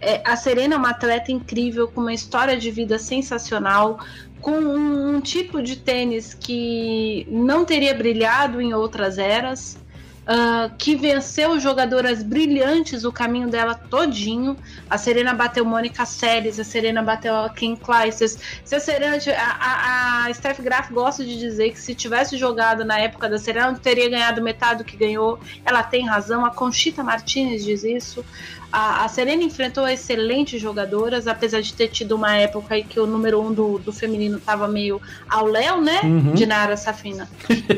[0.00, 4.00] É, a Serena é uma atleta incrível, com uma história de vida sensacional,
[4.40, 9.78] com um, um tipo de tênis que não teria brilhado em outras eras.
[10.20, 14.56] Uh, que venceu jogadoras brilhantes o caminho dela todinho.
[14.88, 18.38] A Serena bateu Mônica Seles, a Serena bateu a Kim Clijsters.
[18.64, 22.84] Se a Serena, a, a, a Steph Graf gosta de dizer que se tivesse jogado
[22.84, 25.40] na época da Serena, teria ganhado metade do que ganhou.
[25.64, 26.44] Ela tem razão.
[26.44, 28.24] A Conchita Martinez diz isso.
[28.72, 33.06] A, a, Serena enfrentou excelentes jogadoras, apesar de ter tido uma época aí que o
[33.06, 36.00] número um do, do feminino tava meio ao Léo, né?
[36.04, 36.34] Uhum.
[36.34, 37.28] De Nara Safina.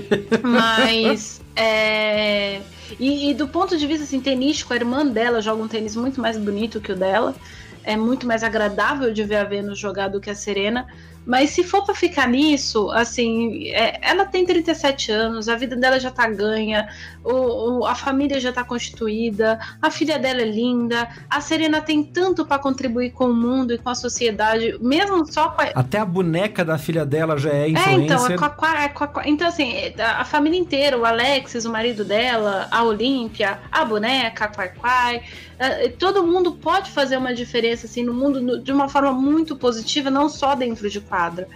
[0.42, 1.40] Mas.
[1.54, 2.60] É...
[2.98, 6.20] E, e, do ponto de vista assim, tenístico, a irmã dela joga um tênis muito
[6.20, 7.34] mais bonito que o dela.
[7.84, 10.86] é muito mais agradável de ver a Venus jogar do que a Serena.
[11.24, 16.00] Mas se for para ficar nisso, assim, é, ela tem 37 anos, a vida dela
[16.00, 16.88] já tá ganha,
[17.24, 22.02] o, o, a família já tá constituída, a filha dela é linda, a Serena tem
[22.02, 25.66] tanto para contribuir com o mundo e com a sociedade, mesmo só com a...
[25.74, 28.00] Até a boneca da filha dela já é influencer.
[28.00, 31.64] É, então, é com a, é com a, então assim, a, família inteira, o Alexis,
[31.64, 35.22] o marido dela, a Olímpia, a boneca, a Quai Quai,
[35.58, 40.10] é, todo mundo pode fazer uma diferença assim no mundo de uma forma muito positiva,
[40.10, 41.46] não só dentro de quadra.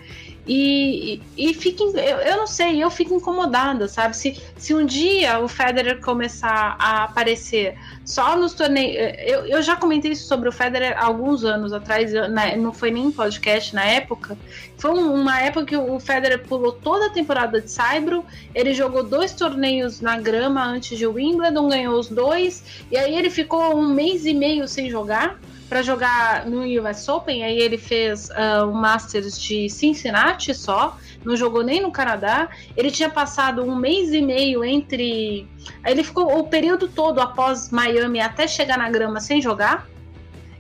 [0.46, 4.16] E, e, e fiquem, eu, eu não sei, eu fico incomodada, sabe?
[4.16, 8.96] Se, se um dia o Federer começar a aparecer só nos torneios.
[9.18, 12.54] Eu, eu já comentei isso sobre o Federer alguns anos atrás, né?
[12.56, 14.38] não foi nem podcast na época.
[14.78, 18.24] Foi uma época que o Federer pulou toda a temporada de Saibro,
[18.54, 23.30] ele jogou dois torneios na grama antes de Wimbledon, ganhou os dois, e aí ele
[23.30, 27.44] ficou um mês e meio sem jogar para jogar no US Open.
[27.44, 32.48] Aí ele fez uh, o Masters de Cincinnati só, não jogou nem no Canadá.
[32.76, 35.48] Ele tinha passado um mês e meio entre.
[35.84, 39.86] Ele ficou o período todo após Miami até chegar na grama sem jogar.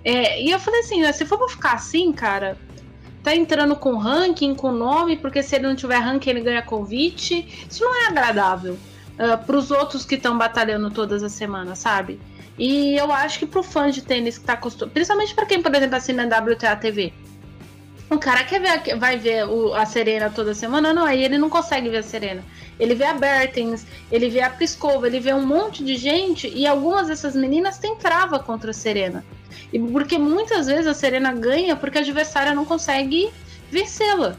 [0.04, 2.56] É, e eu falei assim: se for pra ficar assim, cara,
[3.22, 7.66] tá entrando com ranking, com nome, porque se ele não tiver ranking, ele ganha convite.
[7.68, 11.78] Isso não é agradável uh, ah, para os outros que estão batalhando todas as semanas,
[11.78, 12.20] sabe?
[12.58, 15.74] E eu acho que pro fã de tênis que tá acostumado, principalmente para quem, por
[15.74, 17.12] exemplo, assina a WTA TV.
[18.08, 21.50] O cara quer ver, vai ver o, a Serena toda semana, não, aí ele não
[21.50, 22.44] consegue ver a Serena.
[22.78, 26.66] Ele vê a Bertens, ele vê a Pliskova, ele vê um monte de gente e
[26.66, 29.24] algumas dessas meninas têm trava contra a Serena.
[29.72, 33.30] E porque muitas vezes a Serena ganha porque a adversária não consegue
[33.70, 34.36] vencê-la.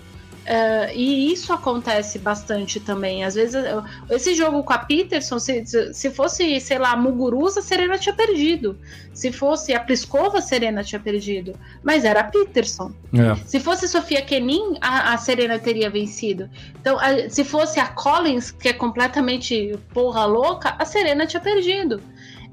[0.48, 3.26] Uh, e isso acontece bastante também.
[3.26, 3.62] Às vezes,
[4.10, 8.16] esse jogo com a Peterson, se, se fosse, sei lá, a Muguruza, a Serena tinha
[8.16, 8.80] perdido.
[9.14, 11.54] Se fosse a Pliskova, a Serena tinha perdido.
[11.84, 12.94] Mas era a Peterson.
[13.14, 13.36] É.
[13.46, 16.50] Se fosse Sofia Kenin, a, a, Serena teria vencido.
[16.80, 22.02] Então, a, se fosse a Collins, que é completamente porra louca, a Serena tinha perdido.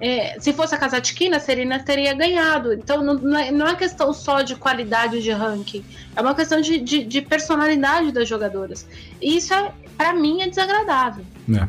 [0.01, 2.73] É, se fosse a Kazatkina, a Serena teria ganhado.
[2.73, 5.85] Então não é, não é questão só de qualidade de ranking,
[6.15, 8.87] é uma questão de, de, de personalidade das jogadoras.
[9.21, 11.25] E isso, é, para mim, é desagradável.
[11.49, 11.66] É.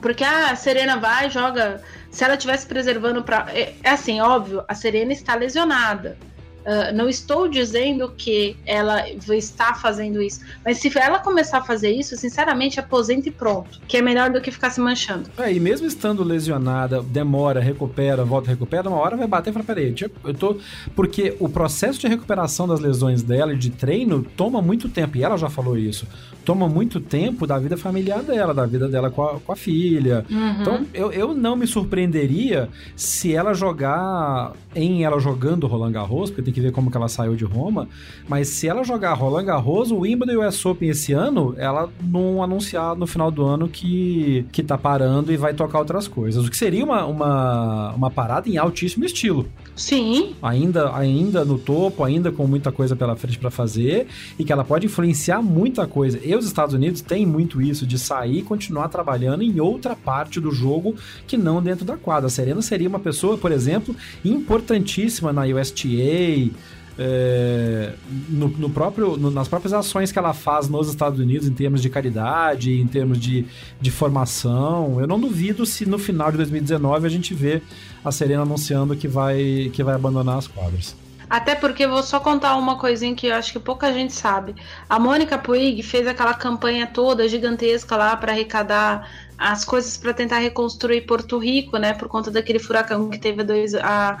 [0.00, 1.82] Porque ah, a Serena vai, joga.
[2.10, 3.46] Se ela tivesse preservando para.
[3.52, 6.16] É, é assim, óbvio, a Serena está lesionada.
[6.64, 11.90] Uh, não estou dizendo que ela está fazendo isso, mas se ela começar a fazer
[11.90, 15.28] isso, sinceramente, aposenta e pronto, que é melhor do que ficar se manchando.
[15.36, 20.10] É, e mesmo estando lesionada, demora, recupera, volta, recupera, uma hora vai bater para parede.
[20.24, 20.56] Eu tô
[20.94, 25.22] porque o processo de recuperação das lesões dela e de treino toma muito tempo, e
[25.22, 26.06] ela já falou isso
[26.44, 30.24] toma muito tempo da vida familiar dela, da vida dela com a, com a filha.
[30.30, 30.60] Uhum.
[30.60, 36.42] Então, eu, eu não me surpreenderia se ela jogar em ela jogando Roland Garros, porque
[36.42, 37.88] tem que ver como que ela saiu de Roma,
[38.28, 41.90] mas se ela jogar Roland Garros, o Wimbledon e o US Open esse ano, ela
[42.00, 46.46] não anunciar no final do ano que, que tá parando e vai tocar outras coisas.
[46.46, 49.48] O que seria uma, uma, uma parada em altíssimo estilo.
[49.76, 50.34] Sim.
[50.40, 54.06] Ainda, ainda no topo, ainda com muita coisa pela frente para fazer
[54.38, 56.20] e que ela pode influenciar muita coisa.
[56.22, 60.40] E os Estados Unidos têm muito isso de sair e continuar trabalhando em outra parte
[60.40, 60.94] do jogo
[61.26, 62.28] que não dentro da quadra.
[62.28, 63.94] A Serena seria uma pessoa, por exemplo,
[64.24, 66.50] importantíssima na USTA,
[66.98, 67.92] é,
[68.28, 71.82] no, no, próprio, no, nas próprias ações que ela faz nos Estados Unidos em termos
[71.82, 73.46] de caridade, em termos de,
[73.80, 75.00] de formação.
[75.00, 77.62] Eu não duvido se no final de 2019 a gente vê
[78.04, 80.96] a Serena anunciando que vai, que vai abandonar as quadras.
[81.28, 84.54] Até porque vou só contar uma coisinha que eu acho que pouca gente sabe.
[84.88, 90.38] A Mônica Puig fez aquela campanha toda gigantesca lá para arrecadar as coisas para tentar
[90.38, 91.92] reconstruir Porto Rico, né?
[91.92, 94.18] Por conta daquele furacão que teve dois, a,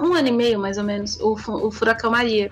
[0.00, 2.50] um ano e meio mais ou menos, o, o Furacão Maria.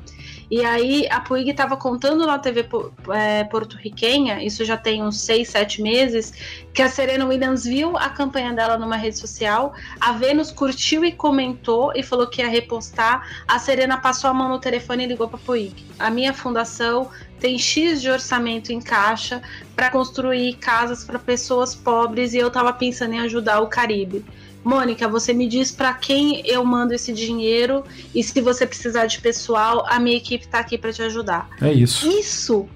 [0.50, 2.68] E aí a Puig estava contando na TV
[3.14, 6.30] é, porto-riquenha, isso já tem uns seis, sete meses,
[6.74, 11.12] que a Serena Williams viu a campanha dela numa rede social, a Vênus curtiu e
[11.12, 13.44] comentou e falou que ia repostar.
[13.48, 15.74] A Serena passou a mão no telefone e ligou para Puig.
[15.98, 17.08] A minha fundação
[17.40, 19.40] tem X de orçamento em caixa
[19.74, 24.22] para construir casas para pessoas pobres e eu estava pensando em ajudar o Caribe.
[24.64, 27.84] Mônica, você me diz para quem eu mando esse dinheiro
[28.14, 31.48] e se você precisar de pessoal, a minha equipe está aqui para te ajudar.
[31.60, 32.08] É isso.
[32.08, 32.68] Isso.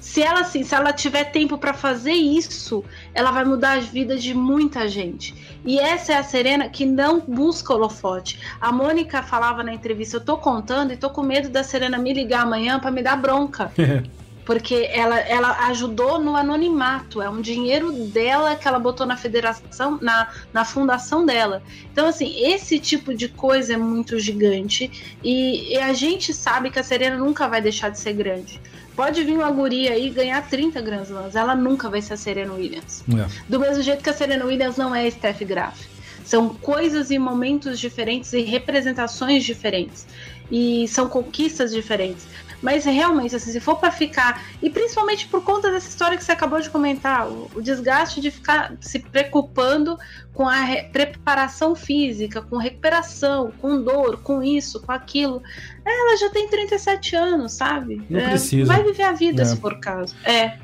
[0.00, 2.84] Se ela assim, se ela tiver tempo para fazer isso,
[3.14, 5.34] ela vai mudar as vidas de muita gente.
[5.64, 8.38] E essa é a Serena que não busca holofote.
[8.60, 12.12] A Mônica falava na entrevista: "Eu tô contando e tô com medo da Serena me
[12.12, 13.72] ligar amanhã para me dar bronca".
[14.44, 19.98] porque ela, ela ajudou no anonimato, é um dinheiro dela que ela botou na federação,
[20.00, 21.62] na, na fundação dela.
[21.90, 26.78] Então, assim, esse tipo de coisa é muito gigante e, e a gente sabe que
[26.78, 28.60] a Serena nunca vai deixar de ser grande.
[28.94, 32.52] Pode vir uma guria aí ganhar 30 Grand Slams, ela nunca vai ser a Serena
[32.52, 33.02] Williams.
[33.08, 33.26] É.
[33.48, 35.94] Do mesmo jeito que a Serena Williams não é a Steph Graf.
[36.24, 40.06] São coisas e momentos diferentes e representações diferentes.
[40.50, 42.26] E são conquistas diferentes.
[42.64, 46.32] Mas realmente, assim, se for para ficar, e principalmente por conta dessa história que você
[46.32, 49.98] acabou de comentar, o, o desgaste de ficar se preocupando
[50.32, 55.42] com a preparação física, com recuperação, com dor, com isso, com aquilo.
[55.84, 58.00] Ela já tem 37 anos, sabe?
[58.08, 58.72] Não é, precisa.
[58.72, 59.44] Vai viver a vida, é.
[59.44, 60.16] se for o caso.
[60.24, 60.56] É.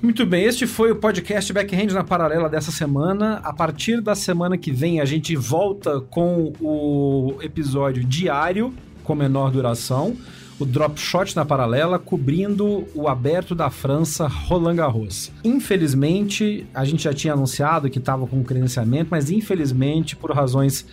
[0.00, 3.40] Muito bem, este foi o podcast Backhand na Paralela dessa semana.
[3.42, 8.72] A partir da semana que vem, a gente volta com o episódio diário,
[9.02, 10.16] com menor duração
[10.58, 15.32] o drop shot na paralela, cobrindo o aberto da França Roland Garros.
[15.42, 20.86] Infelizmente, a gente já tinha anunciado que estava com credenciamento, mas infelizmente, por razões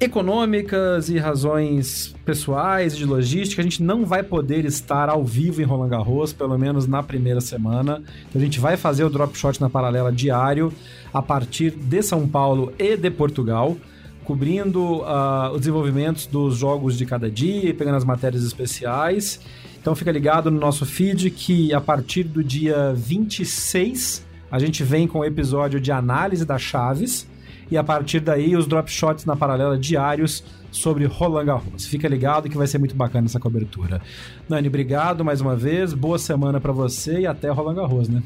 [0.00, 5.64] econômicas e razões pessoais de logística, a gente não vai poder estar ao vivo em
[5.64, 8.02] Roland Garros, pelo menos na primeira semana.
[8.28, 10.72] Então a gente vai fazer o drop shot na paralela diário
[11.12, 13.76] a partir de São Paulo e de Portugal
[14.24, 19.40] cobrindo uh, os desenvolvimentos dos jogos de cada dia e pegando as matérias especiais.
[19.80, 25.06] Então fica ligado no nosso feed que a partir do dia 26 a gente vem
[25.06, 27.28] com o episódio de análise das chaves
[27.70, 31.86] e a partir daí os drop shots na paralela diários sobre Roland Garros.
[31.86, 34.00] Fica ligado que vai ser muito bacana essa cobertura.
[34.48, 38.22] Nani, obrigado mais uma vez, boa semana para você e até Roland Garros, né?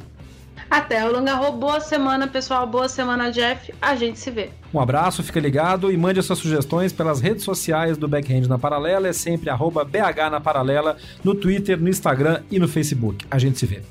[0.70, 1.52] Até o Longarro.
[1.52, 2.66] Boa semana, pessoal.
[2.66, 3.72] Boa semana, Jeff.
[3.80, 4.50] A gente se vê.
[4.72, 8.58] Um abraço, fica ligado e mande as suas sugestões pelas redes sociais do Backhand na
[8.58, 9.08] Paralela.
[9.08, 13.24] É sempre arroba BH na Paralela, no Twitter, no Instagram e no Facebook.
[13.30, 13.82] A gente se vê.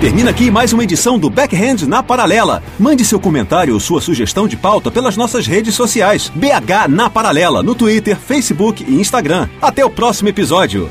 [0.00, 2.62] Termina aqui mais uma edição do Backhand na Paralela.
[2.78, 6.30] Mande seu comentário ou sua sugestão de pauta pelas nossas redes sociais.
[6.34, 9.48] BH na Paralela, no Twitter, Facebook e Instagram.
[9.62, 10.90] Até o próximo episódio.